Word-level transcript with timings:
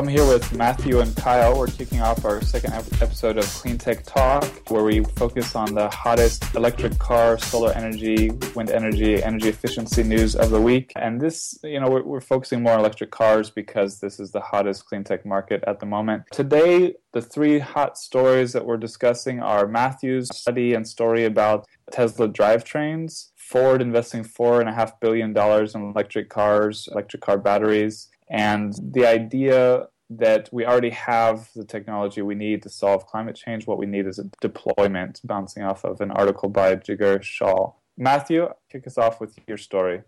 I'm 0.00 0.08
here 0.08 0.26
with 0.26 0.54
Matthew 0.54 1.00
and 1.00 1.14
Kyle. 1.14 1.58
We're 1.58 1.66
kicking 1.66 2.00
off 2.00 2.24
our 2.24 2.40
second 2.40 2.72
episode 2.72 3.36
of 3.36 3.44
Clean 3.44 3.76
Tech 3.76 4.02
Talk, 4.06 4.70
where 4.70 4.82
we 4.82 5.04
focus 5.04 5.54
on 5.54 5.74
the 5.74 5.90
hottest 5.90 6.54
electric 6.54 6.98
car, 6.98 7.36
solar 7.36 7.70
energy, 7.72 8.30
wind 8.54 8.70
energy, 8.70 9.22
energy 9.22 9.50
efficiency 9.50 10.02
news 10.02 10.34
of 10.34 10.48
the 10.48 10.60
week. 10.62 10.94
And 10.96 11.20
this, 11.20 11.58
you 11.62 11.78
know, 11.78 11.90
we're, 11.90 12.02
we're 12.02 12.22
focusing 12.22 12.62
more 12.62 12.72
on 12.72 12.80
electric 12.80 13.10
cars 13.10 13.50
because 13.50 14.00
this 14.00 14.18
is 14.18 14.30
the 14.30 14.40
hottest 14.40 14.86
clean 14.86 15.04
tech 15.04 15.26
market 15.26 15.62
at 15.66 15.80
the 15.80 15.86
moment. 15.86 16.22
Today, 16.32 16.94
the 17.12 17.20
three 17.20 17.58
hot 17.58 17.98
stories 17.98 18.54
that 18.54 18.64
we're 18.64 18.78
discussing 18.78 19.40
are 19.40 19.66
Matthew's 19.66 20.34
study 20.34 20.72
and 20.72 20.88
story 20.88 21.26
about 21.26 21.66
Tesla 21.92 22.26
drivetrains, 22.26 23.32
Ford 23.36 23.82
investing 23.82 24.22
four 24.22 24.60
and 24.60 24.68
a 24.70 24.72
half 24.72 24.98
billion 25.00 25.32
dollars 25.32 25.74
in 25.74 25.82
electric 25.82 26.30
cars, 26.30 26.88
electric 26.92 27.20
car 27.20 27.36
batteries, 27.36 28.08
and 28.30 28.74
the 28.80 29.06
idea 29.06 29.88
that 30.10 30.48
we 30.52 30.64
already 30.64 30.90
have 30.90 31.50
the 31.54 31.64
technology 31.64 32.20
we 32.20 32.34
need 32.34 32.62
to 32.62 32.68
solve 32.68 33.06
climate 33.06 33.36
change. 33.36 33.66
What 33.66 33.78
we 33.78 33.86
need 33.86 34.06
is 34.06 34.18
a 34.18 34.24
deployment, 34.40 35.20
bouncing 35.24 35.62
off 35.62 35.84
of 35.84 36.00
an 36.00 36.10
article 36.10 36.48
by 36.48 36.74
Jigar 36.76 37.22
Shah. 37.22 37.70
Matthew, 37.96 38.48
kick 38.70 38.86
us 38.86 38.98
off 38.98 39.20
with 39.20 39.38
your 39.46 39.56
story. 39.56 40.02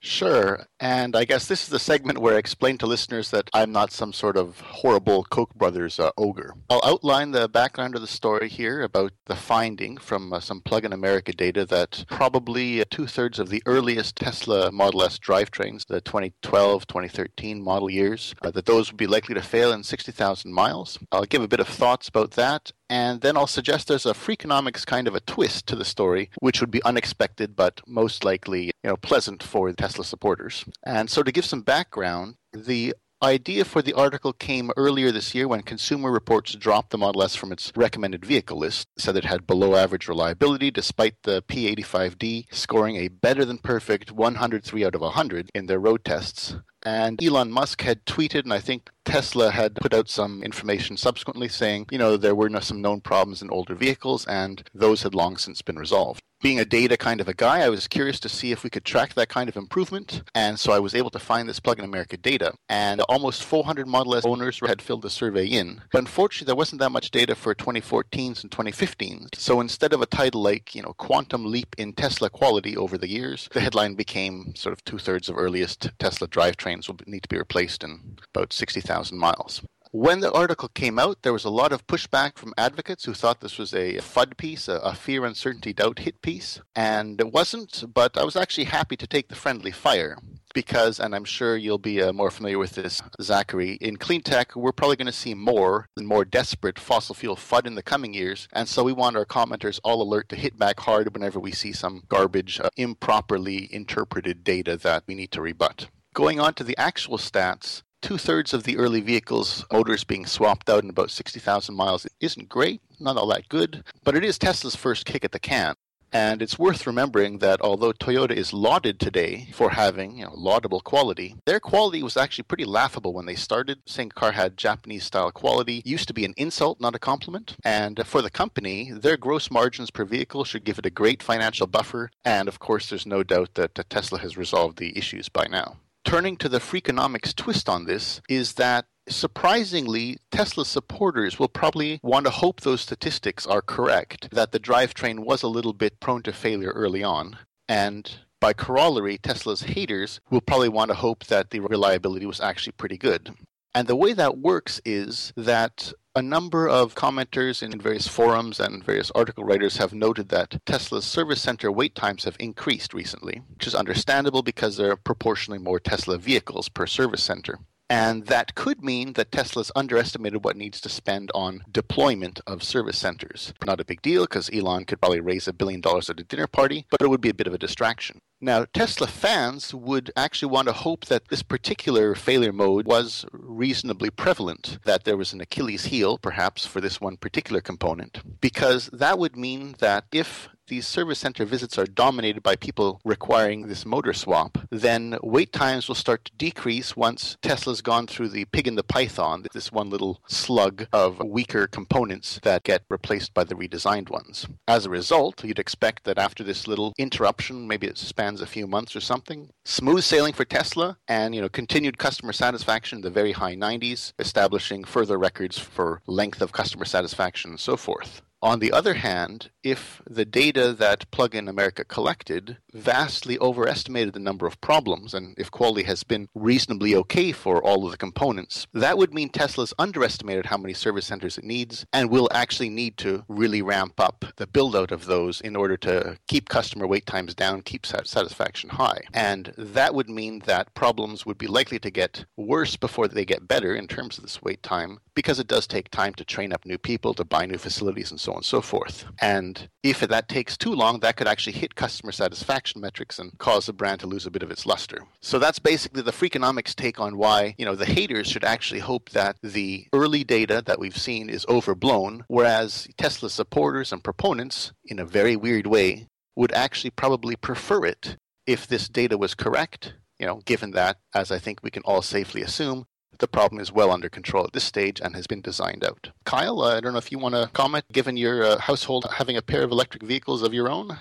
Sure. 0.00 0.66
And 0.78 1.16
I 1.16 1.24
guess 1.24 1.48
this 1.48 1.64
is 1.64 1.68
the 1.68 1.78
segment 1.78 2.18
where 2.18 2.36
I 2.36 2.38
explain 2.38 2.78
to 2.78 2.86
listeners 2.86 3.30
that 3.30 3.50
I'm 3.52 3.72
not 3.72 3.90
some 3.90 4.12
sort 4.12 4.36
of 4.36 4.60
horrible 4.60 5.24
Koch 5.24 5.54
brothers 5.54 5.98
uh, 5.98 6.10
ogre. 6.16 6.54
I'll 6.70 6.82
outline 6.84 7.32
the 7.32 7.48
background 7.48 7.94
of 7.94 8.02
the 8.02 8.06
story 8.06 8.48
here 8.48 8.82
about 8.82 9.12
the 9.24 9.34
finding 9.34 9.96
from 9.96 10.32
uh, 10.32 10.40
some 10.40 10.60
Plug 10.60 10.84
in 10.84 10.92
America 10.92 11.32
data 11.32 11.64
that 11.66 12.04
probably 12.08 12.80
uh, 12.80 12.84
two 12.90 13.06
thirds 13.06 13.38
of 13.38 13.48
the 13.48 13.62
earliest 13.66 14.16
Tesla 14.16 14.70
Model 14.70 15.02
S 15.02 15.18
drivetrains, 15.18 15.86
the 15.86 16.00
2012 16.00 16.86
2013 16.86 17.62
model 17.62 17.90
years, 17.90 18.34
uh, 18.42 18.50
that 18.50 18.66
those 18.66 18.90
would 18.90 18.98
be 18.98 19.06
likely 19.06 19.34
to 19.34 19.42
fail 19.42 19.72
in 19.72 19.82
60,000 19.82 20.52
miles. 20.52 20.98
I'll 21.10 21.24
give 21.24 21.42
a 21.42 21.48
bit 21.48 21.60
of 21.60 21.68
thoughts 21.68 22.08
about 22.08 22.32
that 22.32 22.72
and 22.88 23.20
then 23.20 23.36
I'll 23.36 23.46
suggest 23.46 23.88
there's 23.88 24.06
a 24.06 24.12
Freakonomics 24.12 24.86
kind 24.86 25.08
of 25.08 25.14
a 25.14 25.20
twist 25.20 25.66
to 25.68 25.76
the 25.76 25.84
story, 25.84 26.30
which 26.40 26.60
would 26.60 26.70
be 26.70 26.82
unexpected 26.84 27.56
but 27.56 27.80
most 27.86 28.24
likely, 28.24 28.66
you 28.66 28.72
know, 28.84 28.96
pleasant 28.96 29.42
for 29.42 29.72
Tesla 29.72 30.04
supporters. 30.04 30.64
And 30.84 31.10
so 31.10 31.22
to 31.22 31.32
give 31.32 31.44
some 31.44 31.62
background, 31.62 32.36
the 32.52 32.94
idea 33.22 33.64
for 33.64 33.80
the 33.82 33.94
article 33.94 34.32
came 34.32 34.70
earlier 34.76 35.10
this 35.10 35.34
year 35.34 35.48
when 35.48 35.62
Consumer 35.62 36.10
Reports 36.12 36.54
dropped 36.54 36.90
the 36.90 36.98
Model 36.98 37.22
S 37.22 37.34
from 37.34 37.50
its 37.50 37.72
recommended 37.74 38.24
vehicle 38.24 38.58
list, 38.58 38.88
said 38.98 39.16
it 39.16 39.24
had 39.24 39.46
below 39.46 39.74
average 39.74 40.06
reliability 40.06 40.70
despite 40.70 41.14
the 41.22 41.42
P85D 41.42 42.46
scoring 42.52 42.96
a 42.96 43.08
better 43.08 43.44
than 43.44 43.58
perfect 43.58 44.12
103 44.12 44.84
out 44.84 44.94
of 44.94 45.00
100 45.00 45.50
in 45.54 45.66
their 45.66 45.80
road 45.80 46.04
tests. 46.04 46.56
And 46.86 47.20
Elon 47.20 47.50
Musk 47.50 47.82
had 47.82 48.06
tweeted, 48.06 48.44
and 48.44 48.52
I 48.52 48.60
think 48.60 48.90
Tesla 49.04 49.50
had 49.50 49.74
put 49.74 49.92
out 49.92 50.08
some 50.08 50.40
information 50.44 50.96
subsequently 50.96 51.48
saying, 51.48 51.86
you 51.90 51.98
know, 51.98 52.16
there 52.16 52.36
were 52.36 52.48
some 52.60 52.80
known 52.80 53.00
problems 53.00 53.42
in 53.42 53.50
older 53.50 53.74
vehicles, 53.74 54.24
and 54.26 54.62
those 54.72 55.02
had 55.02 55.12
long 55.12 55.36
since 55.36 55.62
been 55.62 55.80
resolved 55.80 56.22
being 56.42 56.60
a 56.60 56.64
data 56.64 56.96
kind 56.96 57.20
of 57.20 57.28
a 57.28 57.34
guy, 57.34 57.60
I 57.60 57.68
was 57.68 57.88
curious 57.88 58.20
to 58.20 58.28
see 58.28 58.52
if 58.52 58.62
we 58.62 58.70
could 58.70 58.84
track 58.84 59.14
that 59.14 59.28
kind 59.28 59.48
of 59.48 59.56
improvement. 59.56 60.22
And 60.34 60.58
so 60.58 60.72
I 60.72 60.78
was 60.78 60.94
able 60.94 61.10
to 61.10 61.18
find 61.18 61.48
this 61.48 61.60
Plug 61.60 61.78
in 61.78 61.84
America 61.84 62.16
data. 62.16 62.54
And 62.68 63.00
almost 63.02 63.44
400 63.44 63.86
Model 63.86 64.14
S 64.14 64.24
owners 64.24 64.60
had 64.66 64.82
filled 64.82 65.02
the 65.02 65.10
survey 65.10 65.46
in. 65.46 65.82
But 65.90 66.00
unfortunately, 66.00 66.46
there 66.46 66.56
wasn't 66.56 66.80
that 66.80 66.92
much 66.92 67.10
data 67.10 67.34
for 67.34 67.54
2014s 67.54 68.42
and 68.42 68.50
2015s. 68.50 69.34
So 69.34 69.60
instead 69.60 69.92
of 69.92 70.02
a 70.02 70.06
title 70.06 70.42
like, 70.42 70.74
you 70.74 70.82
know, 70.82 70.94
Quantum 70.98 71.46
Leap 71.46 71.74
in 71.78 71.92
Tesla 71.92 72.30
Quality 72.30 72.76
over 72.76 72.98
the 72.98 73.08
years, 73.08 73.48
the 73.52 73.60
headline 73.60 73.94
became 73.94 74.54
sort 74.54 74.72
of 74.72 74.84
two 74.84 74.98
thirds 74.98 75.28
of 75.28 75.38
earliest 75.38 75.90
Tesla 75.98 76.28
drivetrains 76.28 76.88
will 76.88 76.98
need 77.06 77.22
to 77.22 77.28
be 77.28 77.38
replaced 77.38 77.82
in 77.82 78.18
about 78.34 78.52
60,000 78.52 79.18
miles. 79.18 79.62
When 79.98 80.20
the 80.20 80.30
article 80.30 80.68
came 80.68 80.98
out, 80.98 81.22
there 81.22 81.32
was 81.32 81.46
a 81.46 81.50
lot 81.50 81.72
of 81.72 81.86
pushback 81.86 82.36
from 82.36 82.52
advocates 82.58 83.06
who 83.06 83.14
thought 83.14 83.40
this 83.40 83.56
was 83.56 83.72
a 83.72 83.96
FUD 83.96 84.36
piece, 84.36 84.68
a, 84.68 84.74
a 84.74 84.94
fear, 84.94 85.24
uncertainty, 85.24 85.72
doubt 85.72 86.00
hit 86.00 86.20
piece. 86.20 86.60
And 86.74 87.18
it 87.18 87.32
wasn't, 87.32 87.82
but 87.94 88.18
I 88.18 88.22
was 88.22 88.36
actually 88.36 88.64
happy 88.64 88.98
to 88.98 89.06
take 89.06 89.28
the 89.28 89.34
friendly 89.34 89.70
fire 89.70 90.18
because, 90.52 91.00
and 91.00 91.14
I'm 91.14 91.24
sure 91.24 91.56
you'll 91.56 91.78
be 91.78 92.02
uh, 92.02 92.12
more 92.12 92.30
familiar 92.30 92.58
with 92.58 92.72
this, 92.72 93.00
Zachary, 93.22 93.78
in 93.80 93.96
clean 93.96 94.20
tech, 94.20 94.54
we're 94.54 94.70
probably 94.70 94.96
going 94.96 95.06
to 95.06 95.12
see 95.12 95.32
more 95.32 95.86
and 95.96 96.06
more 96.06 96.26
desperate 96.26 96.78
fossil 96.78 97.14
fuel 97.14 97.36
FUD 97.36 97.66
in 97.66 97.74
the 97.74 97.82
coming 97.82 98.12
years. 98.12 98.48
And 98.52 98.68
so 98.68 98.84
we 98.84 98.92
want 98.92 99.16
our 99.16 99.24
commenters 99.24 99.80
all 99.82 100.02
alert 100.02 100.28
to 100.28 100.36
hit 100.36 100.58
back 100.58 100.78
hard 100.78 101.14
whenever 101.14 101.40
we 101.40 101.52
see 101.52 101.72
some 101.72 102.02
garbage, 102.08 102.60
uh, 102.60 102.68
improperly 102.76 103.72
interpreted 103.72 104.44
data 104.44 104.76
that 104.76 105.04
we 105.06 105.14
need 105.14 105.30
to 105.30 105.40
rebut. 105.40 105.88
Going 106.12 106.38
on 106.38 106.52
to 106.54 106.64
the 106.64 106.76
actual 106.76 107.16
stats, 107.16 107.82
two 108.06 108.16
thirds 108.16 108.54
of 108.54 108.62
the 108.62 108.76
early 108.76 109.00
vehicles' 109.00 109.66
motors 109.72 110.04
being 110.04 110.26
swapped 110.26 110.70
out 110.70 110.84
in 110.84 110.90
about 110.90 111.10
60,000 111.10 111.74
miles 111.74 112.06
isn't 112.20 112.48
great, 112.48 112.80
not 113.00 113.16
all 113.16 113.26
that 113.26 113.48
good, 113.48 113.82
but 114.04 114.14
it 114.14 114.22
is 114.22 114.38
Tesla's 114.38 114.76
first 114.76 115.04
kick 115.04 115.24
at 115.24 115.32
the 115.32 115.40
can. 115.40 115.74
And 116.12 116.40
it's 116.40 116.56
worth 116.56 116.86
remembering 116.86 117.38
that 117.38 117.60
although 117.60 117.92
Toyota 117.92 118.30
is 118.30 118.52
lauded 118.52 119.00
today 119.00 119.48
for 119.52 119.70
having 119.70 120.18
you 120.18 120.24
know, 120.24 120.34
laudable 120.36 120.78
quality, 120.78 121.34
their 121.46 121.58
quality 121.58 122.00
was 122.00 122.16
actually 122.16 122.44
pretty 122.44 122.64
laughable 122.64 123.12
when 123.12 123.26
they 123.26 123.34
started. 123.34 123.80
Saying 123.86 124.10
car 124.10 124.30
had 124.30 124.56
Japanese 124.56 125.02
style 125.02 125.32
quality 125.32 125.82
used 125.84 126.06
to 126.06 126.14
be 126.14 126.24
an 126.24 126.34
insult, 126.36 126.80
not 126.80 126.94
a 126.94 127.00
compliment. 127.00 127.56
And 127.64 128.06
for 128.06 128.22
the 128.22 128.30
company, 128.30 128.92
their 128.92 129.16
gross 129.16 129.50
margins 129.50 129.90
per 129.90 130.04
vehicle 130.04 130.44
should 130.44 130.62
give 130.62 130.78
it 130.78 130.86
a 130.86 130.90
great 130.90 131.24
financial 131.24 131.66
buffer. 131.66 132.12
And 132.24 132.46
of 132.46 132.60
course, 132.60 132.88
there's 132.88 133.04
no 133.04 133.24
doubt 133.24 133.54
that 133.54 133.76
uh, 133.76 133.82
Tesla 133.90 134.20
has 134.20 134.36
resolved 134.36 134.78
the 134.78 134.96
issues 134.96 135.28
by 135.28 135.48
now 135.48 135.78
turning 136.06 136.36
to 136.36 136.48
the 136.48 136.60
Freakonomics 136.60 137.34
twist 137.34 137.68
on 137.68 137.84
this 137.84 138.22
is 138.28 138.54
that 138.54 138.86
surprisingly, 139.08 140.18
Tesla 140.30 140.64
supporters 140.64 141.38
will 141.38 141.48
probably 141.48 141.98
want 142.02 142.24
to 142.24 142.30
hope 142.30 142.60
those 142.60 142.80
statistics 142.80 143.44
are 143.44 143.60
correct, 143.60 144.28
that 144.30 144.52
the 144.52 144.60
drivetrain 144.60 145.20
was 145.20 145.42
a 145.42 145.48
little 145.48 145.72
bit 145.72 145.98
prone 146.00 146.22
to 146.22 146.32
failure 146.32 146.70
early 146.70 147.02
on. 147.02 147.36
And 147.68 148.10
by 148.40 148.52
corollary, 148.52 149.18
Tesla's 149.18 149.62
haters 149.62 150.20
will 150.30 150.40
probably 150.40 150.68
want 150.68 150.90
to 150.90 150.94
hope 150.94 151.24
that 151.26 151.50
the 151.50 151.60
reliability 151.60 152.24
was 152.24 152.40
actually 152.40 152.72
pretty 152.72 152.96
good. 152.96 153.34
And 153.74 153.88
the 153.88 153.96
way 153.96 154.12
that 154.12 154.38
works 154.38 154.80
is 154.84 155.32
that 155.36 155.92
a 156.16 156.22
number 156.22 156.66
of 156.66 156.94
commenters 156.94 157.62
in 157.62 157.78
various 157.78 158.08
forums 158.08 158.58
and 158.58 158.82
various 158.82 159.10
article 159.10 159.44
writers 159.44 159.76
have 159.76 159.92
noted 159.92 160.30
that 160.30 160.58
Tesla's 160.64 161.04
service 161.04 161.42
center 161.42 161.70
wait 161.70 161.94
times 161.94 162.24
have 162.24 162.38
increased 162.40 162.94
recently, 162.94 163.42
which 163.52 163.66
is 163.66 163.74
understandable 163.74 164.42
because 164.42 164.78
there 164.78 164.90
are 164.90 164.96
proportionally 164.96 165.58
more 165.58 165.78
Tesla 165.78 166.16
vehicles 166.16 166.70
per 166.70 166.86
service 166.86 167.22
center. 167.22 167.58
And 167.90 168.26
that 168.26 168.54
could 168.54 168.82
mean 168.82 169.12
that 169.12 169.30
Tesla's 169.30 169.70
underestimated 169.76 170.42
what 170.42 170.56
needs 170.56 170.80
to 170.80 170.88
spend 170.88 171.30
on 171.34 171.62
deployment 171.70 172.40
of 172.46 172.62
service 172.62 172.98
centers. 172.98 173.52
Not 173.66 173.80
a 173.80 173.84
big 173.84 174.00
deal 174.00 174.22
because 174.22 174.50
Elon 174.50 174.86
could 174.86 175.02
probably 175.02 175.20
raise 175.20 175.46
a 175.46 175.52
billion 175.52 175.82
dollars 175.82 176.08
at 176.08 176.18
a 176.18 176.24
dinner 176.24 176.46
party, 176.46 176.86
but 176.90 177.02
it 177.02 177.08
would 177.08 177.20
be 177.20 177.28
a 177.28 177.34
bit 177.34 177.46
of 177.46 177.52
a 177.52 177.58
distraction. 177.58 178.20
Now, 178.46 178.64
Tesla 178.72 179.08
fans 179.08 179.74
would 179.74 180.12
actually 180.16 180.52
want 180.52 180.68
to 180.68 180.72
hope 180.72 181.06
that 181.06 181.26
this 181.26 181.42
particular 181.42 182.14
failure 182.14 182.52
mode 182.52 182.86
was 182.86 183.24
reasonably 183.32 184.08
prevalent, 184.08 184.78
that 184.84 185.02
there 185.02 185.16
was 185.16 185.32
an 185.32 185.40
Achilles 185.40 185.86
heel, 185.86 186.16
perhaps, 186.16 186.64
for 186.64 186.80
this 186.80 187.00
one 187.00 187.16
particular 187.16 187.60
component, 187.60 188.40
because 188.40 188.88
that 188.92 189.18
would 189.18 189.36
mean 189.36 189.74
that 189.80 190.04
if 190.12 190.48
these 190.68 190.86
service 190.86 191.18
center 191.18 191.44
visits 191.44 191.78
are 191.78 191.86
dominated 191.86 192.42
by 192.42 192.56
people 192.56 193.00
requiring 193.04 193.66
this 193.66 193.86
motor 193.86 194.12
swap, 194.12 194.58
then 194.70 195.18
wait 195.22 195.52
times 195.52 195.88
will 195.88 195.94
start 195.94 196.24
to 196.24 196.32
decrease 196.36 196.96
once 196.96 197.36
Tesla's 197.42 197.82
gone 197.82 198.06
through 198.06 198.28
the 198.28 198.44
pig 198.46 198.66
and 198.66 198.76
the 198.76 198.82
python, 198.82 199.44
this 199.52 199.72
one 199.72 199.90
little 199.90 200.20
slug 200.26 200.86
of 200.92 201.18
weaker 201.24 201.66
components 201.66 202.40
that 202.42 202.64
get 202.64 202.82
replaced 202.88 203.32
by 203.34 203.44
the 203.44 203.54
redesigned 203.54 204.10
ones. 204.10 204.46
As 204.66 204.86
a 204.86 204.90
result, 204.90 205.44
you'd 205.44 205.58
expect 205.58 206.04
that 206.04 206.18
after 206.18 206.42
this 206.42 206.66
little 206.66 206.92
interruption, 206.98 207.66
maybe 207.66 207.86
it 207.86 207.98
spans 207.98 208.40
a 208.40 208.46
few 208.46 208.66
months 208.66 208.96
or 208.96 209.00
something, 209.00 209.50
smooth 209.64 210.02
sailing 210.02 210.32
for 210.32 210.44
Tesla 210.44 210.98
and 211.08 211.34
you 211.34 211.40
know 211.40 211.48
continued 211.48 211.98
customer 211.98 212.32
satisfaction 212.32 212.98
in 212.98 213.02
the 213.02 213.10
very 213.10 213.32
high 213.32 213.54
90s, 213.54 214.12
establishing 214.18 214.84
further 214.84 215.18
records 215.18 215.58
for 215.58 216.02
length 216.06 216.40
of 216.40 216.52
customer 216.52 216.84
satisfaction 216.84 217.50
and 217.50 217.60
so 217.60 217.76
forth. 217.76 218.22
On 218.46 218.60
the 218.60 218.70
other 218.70 218.94
hand, 218.94 219.50
if 219.64 220.00
the 220.08 220.24
data 220.24 220.72
that 220.72 221.10
Plug 221.10 221.34
in 221.34 221.48
America 221.48 221.84
collected 221.84 222.58
vastly 222.72 223.36
overestimated 223.40 224.12
the 224.14 224.20
number 224.20 224.46
of 224.46 224.60
problems, 224.60 225.14
and 225.14 225.34
if 225.36 225.50
quality 225.50 225.82
has 225.82 226.04
been 226.04 226.28
reasonably 226.32 226.94
okay 226.94 227.32
for 227.32 227.60
all 227.60 227.84
of 227.84 227.90
the 227.90 227.96
components, 227.96 228.68
that 228.72 228.96
would 228.96 229.12
mean 229.12 229.30
Tesla's 229.30 229.74
underestimated 229.80 230.46
how 230.46 230.56
many 230.56 230.74
service 230.74 231.06
centers 231.06 231.36
it 231.36 231.42
needs 231.42 231.84
and 231.92 232.08
will 232.08 232.28
actually 232.32 232.68
need 232.68 232.96
to 232.98 233.24
really 233.26 233.62
ramp 233.62 233.98
up 233.98 234.24
the 234.36 234.46
build 234.46 234.76
out 234.76 234.92
of 234.92 235.06
those 235.06 235.40
in 235.40 235.56
order 235.56 235.76
to 235.78 236.16
keep 236.28 236.48
customer 236.48 236.86
wait 236.86 237.04
times 237.04 237.34
down, 237.34 237.62
keep 237.62 237.84
satisfaction 237.84 238.70
high. 238.70 239.00
And 239.12 239.52
that 239.58 239.92
would 239.92 240.08
mean 240.08 240.38
that 240.46 240.72
problems 240.74 241.26
would 241.26 241.38
be 241.38 241.48
likely 241.48 241.80
to 241.80 241.90
get 241.90 242.24
worse 242.36 242.76
before 242.76 243.08
they 243.08 243.24
get 243.24 243.48
better 243.48 243.74
in 243.74 243.88
terms 243.88 244.18
of 244.18 244.22
this 244.22 244.40
wait 244.40 244.62
time 244.62 245.00
because 245.16 245.40
it 245.40 245.48
does 245.48 245.66
take 245.66 245.90
time 245.90 246.14
to 246.14 246.24
train 246.24 246.52
up 246.52 246.64
new 246.64 246.78
people, 246.78 247.14
to 247.14 247.24
buy 247.24 247.46
new 247.46 247.58
facilities, 247.58 248.10
and 248.10 248.20
so 248.20 248.34
on 248.34 248.35
and 248.36 248.44
so 248.44 248.60
forth. 248.60 249.04
And 249.20 249.68
if 249.82 250.00
that 250.00 250.28
takes 250.28 250.56
too 250.56 250.72
long, 250.72 251.00
that 251.00 251.16
could 251.16 251.28
actually 251.28 251.54
hit 251.54 251.74
customer 251.74 252.12
satisfaction 252.12 252.80
metrics 252.80 253.18
and 253.18 253.36
cause 253.38 253.66
the 253.66 253.72
brand 253.72 254.00
to 254.00 254.06
lose 254.06 254.26
a 254.26 254.30
bit 254.30 254.42
of 254.42 254.50
its 254.50 254.66
luster. 254.66 254.98
So 255.20 255.38
that's 255.38 255.58
basically 255.58 256.02
the 256.02 256.12
Freakonomics 256.12 256.74
take 256.74 257.00
on 257.00 257.16
why, 257.16 257.54
you 257.58 257.64
know, 257.64 257.74
the 257.74 257.86
haters 257.86 258.28
should 258.28 258.44
actually 258.44 258.80
hope 258.80 259.10
that 259.10 259.36
the 259.42 259.86
early 259.92 260.24
data 260.24 260.62
that 260.66 260.78
we've 260.78 260.96
seen 260.96 261.28
is 261.28 261.46
overblown, 261.48 262.24
whereas 262.28 262.86
Tesla 262.96 263.30
supporters 263.30 263.92
and 263.92 264.04
proponents, 264.04 264.72
in 264.84 264.98
a 264.98 265.04
very 265.04 265.36
weird 265.36 265.66
way, 265.66 266.08
would 266.36 266.52
actually 266.52 266.90
probably 266.90 267.36
prefer 267.36 267.84
it 267.84 268.16
if 268.46 268.66
this 268.66 268.88
data 268.88 269.18
was 269.18 269.34
correct, 269.34 269.94
you 270.18 270.26
know, 270.26 270.40
given 270.44 270.70
that, 270.72 270.98
as 271.14 271.32
I 271.32 271.38
think 271.38 271.62
we 271.62 271.70
can 271.70 271.82
all 271.84 272.02
safely 272.02 272.42
assume, 272.42 272.86
the 273.18 273.28
problem 273.28 273.60
is 273.60 273.72
well 273.72 273.90
under 273.90 274.08
control 274.08 274.44
at 274.44 274.52
this 274.52 274.64
stage 274.64 275.00
and 275.00 275.14
has 275.14 275.26
been 275.26 275.40
designed 275.40 275.84
out. 275.84 276.10
Kyle, 276.24 276.60
uh, 276.62 276.76
I 276.76 276.80
don't 276.80 276.92
know 276.92 276.98
if 276.98 277.12
you 277.12 277.18
want 277.18 277.34
to 277.34 277.50
comment, 277.52 277.84
given 277.92 278.16
your 278.16 278.44
uh, 278.44 278.58
household 278.58 279.06
having 279.16 279.36
a 279.36 279.42
pair 279.42 279.62
of 279.62 279.70
electric 279.70 280.02
vehicles 280.02 280.42
of 280.42 280.52
your 280.52 280.68
own? 280.68 280.98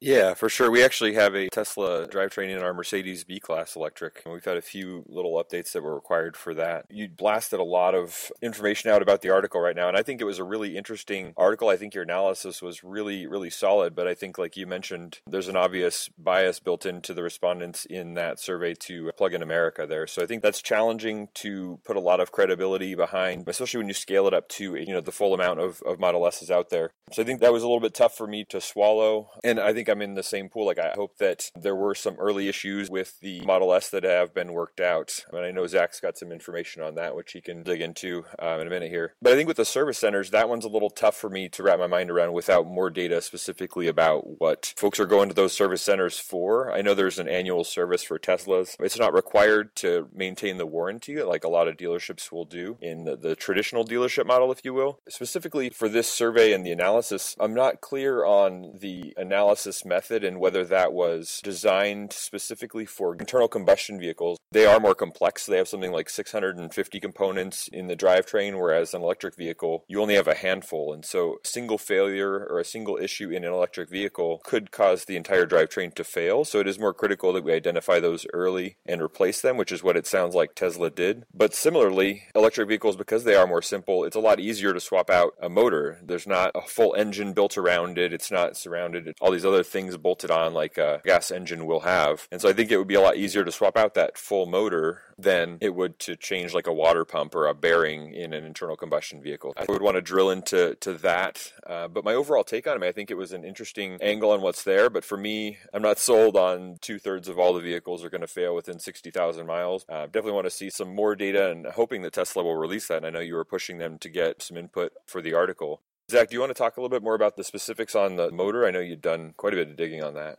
Yeah, 0.00 0.34
for 0.34 0.48
sure. 0.48 0.70
We 0.70 0.84
actually 0.84 1.14
have 1.14 1.34
a 1.34 1.48
Tesla 1.48 2.06
drivetrain 2.06 2.54
in 2.54 2.62
our 2.62 2.74
Mercedes 2.74 3.24
B 3.24 3.40
Class 3.40 3.76
electric. 3.76 4.22
And 4.24 4.34
we've 4.34 4.44
had 4.44 4.58
a 4.58 4.62
few 4.62 5.04
little 5.08 5.42
updates 5.42 5.72
that 5.72 5.82
were 5.82 5.94
required 5.94 6.36
for 6.36 6.52
that. 6.54 6.84
You 6.90 7.08
blasted 7.08 7.60
a 7.60 7.64
lot 7.64 7.94
of 7.94 8.30
information 8.42 8.90
out 8.90 9.00
about 9.00 9.22
the 9.22 9.30
article 9.30 9.60
right 9.60 9.74
now, 9.74 9.88
and 9.88 9.96
I 9.96 10.02
think 10.02 10.20
it 10.20 10.24
was 10.24 10.38
a 10.38 10.44
really 10.44 10.76
interesting 10.76 11.32
article. 11.36 11.70
I 11.70 11.76
think 11.76 11.94
your 11.94 12.04
analysis 12.04 12.60
was 12.60 12.84
really, 12.84 13.26
really 13.26 13.48
solid, 13.48 13.94
but 13.94 14.06
I 14.06 14.14
think, 14.14 14.36
like 14.36 14.56
you 14.56 14.66
mentioned, 14.66 15.20
there's 15.26 15.48
an 15.48 15.56
obvious 15.56 16.10
bias 16.18 16.60
built 16.60 16.84
into 16.84 17.14
the 17.14 17.22
respondents 17.22 17.86
in 17.86 18.14
that 18.14 18.38
survey 18.38 18.74
to 18.80 19.10
Plug 19.16 19.32
in 19.32 19.42
America 19.42 19.86
there. 19.86 20.06
So 20.06 20.22
I 20.22 20.26
think 20.26 20.42
that's 20.42 20.60
challenging 20.60 21.28
to 21.34 21.80
put 21.84 21.96
a 21.96 22.00
lot 22.00 22.20
of 22.20 22.32
credibility 22.32 22.94
behind, 22.94 23.48
especially 23.48 23.78
when 23.78 23.88
you 23.88 23.94
scale 23.94 24.26
it 24.26 24.34
up 24.34 24.48
to 24.50 24.74
you 24.74 24.92
know 24.92 25.00
the 25.00 25.12
full 25.12 25.32
amount 25.32 25.60
of, 25.60 25.82
of 25.86 25.98
Model 25.98 26.26
S's 26.26 26.50
out 26.50 26.68
there. 26.68 26.90
So 27.12 27.22
I 27.22 27.24
think 27.24 27.40
that 27.40 27.52
was 27.52 27.62
a 27.62 27.66
little 27.66 27.80
bit 27.80 27.94
tough 27.94 28.14
for 28.14 28.26
me 28.26 28.44
to 28.50 28.60
swallow. 28.60 29.30
And 29.42 29.58
I 29.58 29.72
think 29.72 29.85
I'm 29.88 30.02
in 30.02 30.14
the 30.14 30.22
same 30.22 30.48
pool. 30.48 30.66
Like 30.66 30.78
I 30.78 30.92
hope 30.94 31.18
that 31.18 31.50
there 31.54 31.76
were 31.76 31.94
some 31.94 32.16
early 32.18 32.48
issues 32.48 32.90
with 32.90 33.18
the 33.20 33.40
Model 33.40 33.72
S 33.72 33.90
that 33.90 34.04
have 34.04 34.34
been 34.34 34.52
worked 34.52 34.80
out. 34.80 35.24
And 35.32 35.44
I 35.44 35.50
know 35.50 35.66
Zach's 35.66 36.00
got 36.00 36.18
some 36.18 36.32
information 36.32 36.82
on 36.82 36.94
that, 36.94 37.16
which 37.16 37.32
he 37.32 37.40
can 37.40 37.62
dig 37.62 37.80
into 37.80 38.24
um, 38.38 38.60
in 38.60 38.66
a 38.66 38.70
minute 38.70 38.90
here. 38.90 39.14
But 39.20 39.32
I 39.32 39.36
think 39.36 39.48
with 39.48 39.56
the 39.56 39.64
service 39.64 39.98
centers, 39.98 40.30
that 40.30 40.48
one's 40.48 40.64
a 40.64 40.68
little 40.68 40.90
tough 40.90 41.16
for 41.16 41.30
me 41.30 41.48
to 41.50 41.62
wrap 41.62 41.78
my 41.78 41.86
mind 41.86 42.10
around 42.10 42.32
without 42.32 42.66
more 42.66 42.90
data 42.90 43.20
specifically 43.20 43.86
about 43.86 44.40
what 44.40 44.74
folks 44.76 45.00
are 45.00 45.06
going 45.06 45.28
to 45.28 45.34
those 45.34 45.52
service 45.52 45.82
centers 45.82 46.18
for. 46.18 46.72
I 46.72 46.82
know 46.82 46.94
there's 46.94 47.18
an 47.18 47.28
annual 47.28 47.64
service 47.64 48.02
for 48.02 48.18
Teslas. 48.18 48.76
It's 48.80 48.98
not 48.98 49.14
required 49.14 49.74
to 49.76 50.08
maintain 50.14 50.58
the 50.58 50.66
warranty 50.66 51.22
like 51.22 51.44
a 51.44 51.48
lot 51.48 51.68
of 51.68 51.76
dealerships 51.76 52.32
will 52.32 52.44
do 52.44 52.76
in 52.80 53.04
the, 53.04 53.16
the 53.16 53.36
traditional 53.36 53.84
dealership 53.84 54.26
model, 54.26 54.50
if 54.52 54.64
you 54.64 54.74
will. 54.74 55.00
Specifically 55.08 55.70
for 55.70 55.88
this 55.88 56.08
survey 56.08 56.52
and 56.52 56.64
the 56.64 56.72
analysis, 56.72 57.36
I'm 57.38 57.54
not 57.54 57.80
clear 57.80 58.24
on 58.24 58.72
the 58.78 59.14
analysis 59.16 59.75
method 59.84 60.24
and 60.24 60.40
whether 60.40 60.64
that 60.64 60.92
was 60.92 61.40
designed 61.42 62.12
specifically 62.12 62.86
for 62.86 63.14
internal 63.14 63.48
combustion 63.48 63.98
vehicles. 63.98 64.38
They 64.52 64.66
are 64.66 64.80
more 64.80 64.94
complex. 64.94 65.46
They 65.46 65.56
have 65.56 65.68
something 65.68 65.92
like 65.92 66.08
650 66.08 67.00
components 67.00 67.68
in 67.72 67.88
the 67.88 67.96
drivetrain, 67.96 68.58
whereas 68.58 68.94
an 68.94 69.02
electric 69.02 69.36
vehicle, 69.36 69.84
you 69.88 70.00
only 70.00 70.14
have 70.14 70.28
a 70.28 70.34
handful. 70.34 70.92
And 70.92 71.04
so, 71.04 71.38
a 71.44 71.46
single 71.46 71.78
failure 71.78 72.46
or 72.48 72.60
a 72.60 72.64
single 72.64 72.96
issue 72.96 73.30
in 73.30 73.44
an 73.44 73.52
electric 73.52 73.90
vehicle 73.90 74.40
could 74.44 74.70
cause 74.70 75.04
the 75.04 75.16
entire 75.16 75.46
drivetrain 75.46 75.94
to 75.94 76.04
fail. 76.04 76.44
So, 76.44 76.60
it 76.60 76.68
is 76.68 76.78
more 76.78 76.94
critical 76.94 77.32
that 77.32 77.44
we 77.44 77.52
identify 77.52 78.00
those 78.00 78.26
early 78.32 78.76
and 78.86 79.02
replace 79.02 79.40
them, 79.40 79.56
which 79.56 79.72
is 79.72 79.82
what 79.82 79.96
it 79.96 80.06
sounds 80.06 80.34
like 80.34 80.54
Tesla 80.54 80.90
did. 80.90 81.24
But 81.34 81.54
similarly, 81.54 82.22
electric 82.34 82.68
vehicles, 82.68 82.96
because 82.96 83.24
they 83.24 83.34
are 83.34 83.46
more 83.46 83.62
simple, 83.62 84.04
it's 84.04 84.16
a 84.16 84.20
lot 84.20 84.40
easier 84.40 84.72
to 84.72 84.80
swap 84.80 85.10
out 85.10 85.34
a 85.40 85.48
motor. 85.48 85.98
There's 86.02 86.26
not 86.26 86.52
a 86.54 86.62
full 86.62 86.94
engine 86.94 87.32
built 87.32 87.58
around 87.58 87.98
it, 87.98 88.12
it's 88.12 88.30
not 88.30 88.56
surrounded, 88.56 89.12
all 89.20 89.32
these 89.32 89.44
other 89.44 89.64
things 89.66 89.96
bolted 89.96 90.30
on 90.30 90.54
like 90.54 90.78
a 90.78 91.00
gas 91.04 91.30
engine 91.30 91.66
will 91.66 91.80
have. 91.80 92.28
And 92.30 92.40
so 92.40 92.48
I 92.48 92.52
think 92.52 92.70
it 92.70 92.78
would 92.78 92.88
be 92.88 92.94
a 92.94 93.00
lot 93.00 93.16
easier 93.16 93.44
to 93.44 93.52
swap 93.52 93.76
out 93.76 93.94
that 93.94 94.16
full 94.16 94.46
motor 94.46 95.02
than 95.18 95.58
it 95.60 95.74
would 95.74 95.98
to 95.98 96.16
change 96.16 96.52
like 96.52 96.66
a 96.66 96.72
water 96.72 97.04
pump 97.04 97.34
or 97.34 97.46
a 97.46 97.54
bearing 97.54 98.12
in 98.12 98.32
an 98.32 98.44
internal 98.44 98.76
combustion 98.76 99.22
vehicle. 99.22 99.54
I 99.56 99.64
would 99.68 99.82
want 99.82 99.96
to 99.96 100.02
drill 100.02 100.30
into 100.30 100.74
to 100.76 100.94
that. 100.94 101.52
Uh, 101.66 101.88
but 101.88 102.04
my 102.04 102.14
overall 102.14 102.44
take 102.44 102.66
on 102.66 102.82
it, 102.82 102.86
I 102.86 102.92
think 102.92 103.10
it 103.10 103.16
was 103.16 103.32
an 103.32 103.44
interesting 103.44 103.98
angle 104.00 104.30
on 104.30 104.42
what's 104.42 104.62
there. 104.62 104.90
But 104.90 105.04
for 105.04 105.16
me, 105.16 105.58
I'm 105.72 105.82
not 105.82 105.98
sold 105.98 106.36
on 106.36 106.76
two 106.80 106.98
thirds 106.98 107.28
of 107.28 107.38
all 107.38 107.54
the 107.54 107.60
vehicles 107.60 108.04
are 108.04 108.10
going 108.10 108.20
to 108.20 108.26
fail 108.26 108.54
within 108.54 108.78
60,000 108.78 109.46
miles. 109.46 109.84
Uh, 109.88 110.06
definitely 110.06 110.32
want 110.32 110.46
to 110.46 110.50
see 110.50 110.70
some 110.70 110.94
more 110.94 111.16
data 111.16 111.50
and 111.50 111.66
hoping 111.66 112.02
that 112.02 112.12
Tesla 112.12 112.42
will 112.42 112.56
release 112.56 112.88
that. 112.88 112.98
And 112.98 113.06
I 113.06 113.10
know 113.10 113.20
you 113.20 113.34
were 113.34 113.44
pushing 113.44 113.78
them 113.78 113.98
to 113.98 114.08
get 114.08 114.42
some 114.42 114.56
input 114.56 114.92
for 115.06 115.22
the 115.22 115.34
article. 115.34 115.80
Zach, 116.08 116.28
do 116.28 116.34
you 116.34 116.40
want 116.40 116.50
to 116.50 116.54
talk 116.54 116.76
a 116.76 116.80
little 116.80 116.88
bit 116.88 117.02
more 117.02 117.16
about 117.16 117.36
the 117.36 117.42
specifics 117.42 117.96
on 117.96 118.14
the 118.14 118.30
motor? 118.30 118.64
I 118.64 118.70
know 118.70 118.78
you've 118.78 119.00
done 119.00 119.34
quite 119.36 119.54
a 119.54 119.56
bit 119.56 119.70
of 119.70 119.76
digging 119.76 120.04
on 120.04 120.14
that. 120.14 120.38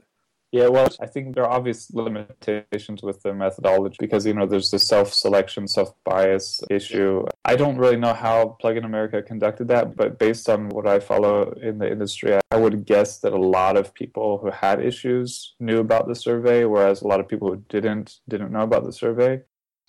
Yeah, 0.53 0.69
well, 0.69 0.87
I 1.01 1.07
think 1.07 1.35
there 1.35 1.43
are 1.43 1.51
obvious 1.51 1.91
limitations 1.91 3.03
with 3.03 3.21
the 3.21 3.33
methodology 3.33 3.97
because, 3.99 4.25
you 4.25 4.33
know, 4.33 4.45
there's 4.45 4.71
the 4.71 4.79
self 4.79 5.11
selection, 5.13 5.67
self 5.67 5.93
bias 6.05 6.63
issue. 6.69 7.25
I 7.43 7.57
don't 7.57 7.77
really 7.77 7.97
know 7.97 8.13
how 8.13 8.55
Plug 8.61 8.77
in 8.77 8.85
America 8.85 9.21
conducted 9.21 9.67
that, 9.67 9.97
but 9.97 10.17
based 10.17 10.47
on 10.47 10.69
what 10.69 10.87
I 10.87 11.01
follow 11.01 11.51
in 11.61 11.79
the 11.79 11.91
industry, 11.91 12.39
I 12.49 12.55
would 12.55 12.85
guess 12.85 13.19
that 13.19 13.33
a 13.33 13.37
lot 13.37 13.75
of 13.75 13.93
people 13.93 14.37
who 14.37 14.49
had 14.49 14.79
issues 14.79 15.53
knew 15.59 15.79
about 15.79 16.07
the 16.07 16.15
survey, 16.15 16.63
whereas 16.63 17.01
a 17.01 17.07
lot 17.07 17.19
of 17.19 17.27
people 17.27 17.49
who 17.49 17.61
didn't 17.67 18.19
didn't 18.29 18.53
know 18.53 18.61
about 18.61 18.85
the 18.85 18.93
survey. 18.93 19.41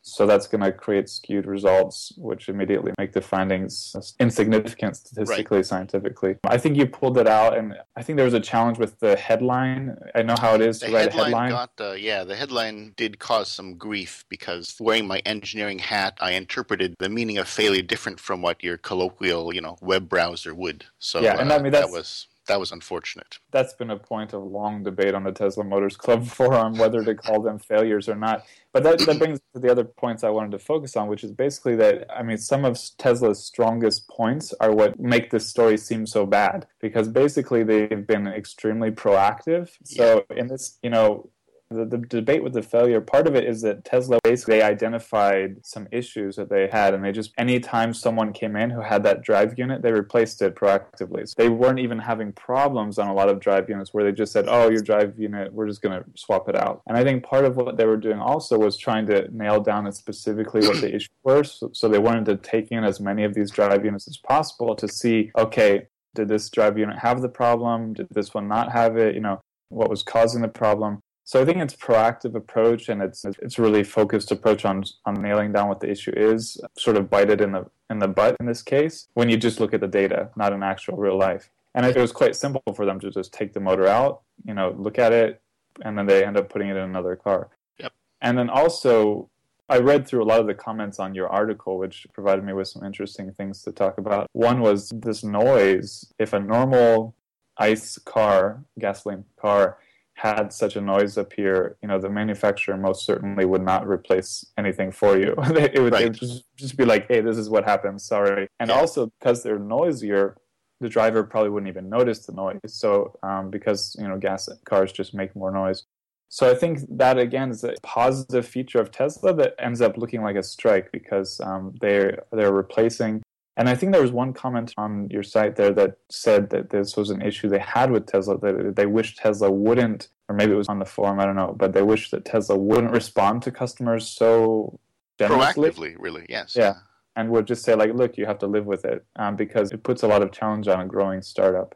So 0.09 0.27
that's 0.27 0.47
going 0.47 0.63
to 0.63 0.73
create 0.73 1.09
skewed 1.09 1.47
results, 1.47 2.13
which 2.17 2.49
immediately 2.49 2.93
make 2.99 3.13
the 3.13 3.21
findings 3.21 3.95
insignificant 4.19 4.97
statistically, 4.97 5.59
right. 5.59 5.67
scientifically. 5.67 6.37
I 6.45 6.59
think 6.59 6.77
you 6.77 6.87
pulled 6.87 7.19
it 7.19 7.27
out, 7.27 7.57
and 7.57 7.75
I 7.97 8.03
think 8.03 8.17
there 8.17 8.25
was 8.25 8.35
a 8.35 8.41
challenge 8.41 8.79
with 8.79 8.99
the 9.01 9.17
headline. 9.17 9.97
I 10.15 10.23
know 10.23 10.35
how 10.41 10.55
it 10.55 10.61
is 10.61 10.81
the 10.81 10.87
to 10.87 10.93
write 10.93 11.09
a 11.09 11.11
headline. 11.13 11.51
Got, 11.51 11.73
uh, 11.81 11.93
yeah, 11.93 12.25
the 12.25 12.37
headline 12.37 12.95
did 12.97 13.19
cause 13.19 13.51
some 13.51 13.75
grief 13.77 14.25
because 14.29 14.75
wearing 14.81 15.07
my 15.07 15.21
engineering 15.27 15.79
hat, 15.79 16.17
I 16.21 16.33
interpreted 16.33 16.95
the 16.99 17.09
meaning 17.09 17.39
of 17.39 17.49
failure 17.49 17.83
different 17.83 18.21
from 18.21 18.43
what 18.43 18.63
your 18.63 18.77
colloquial, 18.77 19.55
you 19.55 19.61
know, 19.61 19.77
web 19.81 20.09
browser 20.09 20.55
would. 20.55 20.85
So 20.99 21.21
yeah, 21.21 21.41
and 21.41 21.51
uh, 21.53 21.57
I 21.57 21.63
mean 21.63 21.73
that 21.73 21.91
was 21.91 22.27
that 22.49 22.59
was 22.59 22.73
unfortunate. 22.73 23.39
That's 23.53 23.73
been 23.75 23.91
a 23.91 23.97
point 23.97 24.33
of 24.33 24.43
long 24.43 24.83
debate 24.83 25.15
on 25.15 25.23
the 25.23 25.33
Tesla 25.33 25.65
Motors 25.65 25.97
Club 25.97 26.27
forum 26.39 26.77
whether 26.77 27.05
to 27.05 27.15
call 27.15 27.41
them 27.41 27.59
failures 27.59 28.09
or 28.09 28.17
not. 28.17 28.45
But 28.73 28.83
that, 28.83 28.99
that 29.07 29.19
brings 29.19 29.41
to 29.55 29.61
the 29.61 29.71
other 29.71 29.85
points 29.85 30.25
I 30.25 30.31
wanted 30.31 30.53
to 30.53 30.59
focus 30.59 30.97
on, 30.97 31.09
which 31.09 31.25
is 31.25 31.33
basically 31.33 31.77
that 31.77 32.07
I 32.15 32.23
mean, 32.23 32.39
some 32.39 32.65
of 32.65 32.79
Tesla's 32.99 33.45
strongest 33.45 34.09
points 34.09 34.53
are 34.61 34.75
what 34.75 34.99
make 34.99 35.31
this 35.31 35.47
story 35.47 35.77
seem 35.77 36.07
so 36.07 36.27
bad 36.27 36.67
because 36.81 37.09
basically 37.09 37.63
they've 37.63 38.07
been 38.07 38.27
extremely 38.27 38.91
proactive. 38.91 39.71
So 39.85 40.25
yeah. 40.31 40.37
in 40.37 40.49
this, 40.49 40.79
you 40.83 40.91
know, 40.91 41.31
the, 41.71 41.85
the 41.85 41.99
debate 41.99 42.43
with 42.43 42.55
the 42.55 42.63
failure, 42.63 43.01
part 43.01 43.27
of 43.27 43.35
it 43.35 43.45
is 43.45 43.61
that 43.61 43.85
Tesla 43.85 44.19
basically 44.25 44.59
they 44.59 44.63
identified 44.63 45.57
some 45.63 45.87
issues 45.93 46.37
that 46.37 46.49
they 46.49 46.67
had, 46.67 46.95
and 46.95 47.05
they 47.05 47.13
just 47.13 47.33
anytime 47.37 47.93
someone 47.93 48.33
came 48.33 48.57
in 48.57 48.71
who 48.71 48.81
had 48.81 49.03
that 49.03 49.23
drive 49.23 49.59
unit, 49.59 49.83
they 49.83 49.93
replaced 49.93 50.41
it 50.41 50.55
proactively. 50.55 51.29
So 51.29 51.35
they 51.37 51.51
weren't 51.51 51.79
even 51.79 51.99
having 51.99 52.33
problems 52.33 52.99
on 52.99 53.09
a 53.09 53.13
lot 53.13 53.29
of 53.29 53.39
drive 53.39 53.69
units 53.69 53.93
where 53.93 54.03
they 54.03 54.13
just 54.13 54.33
said, 54.33 54.47
"Oh, 54.49 54.71
your 54.71 54.81
drive 54.81 55.19
unit, 55.19 55.53
we're 55.53 55.69
just 55.69 55.83
going 55.83 56.03
to 56.03 56.09
swap 56.17 56.49
it 56.49 56.57
out." 56.57 56.81
And 56.87 56.97
I 56.97 57.05
think 57.05 57.23
part 57.23 57.45
of 57.45 57.57
what 57.57 57.77
they 57.77 57.85
were 57.85 57.99
doing 57.99 58.19
also 58.19 58.59
was 58.59 58.79
trying 58.79 59.05
to 59.07 59.29
nail 59.37 59.61
down 59.61 59.91
specifically 59.93 60.67
what 60.67 60.81
the 60.81 60.89
issues 60.97 61.11
were. 61.23 61.45
So, 61.45 61.71
so 61.75 61.89
they 61.89 61.99
wanted 61.99 62.25
to 62.27 62.37
take 62.37 62.73
in 62.73 62.83
as 62.83 62.99
many 62.99 63.25
of 63.25 63.35
these 63.35 63.51
drive 63.51 63.85
units 63.85 64.09
as 64.09 64.17
possible 64.17 64.75
to 64.75 64.89
see, 64.89 65.31
okay, 65.37 65.87
did 66.15 66.29
this 66.29 66.49
drive 66.49 66.79
unit 66.79 66.99
have 66.99 67.21
the 67.21 67.29
problem? 67.29 67.93
Did 67.93 68.09
this 68.11 68.33
one 68.33 68.49
not 68.49 68.73
have 68.73 68.97
it? 68.97 69.15
You 69.15 69.21
know, 69.21 69.41
what 69.69 69.91
was 69.91 70.03
causing 70.03 70.41
the 70.41 70.49
problem? 70.49 71.01
So 71.29 71.43
I 71.43 71.45
think 71.45 71.59
it's 71.59 71.75
a 71.75 71.77
proactive 71.77 72.35
approach 72.35 72.89
and 72.89 73.03
it's 73.03 73.27
it's 73.27 73.59
really 73.59 73.85
focused 73.85 74.33
approach 74.33 74.65
on 74.65 74.83
on 75.05 75.21
nailing 75.21 75.53
down 75.53 75.69
what 75.69 75.81
the 75.81 75.91
issue 75.91 76.15
is, 76.17 76.59
sort 76.79 76.97
of 76.97 77.11
bite 77.11 77.29
it 77.29 77.43
in 77.43 77.53
the 77.53 77.67
in 77.91 77.99
the 77.99 78.09
butt 78.09 78.35
in 78.41 78.47
this 78.47 78.63
case, 78.63 79.09
when 79.13 79.29
you 79.29 79.37
just 79.37 79.61
look 79.61 79.75
at 79.75 79.83
the 79.83 79.87
data, 79.87 80.31
not 80.37 80.55
in 80.55 80.63
actual 80.63 80.97
real 80.97 81.19
life. 81.19 81.51
And 81.75 81.85
it 81.85 81.95
was 81.99 82.13
quite 82.13 82.35
simple 82.35 82.63
for 82.75 82.87
them 82.87 82.99
to 83.01 83.11
just 83.11 83.31
take 83.31 83.53
the 83.53 83.61
motor 83.61 83.87
out, 83.87 84.23
you 84.47 84.55
know, 84.55 84.75
look 84.79 84.99
at 84.99 85.13
it, 85.13 85.43
and 85.83 85.99
then 85.99 86.07
they 86.07 86.25
end 86.25 86.39
up 86.39 86.49
putting 86.49 86.71
it 86.71 86.79
in 86.79 86.85
another 86.85 87.15
car. 87.15 87.51
Yep. 87.79 87.93
And 88.23 88.39
then 88.39 88.49
also 88.49 89.29
I 89.69 89.81
read 89.81 90.07
through 90.09 90.23
a 90.23 90.29
lot 90.33 90.41
of 90.41 90.47
the 90.47 90.55
comments 90.55 90.99
on 90.99 91.15
your 91.15 91.29
article, 91.29 91.77
which 91.77 92.07
provided 92.15 92.43
me 92.43 92.55
with 92.55 92.69
some 92.69 92.83
interesting 92.87 93.33
things 93.33 93.61
to 93.65 93.73
talk 93.73 93.99
about. 93.99 94.29
One 94.33 94.63
was 94.63 94.89
this 94.95 95.23
noise. 95.23 96.11
If 96.19 96.33
a 96.33 96.41
normal 96.41 97.15
ICE 97.59 97.99
car, 97.99 98.65
gasoline 98.79 99.27
car, 99.37 99.77
had 100.19 100.53
such 100.53 100.75
a 100.75 100.81
noise 100.81 101.17
appear, 101.17 101.77
you 101.81 101.87
know, 101.87 102.01
the 102.01 102.11
manufacturer 102.11 102.77
most 102.77 103.07
certainly 103.07 103.45
would 103.45 103.63
not 103.63 103.87
replace 103.87 104.45
anything 104.59 104.91
for 104.91 105.17
you. 105.17 105.33
it, 105.39 105.81
would, 105.81 105.93
right. 105.93 106.03
it, 106.03 106.09
would, 106.09 106.15
just, 106.15 106.45
just 106.57 106.77
be 106.77 106.85
like, 106.85 107.07
hey, 107.07 107.21
this 107.21 107.37
is 107.37 107.49
what 107.49 107.65
happened, 107.65 108.01
sorry. 108.01 108.49
And 108.59 108.69
yeah. 108.69 108.77
also 108.77 109.13
because 109.21 109.45
they're 109.45 109.61
noisier, 109.61 110.37
the 110.81 110.89
driver 110.89 111.23
probably 111.23 111.51
wouldn't 111.51 111.71
even 111.71 111.89
notice 111.89 112.27
the 112.27 112.33
noise. 112.33 112.59
So 112.67 113.17
um, 113.23 113.49
because, 113.51 113.95
you 113.97 114.09
know, 114.09 114.19
gas 114.19 114.49
cars 114.65 114.91
just 114.91 115.15
make 115.15 115.37
more 115.37 115.53
noise. 115.53 115.85
So 116.29 116.51
I 116.51 116.55
think 116.55 116.81
that 116.99 117.17
again 117.17 117.51
is 117.51 117.63
a 117.63 117.75
positive 117.85 118.47
feature 118.47 118.81
of 118.81 118.91
Tesla 118.91 119.33
that 119.35 119.55
ends 119.61 119.81
up 119.81 119.97
looking 119.97 120.23
like 120.23 120.37
a 120.37 120.43
strike 120.43 120.91
because 120.93 121.41
um, 121.41 121.75
they're 121.81 122.25
they're 122.33 122.53
replacing. 122.53 123.23
And 123.59 123.69
I 123.69 123.75
think 123.75 123.93
there 123.93 124.01
was 124.01 124.13
one 124.13 124.33
comment 124.33 124.73
on 124.79 125.09
your 125.11 125.25
site 125.25 125.57
there 125.57 125.73
that 125.73 125.99
said 126.09 126.51
that 126.51 126.71
this 126.71 126.97
was 126.97 127.11
an 127.11 127.21
issue 127.21 127.49
they 127.49 127.59
had 127.59 127.91
with 127.91 128.07
Tesla 128.07 128.39
that 128.39 128.77
they 128.77 128.87
wish 128.87 129.17
Tesla 129.17 129.51
wouldn't, 129.51 130.09
or 130.29 130.37
maybe 130.37 130.53
it 130.53 130.57
was 130.57 130.69
on 130.69 130.79
the 130.79 130.85
forum, 130.85 131.19
I 131.19 131.25
don't 131.25 131.35
know, 131.35 131.57
but 131.59 131.73
they 131.73 131.83
wish 131.83 132.11
that 132.11 132.25
Tesla 132.25 132.57
wouldn't 132.57 132.93
respond 132.93 133.43
to 133.43 133.51
customers 133.51 134.07
so 134.09 134.79
generously. 135.19 135.71
Proactively, 135.71 135.97
really, 135.99 136.25
yes. 136.29 136.55
Yeah, 136.57 136.75
and 137.17 137.31
would 137.31 137.49
just 137.49 137.65
say 137.65 137.75
like, 137.75 137.93
look, 137.95 138.17
you 138.17 138.27
have 138.27 138.39
to 138.39 138.47
live 138.47 138.65
with 138.65 138.85
it 138.85 139.05
um, 139.17 139.35
because 139.35 139.73
it 139.73 139.83
puts 139.83 140.05
a 140.05 140.07
lot 140.07 140.23
of 140.23 140.31
challenge 140.31 140.69
on 140.69 140.81
a 140.81 140.87
growing 140.87 141.21
startup. 141.21 141.75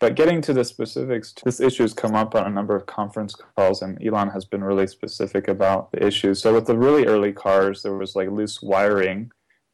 But 0.00 0.16
getting 0.16 0.40
to 0.42 0.52
the 0.52 0.64
specifics, 0.64 1.32
this 1.44 1.60
issue 1.60 1.84
has 1.84 1.92
come 1.92 2.16
up 2.16 2.34
on 2.34 2.46
a 2.46 2.50
number 2.50 2.74
of 2.74 2.86
conference 2.86 3.36
calls, 3.36 3.82
and 3.82 4.04
Elon 4.04 4.30
has 4.30 4.44
been 4.46 4.64
really 4.64 4.88
specific 4.88 5.46
about 5.46 5.92
the 5.92 6.04
issues. 6.04 6.40
So 6.40 6.54
with 6.54 6.66
the 6.66 6.76
really 6.76 7.06
early 7.06 7.32
cars, 7.32 7.82
there 7.82 7.94
was 7.94 8.16
like 8.16 8.30
loose 8.30 8.60
wiring, 8.60 9.30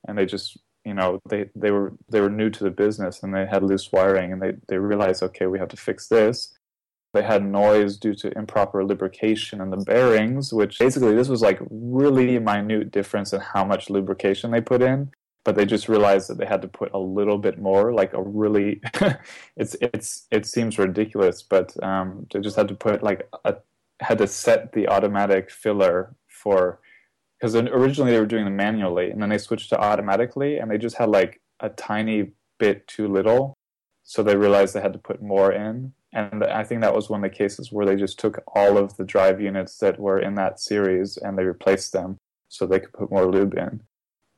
and 0.07 0.19
they 0.19 0.27
just, 0.27 0.59
you 0.87 0.95
know, 0.95 1.21
they, 1.29 1.51
they 1.55 1.71
were 1.71 1.93
they 2.09 2.21
were 2.21 2.31
new 2.31 2.49
to 2.51 2.65
the 2.65 2.71
business, 2.71 3.23
and 3.23 3.35
they 3.35 3.47
had 3.47 3.63
loose 3.63 3.91
wiring, 3.93 4.33
and 4.33 4.41
they 4.41 4.53
they 4.69 4.79
realized, 4.79 5.23
okay, 5.23 5.47
we 5.47 5.59
have 5.59 5.69
to 5.69 5.77
fix 5.77 6.09
this. 6.09 6.57
They 7.13 7.23
had 7.23 7.45
noise 7.45 7.97
due 7.97 8.15
to 8.15 8.37
improper 8.39 8.85
lubrication 8.85 9.61
in 9.61 9.71
the 9.71 9.79
bearings, 9.79 10.53
which 10.53 10.79
basically 10.79 11.15
this 11.15 11.29
was 11.29 11.43
like 11.43 11.61
really 11.71 12.39
minute 12.39 12.91
difference 12.91 13.33
in 13.33 13.41
how 13.41 13.65
much 13.65 13.91
lubrication 13.91 14.51
they 14.51 14.61
put 14.61 14.83
in 14.83 15.11
but 15.47 15.55
they 15.55 15.65
just 15.65 15.89
realized 15.89 16.29
that 16.29 16.39
they 16.39 16.45
had 16.45 16.61
to 16.61 16.67
put 16.67 16.93
a 16.93 16.99
little 16.99 17.39
bit 17.39 17.57
more, 17.57 17.93
like 17.93 18.13
a 18.15 18.21
really, 18.21 18.81
it's 19.57 19.77
it's 19.81 20.27
it 20.33 20.45
seems 20.45 20.77
ridiculous, 20.77 21.41
but 21.41 21.73
um, 21.85 22.27
they 22.33 22.41
just 22.41 22.57
had 22.57 22.67
to 22.67 22.75
put 22.75 23.03
like 23.03 23.29
a 23.45 23.55
had 24.01 24.19
to 24.19 24.27
set 24.27 24.73
the 24.73 24.89
automatic 24.89 25.51
filler 25.51 26.17
for 26.27 26.81
because 27.39 27.55
originally 27.55 28.13
they 28.13 28.21
were 28.21 28.27
doing 28.27 28.45
them 28.45 28.57
manually, 28.57 29.11
and 29.11 29.21
then 29.21 29.29
they 29.29 29.39
switched 29.39 29.71
to 29.71 29.81
automatically, 29.81 30.59
and 30.59 30.71
they 30.71 30.79
just 30.79 30.97
had 30.97 31.09
like 31.09 31.41
a 31.61 31.69
tiny 31.69 32.33
bit 32.59 32.87
too 32.87 33.09
little, 33.09 33.55
so 34.03 34.23
they 34.23 34.37
realized 34.37 34.75
they 34.75 34.81
had 34.81 34.93
to 34.93 34.99
put 34.99 35.23
more 35.23 35.53
in. 35.53 35.93
And 36.13 36.45
I 36.45 36.65
think 36.65 36.81
that 36.81 36.95
was 36.95 37.11
one 37.11 37.23
of 37.23 37.31
the 37.31 37.37
cases 37.37 37.71
where 37.71 37.85
they 37.85 37.97
just 37.97 38.19
took 38.19 38.43
all 38.55 38.79
of 38.79 38.97
the 38.97 39.05
drive 39.05 39.41
units 39.41 39.77
that 39.79 39.99
were 39.99 40.19
in 40.19 40.35
that 40.37 40.61
series 40.61 41.19
and 41.19 41.37
they 41.37 41.45
replaced 41.45 41.93
them 41.93 42.17
so 42.49 42.65
they 42.65 42.81
could 42.81 42.93
put 42.93 43.11
more 43.11 43.27
lube 43.27 43.55
in. 43.55 43.83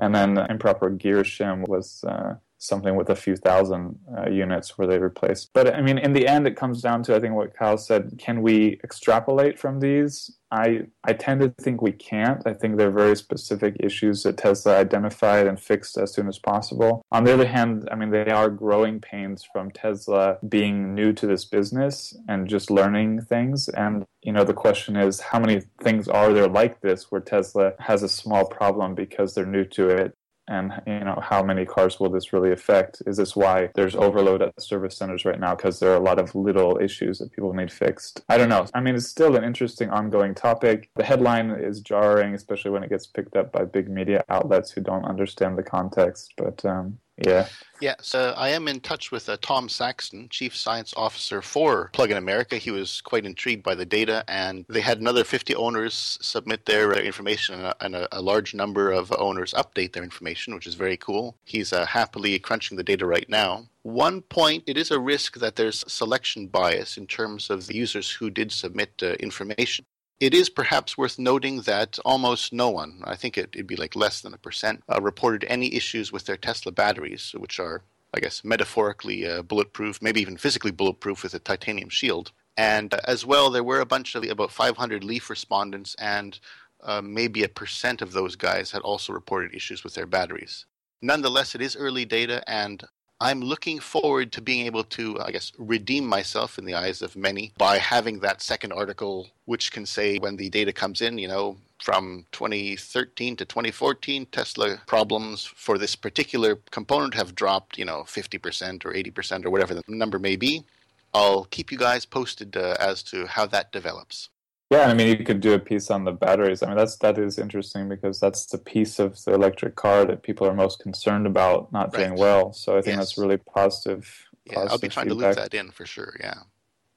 And 0.00 0.14
then 0.14 0.38
improper 0.38 0.90
gear 0.90 1.22
shim 1.22 1.68
was 1.68 2.02
uh, 2.04 2.34
something 2.58 2.96
with 2.96 3.08
a 3.08 3.16
few 3.16 3.36
thousand 3.36 3.98
uh, 4.16 4.28
units 4.28 4.76
where 4.76 4.86
they 4.86 4.98
replaced. 4.98 5.50
But 5.54 5.74
I 5.74 5.80
mean, 5.80 5.98
in 5.98 6.12
the 6.12 6.26
end, 6.26 6.46
it 6.46 6.56
comes 6.56 6.82
down 6.82 7.02
to 7.04 7.16
I 7.16 7.20
think 7.20 7.34
what 7.34 7.54
Kyle 7.54 7.78
said. 7.78 8.18
Can 8.18 8.42
we 8.42 8.80
extrapolate 8.84 9.58
from 9.58 9.80
these? 9.80 10.36
I 10.50 10.86
I 11.04 11.12
tend 11.12 11.40
to 11.40 11.50
think 11.60 11.80
we 11.80 11.92
can't. 11.92 12.42
I 12.46 12.54
think 12.54 12.76
there 12.76 12.88
are 12.88 12.92
very 12.92 13.16
specific 13.16 13.76
issues 13.80 14.22
that 14.24 14.38
Tesla 14.38 14.76
identified 14.76 15.46
and 15.46 15.60
fixed 15.60 15.96
as 15.96 16.12
soon 16.12 16.26
as 16.26 16.38
possible. 16.38 17.02
On 17.12 17.24
the 17.24 17.32
other 17.32 17.46
hand, 17.46 17.88
I 17.92 17.94
mean, 17.94 18.10
they 18.10 18.30
are 18.30 18.50
growing 18.50 19.00
pains 19.00 19.46
from 19.52 19.70
Tesla 19.70 20.38
being 20.48 20.94
new 20.94 21.12
to 21.12 21.26
this 21.26 21.44
business 21.44 22.16
and 22.28 22.48
just 22.48 22.70
learning 22.70 23.22
things. 23.22 23.68
And 23.68 24.04
you 24.22 24.32
know, 24.32 24.44
the 24.44 24.54
question 24.54 24.96
is, 24.96 25.20
how 25.20 25.38
many 25.38 25.62
things 25.82 26.08
are 26.08 26.32
there 26.32 26.48
like 26.48 26.80
this 26.80 27.10
where 27.10 27.20
Tesla 27.20 27.72
has 27.78 28.02
a 28.02 28.08
small 28.08 28.46
problem 28.46 28.94
because 28.94 29.34
they're 29.34 29.46
new 29.46 29.64
to 29.64 29.88
it 29.88 30.14
and 30.48 30.72
you 30.86 31.00
know 31.00 31.20
how 31.22 31.42
many 31.42 31.64
cars 31.64 32.00
will 32.00 32.10
this 32.10 32.32
really 32.32 32.52
affect? 32.52 33.02
Is 33.06 33.16
this 33.16 33.36
why 33.36 33.70
there's 33.74 33.94
overload 33.94 34.42
at 34.42 34.54
the 34.54 34.62
service 34.62 34.96
centers 34.96 35.24
right 35.24 35.38
now? 35.38 35.54
Because 35.54 35.78
there 35.78 35.92
are 35.92 35.96
a 35.96 36.00
lot 36.00 36.18
of 36.18 36.34
little 36.34 36.78
issues 36.80 37.18
that 37.18 37.32
people 37.32 37.52
need 37.52 37.72
fixed. 37.72 38.22
I 38.28 38.38
don't 38.38 38.48
know. 38.48 38.66
I 38.74 38.80
mean 38.80 38.94
it's 38.94 39.06
still 39.06 39.36
an 39.36 39.44
interesting 39.44 39.90
ongoing 39.90 40.34
topic. 40.34 40.90
The 40.96 41.04
headline 41.04 41.50
is 41.50 41.80
jarring 41.80 42.34
especially 42.34 42.70
when 42.70 42.82
it 42.82 42.90
gets 42.90 43.06
picked 43.06 43.36
up 43.36 43.52
by 43.52 43.64
big 43.64 43.88
media 43.88 44.24
outlets 44.28 44.70
who 44.70 44.80
don't 44.80 45.04
understand 45.04 45.56
the 45.56 45.62
context 45.62 46.34
but 46.36 46.64
um, 46.64 46.98
yeah. 47.18 47.48
Yeah, 47.80 47.94
so 48.00 48.34
I 48.36 48.48
am 48.48 48.66
in 48.66 48.80
touch 48.80 49.12
with 49.12 49.28
uh, 49.28 49.36
Tom 49.40 49.68
Saxton, 49.68 50.28
Chief 50.30 50.56
Science 50.56 50.92
Officer 50.96 51.40
for 51.40 51.90
Plug 51.92 52.10
in 52.10 52.16
America. 52.16 52.56
He 52.56 52.72
was 52.72 53.00
quite 53.00 53.24
intrigued 53.24 53.62
by 53.62 53.76
the 53.76 53.86
data, 53.86 54.24
and 54.26 54.64
they 54.68 54.80
had 54.80 55.00
another 55.00 55.22
50 55.22 55.54
owners 55.54 56.18
submit 56.20 56.66
their 56.66 56.92
uh, 56.92 56.98
information, 56.98 57.54
and, 57.54 57.66
a, 57.66 57.84
and 57.84 57.94
a, 57.94 58.18
a, 58.18 58.20
large 58.20 58.52
number 58.52 58.90
of 58.90 59.12
owners 59.12 59.54
update 59.54 59.92
their 59.92 60.02
information, 60.02 60.54
which 60.54 60.66
is 60.66 60.74
very 60.74 60.96
cool. 60.96 61.36
He's 61.44 61.72
uh, 61.72 61.86
happily 61.86 62.36
crunching 62.40 62.76
the 62.76 62.82
data 62.82 63.06
right 63.06 63.28
now. 63.28 63.66
One 63.82 64.22
point, 64.22 64.64
it 64.66 64.76
is 64.76 64.90
a 64.90 64.98
risk 64.98 65.38
that 65.38 65.54
there's 65.54 65.84
selection 65.90 66.48
bias 66.48 66.96
in 66.96 67.06
terms 67.06 67.48
of 67.48 67.68
the 67.68 67.76
users 67.76 68.10
who 68.10 68.28
did 68.28 68.50
submit 68.50 68.90
uh, 69.02 69.12
information. 69.20 69.84
It 70.20 70.34
is 70.34 70.48
perhaps 70.48 70.98
worth 70.98 71.16
noting 71.16 71.60
that 71.62 71.96
almost 72.04 72.52
no 72.52 72.70
one, 72.70 73.02
I 73.04 73.14
think 73.14 73.38
it, 73.38 73.54
would 73.54 73.68
be 73.68 73.76
like 73.76 73.94
less 73.94 74.20
than 74.20 74.34
a 74.34 74.38
percent, 74.38 74.82
uh, 74.92 75.00
reported 75.00 75.44
any 75.44 75.72
issues 75.74 76.10
with 76.10 76.26
their 76.26 76.36
Tesla 76.36 76.72
batteries, 76.72 77.36
which 77.38 77.60
are, 77.60 77.82
I 78.12 78.18
guess, 78.18 78.42
metaphorically 78.42 79.28
uh, 79.28 79.42
bulletproof, 79.42 80.02
maybe 80.02 80.20
even 80.20 80.36
physically 80.36 80.72
bulletproof 80.72 81.22
with 81.22 81.34
a 81.34 81.38
titanium 81.38 81.88
shield. 81.88 82.32
And 82.56 82.92
uh, 82.92 82.98
as 83.04 83.24
well, 83.24 83.48
there 83.48 83.62
were 83.62 83.80
a 83.80 83.86
bunch 83.86 84.16
of 84.16 84.24
about 84.24 84.50
500 84.50 85.04
Leaf 85.04 85.30
respondents, 85.30 85.94
and 86.00 86.40
uh, 86.82 87.00
maybe 87.00 87.44
a 87.44 87.48
percent 87.48 88.02
of 88.02 88.10
those 88.10 88.34
guys 88.34 88.72
had 88.72 88.82
also 88.82 89.12
reported 89.12 89.54
issues 89.54 89.84
with 89.84 89.94
their 89.94 90.06
batteries. 90.06 90.66
Nonetheless, 91.00 91.54
it 91.54 91.62
is 91.62 91.76
early 91.76 92.04
data, 92.04 92.42
and 92.50 92.82
I'm 93.20 93.40
looking 93.40 93.80
forward 93.80 94.30
to 94.32 94.40
being 94.40 94.66
able 94.66 94.84
to, 94.84 95.20
I 95.20 95.32
guess, 95.32 95.50
redeem 95.58 96.06
myself 96.06 96.56
in 96.56 96.64
the 96.64 96.74
eyes 96.74 97.02
of 97.02 97.16
many 97.16 97.52
by 97.58 97.78
having 97.78 98.20
that 98.20 98.40
second 98.40 98.72
article, 98.72 99.28
which 99.44 99.72
can 99.72 99.86
say 99.86 100.18
when 100.18 100.36
the 100.36 100.48
data 100.50 100.72
comes 100.72 101.00
in, 101.00 101.18
you 101.18 101.26
know, 101.26 101.56
from 101.82 102.26
2013 102.30 103.36
to 103.36 103.44
2014, 103.44 104.26
Tesla 104.26 104.80
problems 104.86 105.44
for 105.44 105.78
this 105.78 105.96
particular 105.96 106.56
component 106.70 107.14
have 107.14 107.34
dropped, 107.34 107.76
you 107.76 107.84
know, 107.84 108.04
50% 108.04 108.84
or 108.84 108.92
80% 108.92 109.44
or 109.44 109.50
whatever 109.50 109.74
the 109.74 109.82
number 109.88 110.20
may 110.20 110.36
be. 110.36 110.64
I'll 111.12 111.44
keep 111.44 111.72
you 111.72 111.78
guys 111.78 112.04
posted 112.06 112.56
uh, 112.56 112.76
as 112.78 113.02
to 113.04 113.26
how 113.26 113.46
that 113.46 113.72
develops. 113.72 114.28
Yeah, 114.70 114.88
I 114.88 114.94
mean, 114.94 115.08
you 115.08 115.24
could 115.24 115.40
do 115.40 115.54
a 115.54 115.58
piece 115.58 115.90
on 115.90 116.04
the 116.04 116.12
batteries. 116.12 116.62
I 116.62 116.66
mean, 116.66 116.76
that's 116.76 116.96
that 116.96 117.16
is 117.16 117.38
interesting 117.38 117.88
because 117.88 118.20
that's 118.20 118.44
the 118.46 118.58
piece 118.58 118.98
of 118.98 119.22
the 119.24 119.32
electric 119.32 119.76
car 119.76 120.04
that 120.04 120.22
people 120.22 120.46
are 120.46 120.54
most 120.54 120.80
concerned 120.80 121.26
about 121.26 121.72
not 121.72 121.94
right. 121.94 122.06
doing 122.06 122.18
well. 122.18 122.52
So 122.52 122.76
I 122.76 122.82
think 122.82 122.96
yes. 122.96 122.98
that's 122.98 123.18
really 123.18 123.38
positive. 123.38 124.26
Yeah, 124.44 124.54
positive 124.54 124.72
I'll 124.72 124.78
be 124.78 124.88
trying 124.88 125.08
feedback. 125.08 125.34
to 125.34 125.40
loop 125.40 125.50
that 125.50 125.58
in 125.58 125.70
for 125.70 125.86
sure. 125.86 126.16
Yeah. 126.20 126.40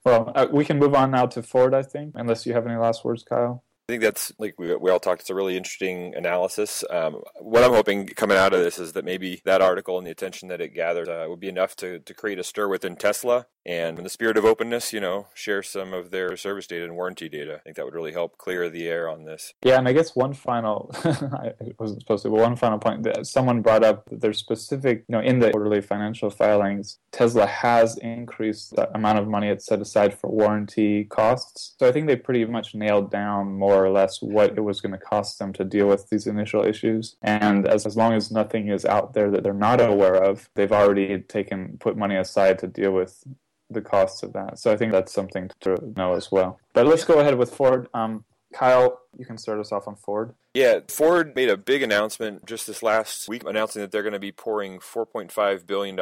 Well, 0.03 0.31
uh, 0.35 0.47
we 0.51 0.65
can 0.65 0.79
move 0.79 0.95
on 0.95 1.11
now 1.11 1.27
to 1.27 1.43
Ford, 1.43 1.73
I 1.73 1.83
think, 1.83 2.13
unless 2.15 2.45
you 2.45 2.53
have 2.53 2.65
any 2.65 2.75
last 2.75 3.05
words, 3.05 3.23
Kyle. 3.23 3.63
I 3.87 3.93
think 3.93 4.03
that's 4.03 4.31
like 4.37 4.55
we, 4.57 4.75
we 4.75 4.89
all 4.89 4.99
talked. 4.99 5.21
It's 5.21 5.29
a 5.29 5.35
really 5.35 5.57
interesting 5.57 6.13
analysis. 6.15 6.83
Um, 6.89 7.21
what 7.39 7.63
I'm 7.63 7.71
hoping 7.71 8.07
coming 8.07 8.37
out 8.37 8.53
of 8.53 8.61
this 8.61 8.79
is 8.79 8.93
that 8.93 9.05
maybe 9.05 9.41
that 9.45 9.61
article 9.61 9.97
and 9.97 10.07
the 10.07 10.11
attention 10.11 10.47
that 10.49 10.61
it 10.61 10.73
gathered 10.73 11.09
uh, 11.09 11.25
would 11.29 11.39
be 11.39 11.49
enough 11.49 11.75
to, 11.77 11.99
to 11.99 12.13
create 12.13 12.39
a 12.39 12.43
stir 12.43 12.67
within 12.67 12.95
Tesla 12.95 13.47
and 13.65 13.97
in 13.97 14.03
the 14.03 14.09
spirit 14.09 14.37
of 14.37 14.45
openness, 14.45 14.93
you 14.93 14.99
know, 14.99 15.27
share 15.33 15.61
some 15.63 15.93
of 15.93 16.11
their 16.11 16.35
service 16.35 16.67
data 16.67 16.83
and 16.83 16.95
warranty 16.95 17.29
data. 17.29 17.55
I 17.55 17.59
think 17.59 17.75
that 17.75 17.85
would 17.85 17.93
really 17.93 18.11
help 18.11 18.37
clear 18.37 18.69
the 18.69 18.87
air 18.87 19.07
on 19.07 19.25
this. 19.25 19.53
Yeah, 19.63 19.77
and 19.77 19.87
I 19.87 19.93
guess 19.93 20.15
one 20.15 20.33
final, 20.33 20.91
I 21.03 21.53
wasn't 21.79 22.01
supposed 22.01 22.23
to, 22.23 22.29
but 22.29 22.39
one 22.39 22.55
final 22.55 22.79
point 22.79 23.03
that 23.03 23.27
someone 23.27 23.61
brought 23.61 23.83
up 23.83 24.09
that 24.09 24.21
there's 24.21 24.39
specific, 24.39 25.05
you 25.07 25.13
know, 25.13 25.21
in 25.21 25.39
the 25.39 25.51
quarterly 25.51 25.81
financial 25.81 26.29
filings, 26.29 26.99
Tesla 27.11 27.45
has 27.45 27.97
increased 27.97 28.75
the 28.75 28.93
amount 28.95 29.19
of 29.19 29.27
money 29.27 29.49
it's 29.49 29.65
set 29.65 29.81
aside 29.81 30.17
for 30.17 30.29
warranty 30.29 31.05
costs. 31.05 31.75
So 31.79 31.87
I 31.87 31.91
think 31.91 32.07
they 32.07 32.15
pretty 32.15 32.45
much 32.45 32.73
nailed 32.73 33.11
down 33.11 33.53
more 33.53 33.83
or 33.83 33.89
less 33.89 34.21
what 34.21 34.57
it 34.57 34.61
was 34.61 34.81
going 34.81 34.93
to 34.93 34.97
cost 34.97 35.39
them 35.39 35.53
to 35.53 35.63
deal 35.63 35.87
with 35.87 36.09
these 36.09 36.27
initial 36.27 36.65
issues. 36.65 37.15
And 37.21 37.67
as, 37.67 37.85
as 37.85 37.95
long 37.95 38.13
as 38.13 38.31
nothing 38.31 38.69
is 38.69 38.85
out 38.85 39.13
there 39.13 39.29
that 39.31 39.43
they're 39.43 39.53
not 39.53 39.81
aware 39.81 40.15
of, 40.15 40.49
they've 40.55 40.71
already 40.71 41.19
taken, 41.19 41.77
put 41.79 41.97
money 41.97 42.15
aside 42.15 42.59
to 42.59 42.67
deal 42.67 42.91
with 42.91 43.23
the 43.73 43.81
costs 43.81 44.23
of 44.23 44.33
that. 44.33 44.59
So 44.59 44.71
I 44.71 44.77
think 44.77 44.91
that's 44.91 45.13
something 45.13 45.49
to 45.61 45.77
know 45.95 46.13
as 46.13 46.31
well. 46.31 46.59
But 46.73 46.85
let's 46.87 47.05
go 47.05 47.19
ahead 47.19 47.37
with 47.37 47.53
Ford. 47.53 47.87
Um, 47.93 48.25
Kyle, 48.53 49.00
you 49.17 49.25
can 49.25 49.37
start 49.37 49.59
us 49.59 49.71
off 49.71 49.87
on 49.87 49.95
Ford. 49.95 50.33
Yeah, 50.53 50.79
Ford 50.89 51.33
made 51.35 51.49
a 51.49 51.55
big 51.55 51.81
announcement 51.81 52.45
just 52.45 52.67
this 52.67 52.83
last 52.83 53.29
week 53.29 53.43
announcing 53.45 53.81
that 53.81 53.91
they're 53.91 54.03
going 54.03 54.13
to 54.13 54.19
be 54.19 54.33
pouring 54.33 54.79
$4.5 54.79 55.65
billion 55.65 55.97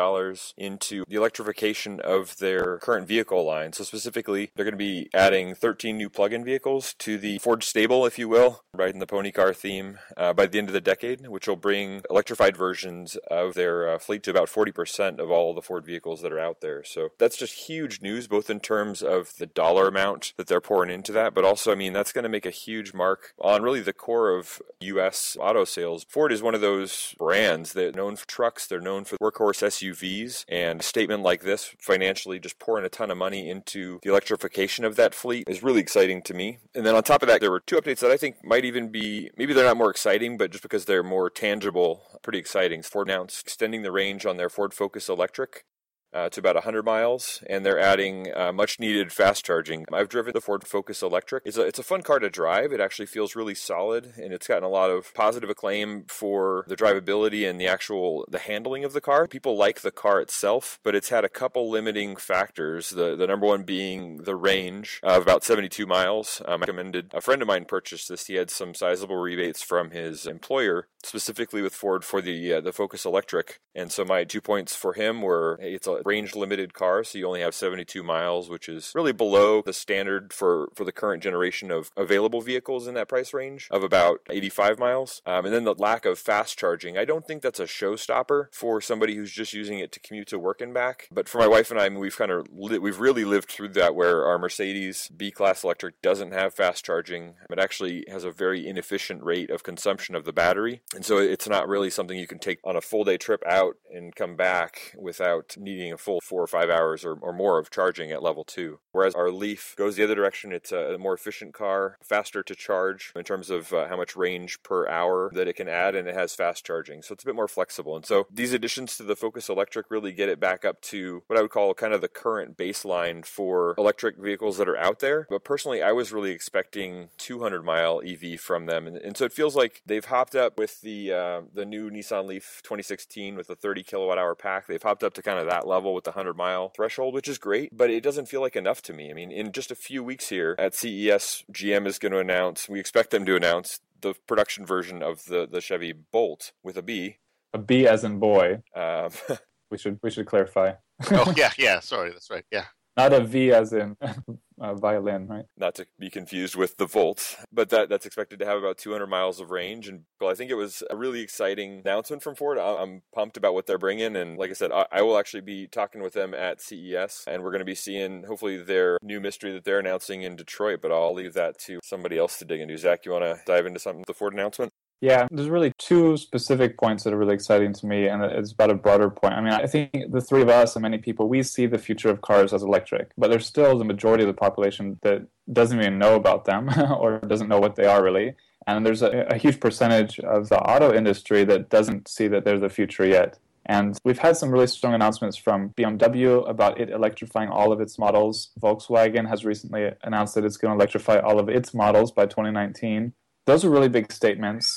into 0.58 1.04
the 1.08 1.16
electrification 1.16 2.00
of 2.00 2.38
their 2.38 2.80
current 2.80 3.08
vehicle 3.08 3.46
line. 3.46 3.74
So, 3.74 3.84
specifically, 3.84 4.52
they're 4.56 4.66
going 4.66 4.74
to 4.74 4.78
be 4.78 5.08
adding 5.14 5.54
13 5.54 5.98
new 5.98 6.10
plug 6.10 6.34
in 6.34 6.44
vehicles 6.44 6.96
to 7.00 7.20
the 7.20 7.38
Ford 7.40 7.64
stable, 7.64 8.06
if 8.08 8.18
you 8.18 8.28
will, 8.28 8.64
right 8.74 8.92
in 8.94 9.00
the 9.00 9.06
pony 9.06 9.32
car 9.32 9.54
theme, 9.54 10.00
uh, 10.18 10.34
by 10.34 10.48
the 10.48 10.58
end 10.58 10.70
of 10.70 10.74
the 10.74 10.82
decade, 10.82 11.28
which 11.28 11.48
will 11.48 11.56
bring 11.56 12.02
electrified 12.10 12.58
versions 12.58 13.18
of 13.30 13.54
their 13.54 13.88
uh, 13.88 14.00
fleet 14.00 14.24
to 14.24 14.32
about 14.32 14.50
40% 14.50 15.20
of 15.20 15.30
all 15.30 15.54
the 15.54 15.62
Ford 15.62 15.86
vehicles 15.86 16.22
that 16.22 16.34
are 16.34 16.40
out 16.40 16.62
there. 16.62 16.84
So, 16.84 17.10
that's 17.20 17.38
just 17.38 17.68
huge 17.68 18.02
news, 18.02 18.28
both 18.28 18.50
in 18.50 18.60
terms 18.60 19.04
of 19.04 19.36
the 19.38 19.46
dollar 19.46 19.88
amount 19.88 20.34
that 20.38 20.48
they're 20.48 20.60
pouring 20.60 20.90
into 20.90 21.12
that, 21.12 21.36
but 21.36 21.46
also, 21.46 21.72
I 21.72 21.76
mean, 21.76 21.94
that's 21.94 22.12
going 22.12 22.24
to 22.24 22.30
make 22.30 22.48
a 22.48 22.52
huge 22.52 22.94
mark 23.00 23.34
on 23.40 23.64
really 23.64 23.82
the 23.82 23.94
core 23.94 24.38
of 24.38 24.62
U.S. 24.82 25.36
auto 25.40 25.66
sales. 25.66 26.06
Ford 26.08 26.32
is 26.32 26.44
one 26.44 26.54
of 26.54 26.62
those 26.62 27.16
brands 27.18 27.74
that 27.74 27.96
known 27.96 28.16
for 28.16 28.28
trucks. 28.28 28.68
They're 28.68 28.80
known 28.80 29.06
for 29.06 29.18
workhorse 29.18 29.64
SUVs, 29.64 30.46
and 30.48 30.82
a 30.82 30.84
statement 30.84 31.24
like 31.24 31.42
this, 31.42 31.74
financially 31.80 32.40
just 32.40 32.60
pouring 32.60 32.86
a 32.86 32.90
ton 32.90 33.10
of 33.10 33.18
money 33.18 33.50
into 33.50 34.00
the 34.04 34.10
electrification 34.10 34.86
of 34.86 34.96
that 34.98 35.16
fleet, 35.16 35.46
is 35.48 35.64
really 35.64 35.82
exciting 35.82 36.22
to 36.24 36.34
me. 36.34 36.60
And 36.76 36.86
then 36.86 36.96
on 36.96 37.04
top 37.04 37.24
of 37.24 37.28
that, 37.30 37.42
there 37.42 37.50
were 37.50 37.60
two 37.60 37.78
updates 37.78 38.00
that 38.00 38.12
I 38.12 38.18
think 38.18 38.44
might 38.44 38.66
even 38.66 38.90
be 38.90 39.32
maybe 39.38 39.54
they're 39.54 39.66
not 39.66 39.78
more 39.78 39.90
exciting, 39.90 40.38
but 40.38 40.52
just 40.52 40.62
because 40.62 40.86
they're 40.86 41.02
more 41.02 41.30
tangible, 41.30 42.04
pretty 42.22 42.40
exciting. 42.40 42.84
Ford 42.84 43.08
announced 43.08 43.42
extending 43.42 43.82
the 43.82 43.92
range 43.92 44.26
on 44.26 44.38
their 44.38 44.50
Ford 44.50 44.74
Focus 44.74 45.10
Electric 45.10 45.66
uh, 46.14 46.30
to 46.30 46.40
about 46.40 46.56
100 46.56 46.84
miles, 46.84 47.44
and 47.48 47.66
they're 47.66 47.80
adding 47.80 48.28
uh, 48.36 48.52
much 48.52 48.80
needed 48.80 49.12
fast 49.12 49.46
charging. 49.46 49.86
I've 49.94 50.10
driven 50.10 50.34
the 50.34 50.42
Ford 50.42 50.66
Focus 50.68 51.02
Electric. 51.02 51.44
It's 51.46 51.58
a, 51.58 51.62
it's 51.62 51.80
a 51.80 51.84
fun 51.84 52.02
car 52.02 52.20
to 52.20 52.30
drive. 52.30 52.72
It 52.72 52.80
actually 52.80 53.06
feels 53.06 53.36
really 53.36 53.56
solid, 53.56 54.14
and 54.18 54.34
it's 54.34 54.48
gotten 54.48 54.64
a 54.64 54.70
lot 54.70 54.90
of 54.90 55.14
positive 55.14 55.50
acclaim 55.50 56.06
for 56.08 56.66
the 56.68 56.76
drivability 56.76 57.50
and 57.50 57.60
the 57.60 57.68
actual 57.68 58.26
the 58.30 58.40
handling 58.40 58.84
of 58.84 58.94
the 58.94 59.02
car. 59.02 59.28
People 59.28 59.58
like 59.58 59.82
the 59.82 59.92
car 59.92 60.20
itself, 60.20 60.80
but 60.84 60.96
it's 60.96 61.10
had 61.10 61.26
a 61.26 61.30
couple 61.30 61.70
limiting 61.70 62.16
factors. 62.16 62.90
The 62.90 63.16
the 63.16 63.28
number 63.28 63.46
one 63.46 63.64
being 63.64 64.18
the 64.24 64.36
range 64.36 65.00
of 65.04 65.22
about 65.22 65.44
72 65.44 65.86
miles. 65.86 66.42
Um, 66.46 66.62
I 66.62 66.66
recommended 66.66 67.12
a 67.14 67.22
friend 67.22 67.42
of 67.42 67.48
mine 67.48 67.66
purchased 67.66 68.10
this. 68.10 68.28
He 68.28 68.36
had 68.36 68.50
some 68.50 68.74
sizable 68.74 69.18
rebates 69.18 69.62
from 69.62 69.92
his 69.92 70.26
employer, 70.26 70.88
specifically 71.04 71.62
with 71.62 71.74
Ford 71.74 72.04
for 72.04 72.22
the 72.22 72.54
uh, 72.54 72.62
the 72.62 72.74
Focus 72.74 73.06
Electric, 73.06 73.60
and 73.76 73.92
so 73.92 74.04
my 74.06 74.24
two 74.24 74.42
points 74.42 74.76
for 74.76 74.94
him 74.94 75.22
were 75.22 75.58
hey, 75.62 75.74
it's 75.74 75.88
a 75.88 76.02
range 76.06 76.36
limited 76.36 76.74
car, 76.74 77.04
so 77.04 77.18
you 77.18 77.28
only 77.28 77.42
have 77.42 77.54
72 77.54 78.04
miles, 78.04 78.50
which 78.50 78.70
is 78.70 78.92
really 78.96 79.12
below 79.12 79.62
the 79.62 79.74
standard 79.74 80.34
for, 80.34 80.70
for 80.76 80.84
the 80.84 80.92
current 80.92 81.22
generation 81.24 81.72
of 81.72 81.92
available 81.98 82.42
vehicles 82.42 82.88
in 82.88 82.94
that 82.96 83.08
price 83.08 83.34
range 83.34 83.68
of 83.72 83.84
about 83.84 84.22
85 84.30 84.80
miles. 84.80 85.22
Um, 85.26 85.46
and 85.46 85.54
then 85.54 85.64
the 85.64 85.76
lack 85.76 86.06
of 86.06 86.20
fast 86.20 86.58
charging. 86.58 86.98
I 86.98 87.06
don't 87.06 87.26
think 87.26 87.42
that's 87.42 87.60
a 87.60 87.66
showstopper 87.66 88.54
for 88.54 88.82
somebody 88.82 89.16
who's 89.16 89.32
just 89.32 89.54
using 89.54 89.80
it 89.80 89.92
to 89.94 90.00
commute 90.00 90.28
to 90.30 90.40
work 90.40 90.62
and 90.62 90.74
back. 90.74 91.08
But 91.12 91.28
for 91.28 91.40
my 91.40 91.48
wife 91.48 91.72
and 91.72 91.80
I, 91.80 91.90
I 91.90 91.90
mean, 91.90 92.00
we've 92.00 92.18
kind 92.18 92.32
of 92.32 92.48
li- 92.52 92.78
we've 92.78 93.00
really 93.00 93.26
lived 93.26 93.50
through 93.50 93.70
that 93.70 93.96
where 93.96 94.26
our 94.26 94.38
Mercedes 94.38 95.10
B 95.16 95.32
Class 95.32 95.64
electric 95.64 96.02
doesn't 96.02 96.34
have 96.34 96.54
fast 96.54 96.86
charging. 96.86 97.34
It 97.50 97.60
actually 97.60 98.06
has 98.08 98.24
a 98.24 98.32
very 98.32 98.68
inefficient 98.68 99.24
rate 99.24 99.50
of 99.50 99.64
consumption 99.64 100.16
of 100.16 100.26
the 100.26 100.34
battery, 100.34 100.82
and 100.96 101.06
so 101.06 101.18
it's 101.18 101.48
not 101.48 101.68
really 101.68 101.90
something 101.90 102.18
you 102.18 102.28
can 102.28 102.40
take 102.40 102.60
on 102.64 102.76
a 102.76 102.82
full 102.82 103.04
day 103.04 103.18
trip 103.18 103.44
out 103.46 103.76
and 103.94 104.16
come 104.16 104.36
back 104.36 104.96
without 104.98 105.56
needing 105.58 105.94
a 105.94 105.98
full 105.98 106.20
four 106.22 106.42
or 106.42 106.48
five 106.48 106.70
hours 106.70 107.06
or, 107.06 107.14
or 107.22 107.32
more 107.32 107.60
of 107.60 107.70
charging 107.70 108.12
at 108.12 108.24
level 108.24 108.44
two. 108.44 108.80
Whereas 108.92 109.16
our 109.16 109.32
Leaf 109.32 109.76
goes 109.78 109.96
the 109.96 110.04
other 110.04 110.16
direction. 110.16 110.52
It's 110.52 110.72
a 110.72 110.98
more 110.98 111.14
efficient 111.14 111.54
car, 111.54 111.98
faster 112.02 112.44
to 112.44 112.56
charge 112.56 113.12
in 113.16 113.24
terms 113.24 113.50
of 113.50 113.74
uh, 113.74 113.88
how 113.88 113.98
much 113.98 114.16
range 114.16 114.62
per 114.64 114.88
hour 114.88 115.32
that 115.34 115.48
it 115.48 115.56
can 115.56 115.68
add, 115.68 115.96
and 115.96 116.08
it 116.08 116.16
has 116.16 116.36
fast 116.36 116.66
charging. 116.66 117.02
So 117.02 117.14
it's 117.14 117.24
a 117.24 117.26
bit 117.26 117.36
more 117.36 117.48
flexible. 117.48 117.96
And 117.96 118.06
so 118.06 118.28
these 118.32 118.54
additions 118.54 118.96
to 118.98 119.04
the 119.04 119.16
Focus 119.16 119.50
Electric 119.50 119.90
really 119.90 120.12
get 120.12 120.30
it 120.30 120.40
back 120.40 120.64
up 120.64 120.82
to 120.82 121.24
what 121.28 121.38
I 121.38 121.42
would 121.42 121.52
call 121.52 121.74
kind 121.74 121.94
of 121.94 122.02
the 122.02 122.08
current 122.08 122.58
baseline 122.58 123.26
for 123.26 123.76
electric 123.78 124.18
vehicles 124.18 124.58
that 124.58 124.70
are 124.70 124.78
out 124.78 125.00
there. 125.00 125.28
But 125.30 125.44
personally, 125.44 125.82
I 125.82 125.92
was 125.92 126.12
really 126.12 126.32
expecting 126.32 127.10
200 127.18 127.64
mile 127.64 128.02
EV 128.06 128.40
from 128.40 128.66
them. 128.66 128.88
And, 128.88 128.98
and 128.98 129.18
so 129.18 129.26
it 129.26 129.34
feels 129.34 129.56
like 129.56 129.82
they've 129.86 130.06
hopped 130.06 130.36
up 130.36 130.58
with 130.58 130.82
the, 130.82 131.12
uh, 131.12 131.42
the 131.54 131.66
new 131.66 131.90
Nissan 131.90 132.26
Leaf 132.26 132.62
2016 132.64 133.36
with 133.36 133.48
the 133.48 133.56
30 133.56 133.84
kilowatt 133.84 134.18
hour 134.18 134.36
pack. 134.36 134.68
They've 134.68 134.82
hopped 134.82 135.04
up 135.04 135.14
to 135.16 135.22
kind 135.22 135.40
of 135.40 135.48
that 135.48 135.68
level 135.68 135.80
level 135.80 135.96
with 135.96 136.04
the 136.04 136.12
100 136.12 136.36
mile 136.36 136.70
threshold, 136.76 137.14
which 137.14 137.28
is 137.28 137.38
great, 137.38 137.76
but 137.76 137.90
it 137.90 138.04
doesn't 138.04 138.28
feel 138.28 138.42
like 138.42 138.56
enough 138.56 138.82
to 138.90 138.94
me. 138.94 139.10
I 139.10 139.14
mean, 139.14 139.32
in 139.32 139.52
just 139.52 139.72
a 139.72 139.76
few 139.76 140.04
weeks 140.04 140.30
here 140.30 140.56
at 140.58 140.76
CES, 140.76 141.44
GM 141.54 141.86
is 141.88 142.00
going 142.00 142.12
to 142.12 142.20
announce, 142.20 142.68
we 142.68 142.80
expect 142.80 143.12
them 143.12 143.26
to 143.26 143.36
announce 143.36 143.80
the 144.02 144.16
production 144.28 144.66
version 144.66 145.04
of 145.04 145.24
the, 145.26 145.48
the 145.50 145.62
Chevy 145.62 145.94
Bolt 145.94 146.52
with 146.64 146.76
a 146.76 146.82
B. 146.82 147.18
A 147.54 147.60
B 147.60 147.88
as 147.88 148.04
in 148.04 148.20
boy. 148.20 148.62
Um, 148.76 149.10
we 149.72 149.78
should 149.78 150.00
we 150.04 150.10
should 150.10 150.26
clarify. 150.26 150.74
oh 151.12 151.34
yeah, 151.38 151.52
yeah. 151.58 151.80
Sorry, 151.80 152.12
that's 152.12 152.30
right. 152.30 152.46
Yeah. 152.52 152.66
Not 152.98 153.14
a 153.14 153.22
V 153.22 153.52
as 153.52 153.74
in 153.74 153.96
uh, 154.60 154.74
violin, 154.74 155.28
right? 155.28 155.46
Not 155.58 155.76
to 155.76 155.88
be 155.98 156.10
confused 156.10 156.56
with 156.56 156.78
the 156.78 156.86
Volt, 156.86 157.38
but 157.52 157.70
that 157.70 157.90
that's 157.90 158.06
expected 158.06 158.40
to 158.40 158.46
have 158.46 158.58
about 158.58 158.78
200 158.78 159.08
miles 159.08 159.40
of 159.40 159.52
range. 159.52 159.88
And 159.88 160.04
well, 160.20 160.30
I 160.30 160.36
think 160.36 160.52
it 160.52 160.56
was 160.56 160.84
a 160.90 160.96
really 160.96 161.22
exciting 161.22 161.82
announcement 161.86 162.24
from 162.24 162.36
Ford. 162.36 162.58
I'm 162.58 163.02
pumped 163.14 163.38
about 163.38 163.54
what 163.54 163.66
they're 163.66 163.78
bringing, 163.78 164.16
and 164.16 164.38
like 164.38 164.50
I 164.50 164.54
said, 164.54 164.72
I, 164.72 164.86
I 164.92 165.02
will 165.02 165.18
actually 165.18 165.42
be 165.42 165.68
talking 165.68 166.02
with 166.02 166.14
them 166.14 166.34
at 166.34 166.62
CES, 166.62 167.26
and 167.28 167.44
we're 167.44 167.52
going 167.52 167.60
to 167.60 167.66
be 167.66 167.76
seeing 167.76 168.24
hopefully 168.24 168.62
their 168.62 168.98
new 169.02 169.20
mystery 169.20 169.52
that 169.54 169.64
they're 169.64 169.80
announcing 169.80 170.22
in 170.24 170.36
Detroit. 170.36 170.80
But 170.82 170.92
I'll 170.92 171.14
leave 171.14 171.34
that 171.34 171.58
to 171.60 171.80
somebody 171.84 172.18
else 172.18 172.38
to 172.40 172.46
dig 172.46 172.62
into. 172.62 172.78
Zach, 172.78 173.06
you 173.06 173.12
want 173.12 173.26
to 173.26 173.40
dive 173.46 173.66
into 173.66 173.80
something 173.80 174.04
the 174.08 174.14
Ford 174.14 174.34
announcement? 174.34 174.72
Yeah, 175.02 175.28
there's 175.32 175.50
really 175.50 175.72
two 175.78 176.18
specific 176.18 176.78
points 176.78 177.04
that 177.04 177.14
are 177.14 177.18
really 177.18 177.34
exciting 177.34 177.72
to 177.74 177.86
me, 177.86 178.08
and 178.08 178.22
it's 178.22 178.52
about 178.52 178.70
a 178.70 178.76
broader 178.76 179.10
point. 179.10 179.34
I 179.34 179.42
mean, 179.42 179.54
I 179.54 179.66
think 179.66 180.12
the 180.12 180.20
three 180.20 180.42
of 180.42 180.50
us 180.50 180.76
and 180.76 180.84
many 180.84 180.98
people, 180.98 181.30
we 181.30 181.42
see 181.44 181.68
the 181.68 181.78
future 181.78 182.10
of 182.10 182.22
cars 182.22 182.52
as 182.52 182.64
electric, 182.64 183.12
but 183.18 183.30
there's 183.30 183.46
still 183.46 183.78
the 183.78 183.86
majority 183.86 184.24
of 184.24 184.28
the 184.28 184.34
population 184.34 185.00
that 185.04 185.26
doesn't 185.52 185.80
even 185.80 186.00
know 186.00 186.16
about 186.16 186.46
them 186.46 186.70
or 186.98 187.20
doesn't 187.20 187.48
know 187.48 187.60
what 187.60 187.76
they 187.76 187.86
are 187.86 188.04
really. 188.04 188.36
And 188.68 188.86
there's 188.86 189.02
a, 189.02 189.26
a 189.30 189.38
huge 189.38 189.60
percentage 189.60 190.20
of 190.20 190.50
the 190.50 190.60
auto 190.60 190.94
industry 190.94 191.46
that 191.46 191.70
doesn't 191.70 192.10
see 192.10 192.28
that 192.28 192.44
there's 192.44 192.62
a 192.62 192.70
future 192.70 193.06
yet. 193.06 193.40
And 193.66 193.98
we've 194.04 194.20
had 194.20 194.36
some 194.36 194.50
really 194.50 194.68
strong 194.68 194.94
announcements 194.94 195.38
from 195.38 195.70
BMW 195.78 196.48
about 196.50 196.80
it 196.80 196.90
electrifying 196.90 197.50
all 197.50 197.72
of 197.72 197.80
its 197.80 197.98
models. 197.98 198.50
Volkswagen 198.60 199.30
has 199.30 199.46
recently 199.46 199.92
announced 200.04 200.36
that 200.36 200.44
it's 200.44 200.58
going 200.58 200.72
to 200.72 200.76
electrify 200.76 201.20
all 201.20 201.40
of 201.40 201.50
its 201.50 201.74
models 201.74 202.12
by 202.12 202.26
2019. 202.26 203.14
Those 203.46 203.64
are 203.64 203.70
really 203.70 203.90
big 203.90 204.12
statements. 204.12 204.72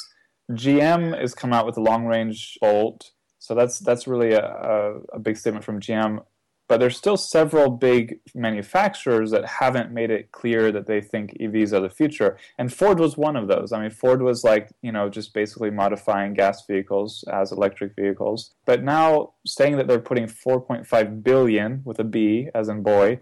GM 0.51 1.19
has 1.19 1.35
come 1.35 1.53
out 1.53 1.67
with 1.67 1.77
a 1.77 1.81
long 1.81 2.07
range 2.07 2.59
Bolt, 2.61 3.13
so 3.39 3.55
that's 3.55 3.79
that's 3.79 4.07
really 4.07 4.33
a, 4.33 4.45
a, 4.45 5.01
a, 5.15 5.19
big 5.19 5.37
statement 5.37 5.65
from 5.65 5.81
GM. 5.81 6.25
But 6.69 6.79
there's 6.79 6.97
still 6.97 7.17
several 7.17 7.71
big 7.71 8.21
manufacturers 8.35 9.31
that 9.33 9.45
haven't 9.45 9.93
made 9.93 10.11
it 10.11 10.33
clear 10.33 10.73
that 10.73 10.87
they 10.87 11.01
think 11.01 11.37
EVs 11.39 11.73
are 11.73 11.81
the 11.81 11.91
future, 11.91 12.39
and 12.59 12.73
Ford 12.73 12.99
was 12.99 13.17
one 13.17 13.37
of 13.37 13.49
those. 13.49 13.73
I 13.73 13.81
mean, 13.81 13.91
Ford 13.91 14.23
was 14.23 14.45
like 14.45 14.71
you 14.83 14.93
know 14.93 15.09
just 15.09 15.35
basically 15.35 15.71
modifying 15.71 16.35
gas 16.35 16.65
vehicles 16.67 17.25
as 17.33 17.53
electric 17.53 17.95
vehicles, 17.95 18.53
but 18.65 18.83
now 18.83 19.35
saying 19.47 19.77
that 19.77 19.87
they're 19.87 19.99
putting 20.01 20.27
4.5 20.27 21.23
billion 21.23 21.83
with 21.85 21.99
a 21.99 22.05
B 22.05 22.49
as 22.55 22.69
in 22.69 22.83
boy, 22.83 23.21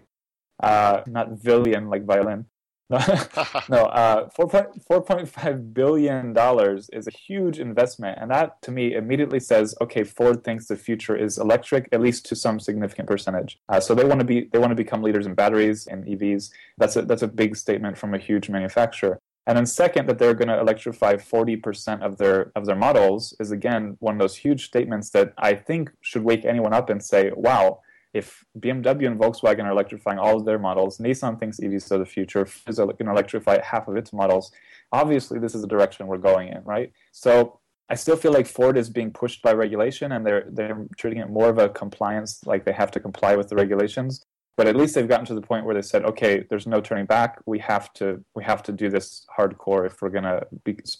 uh, 0.61 1.01
not 1.07 1.31
villian 1.31 1.89
like 1.89 2.05
violin, 2.05 2.45
no, 3.69 3.85
uh, 3.85 4.27
4.5 4.37 5.73
billion 5.73 6.33
dollars 6.33 6.89
is 6.91 7.07
a 7.07 7.11
huge 7.11 7.57
investment, 7.57 8.17
and 8.19 8.29
that 8.31 8.61
to 8.63 8.71
me 8.71 8.93
immediately 8.93 9.39
says, 9.39 9.73
okay, 9.79 10.03
Ford 10.03 10.43
thinks 10.43 10.67
the 10.67 10.75
future 10.75 11.15
is 11.15 11.37
electric, 11.37 11.87
at 11.93 12.01
least 12.01 12.25
to 12.25 12.35
some 12.35 12.59
significant 12.59 13.07
percentage. 13.07 13.59
Uh, 13.69 13.79
so 13.79 13.95
they 13.95 14.03
want 14.03 14.19
to 14.19 14.25
be 14.25 14.49
they 14.51 14.59
want 14.59 14.71
to 14.71 14.75
become 14.75 15.01
leaders 15.01 15.25
in 15.25 15.35
batteries 15.35 15.87
and 15.87 16.05
EVs. 16.05 16.51
That's 16.77 16.97
a 16.97 17.03
that's 17.03 17.21
a 17.21 17.29
big 17.29 17.55
statement 17.55 17.97
from 17.97 18.13
a 18.13 18.17
huge 18.17 18.49
manufacturer. 18.49 19.19
And 19.47 19.57
then 19.57 19.65
second, 19.65 20.07
that 20.07 20.19
they're 20.19 20.33
going 20.33 20.49
to 20.49 20.59
electrify 20.59 21.15
40% 21.15 22.01
of 22.01 22.17
their 22.17 22.51
of 22.57 22.65
their 22.65 22.75
models 22.75 23.33
is 23.39 23.51
again 23.51 23.95
one 23.99 24.15
of 24.15 24.19
those 24.19 24.35
huge 24.35 24.65
statements 24.65 25.11
that 25.11 25.33
I 25.37 25.53
think 25.53 25.91
should 26.01 26.23
wake 26.23 26.43
anyone 26.43 26.73
up 26.73 26.89
and 26.89 27.01
say, 27.01 27.31
wow 27.33 27.79
if 28.13 28.43
BMW 28.59 29.07
and 29.07 29.19
Volkswagen 29.19 29.63
are 29.63 29.71
electrifying 29.71 30.19
all 30.19 30.37
of 30.37 30.45
their 30.45 30.59
models, 30.59 30.97
Nissan 30.97 31.39
thinks 31.39 31.59
EVs 31.59 31.91
are 31.91 31.97
the 31.97 32.05
future, 32.05 32.47
is 32.67 32.77
going 32.77 32.97
to 32.97 33.11
electrify 33.11 33.61
half 33.63 33.87
of 33.87 33.95
its 33.95 34.11
models. 34.11 34.51
Obviously, 34.91 35.39
this 35.39 35.55
is 35.55 35.61
the 35.61 35.67
direction 35.67 36.07
we're 36.07 36.17
going 36.17 36.49
in, 36.49 36.63
right? 36.63 36.91
So 37.11 37.59
I 37.89 37.95
still 37.95 38.17
feel 38.17 38.31
like 38.31 38.47
Ford 38.47 38.77
is 38.77 38.89
being 38.89 39.11
pushed 39.11 39.41
by 39.41 39.53
regulation, 39.53 40.11
and 40.13 40.25
they're 40.25 40.45
they're 40.49 40.87
treating 40.97 41.19
it 41.19 41.29
more 41.29 41.49
of 41.49 41.57
a 41.57 41.69
compliance, 41.69 42.41
like 42.45 42.65
they 42.65 42.71
have 42.73 42.91
to 42.91 42.99
comply 42.99 43.35
with 43.35 43.49
the 43.49 43.55
regulations. 43.55 44.23
But 44.57 44.67
at 44.67 44.75
least 44.75 44.95
they've 44.95 45.07
gotten 45.07 45.25
to 45.27 45.33
the 45.33 45.41
point 45.41 45.65
where 45.65 45.75
they 45.75 45.81
said, 45.81 46.05
okay, 46.05 46.45
there's 46.49 46.67
no 46.67 46.81
turning 46.81 47.05
back. 47.05 47.39
We 47.45 47.59
have 47.59 47.91
to 47.93 48.23
we 48.35 48.43
have 48.43 48.63
to 48.63 48.71
do 48.71 48.89
this 48.89 49.25
hardcore 49.37 49.85
if 49.85 50.01
we're 50.01 50.09
going 50.09 50.23
to 50.23 50.45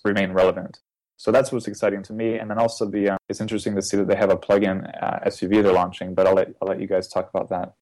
remain 0.03 0.31
relevant. 0.31 0.79
So 1.21 1.31
that's 1.31 1.51
what's 1.51 1.67
exciting 1.67 2.01
to 2.09 2.13
me. 2.13 2.39
And 2.39 2.49
then 2.49 2.57
also 2.57 2.89
the 2.89 3.11
uh, 3.11 3.17
it's 3.29 3.41
interesting 3.41 3.75
to 3.75 3.81
see 3.83 3.95
that 3.95 4.07
they 4.07 4.15
have 4.15 4.31
a 4.31 4.35
plug-in 4.35 4.81
uh, 4.81 5.19
SUV 5.27 5.61
they're 5.61 5.71
launching. 5.71 6.15
But 6.15 6.25
I'll 6.25 6.33
let 6.33 6.55
I'll 6.59 6.67
let 6.67 6.81
you 6.81 6.87
guys 6.87 7.07
talk 7.07 7.29
about 7.29 7.47
that. 7.49 7.75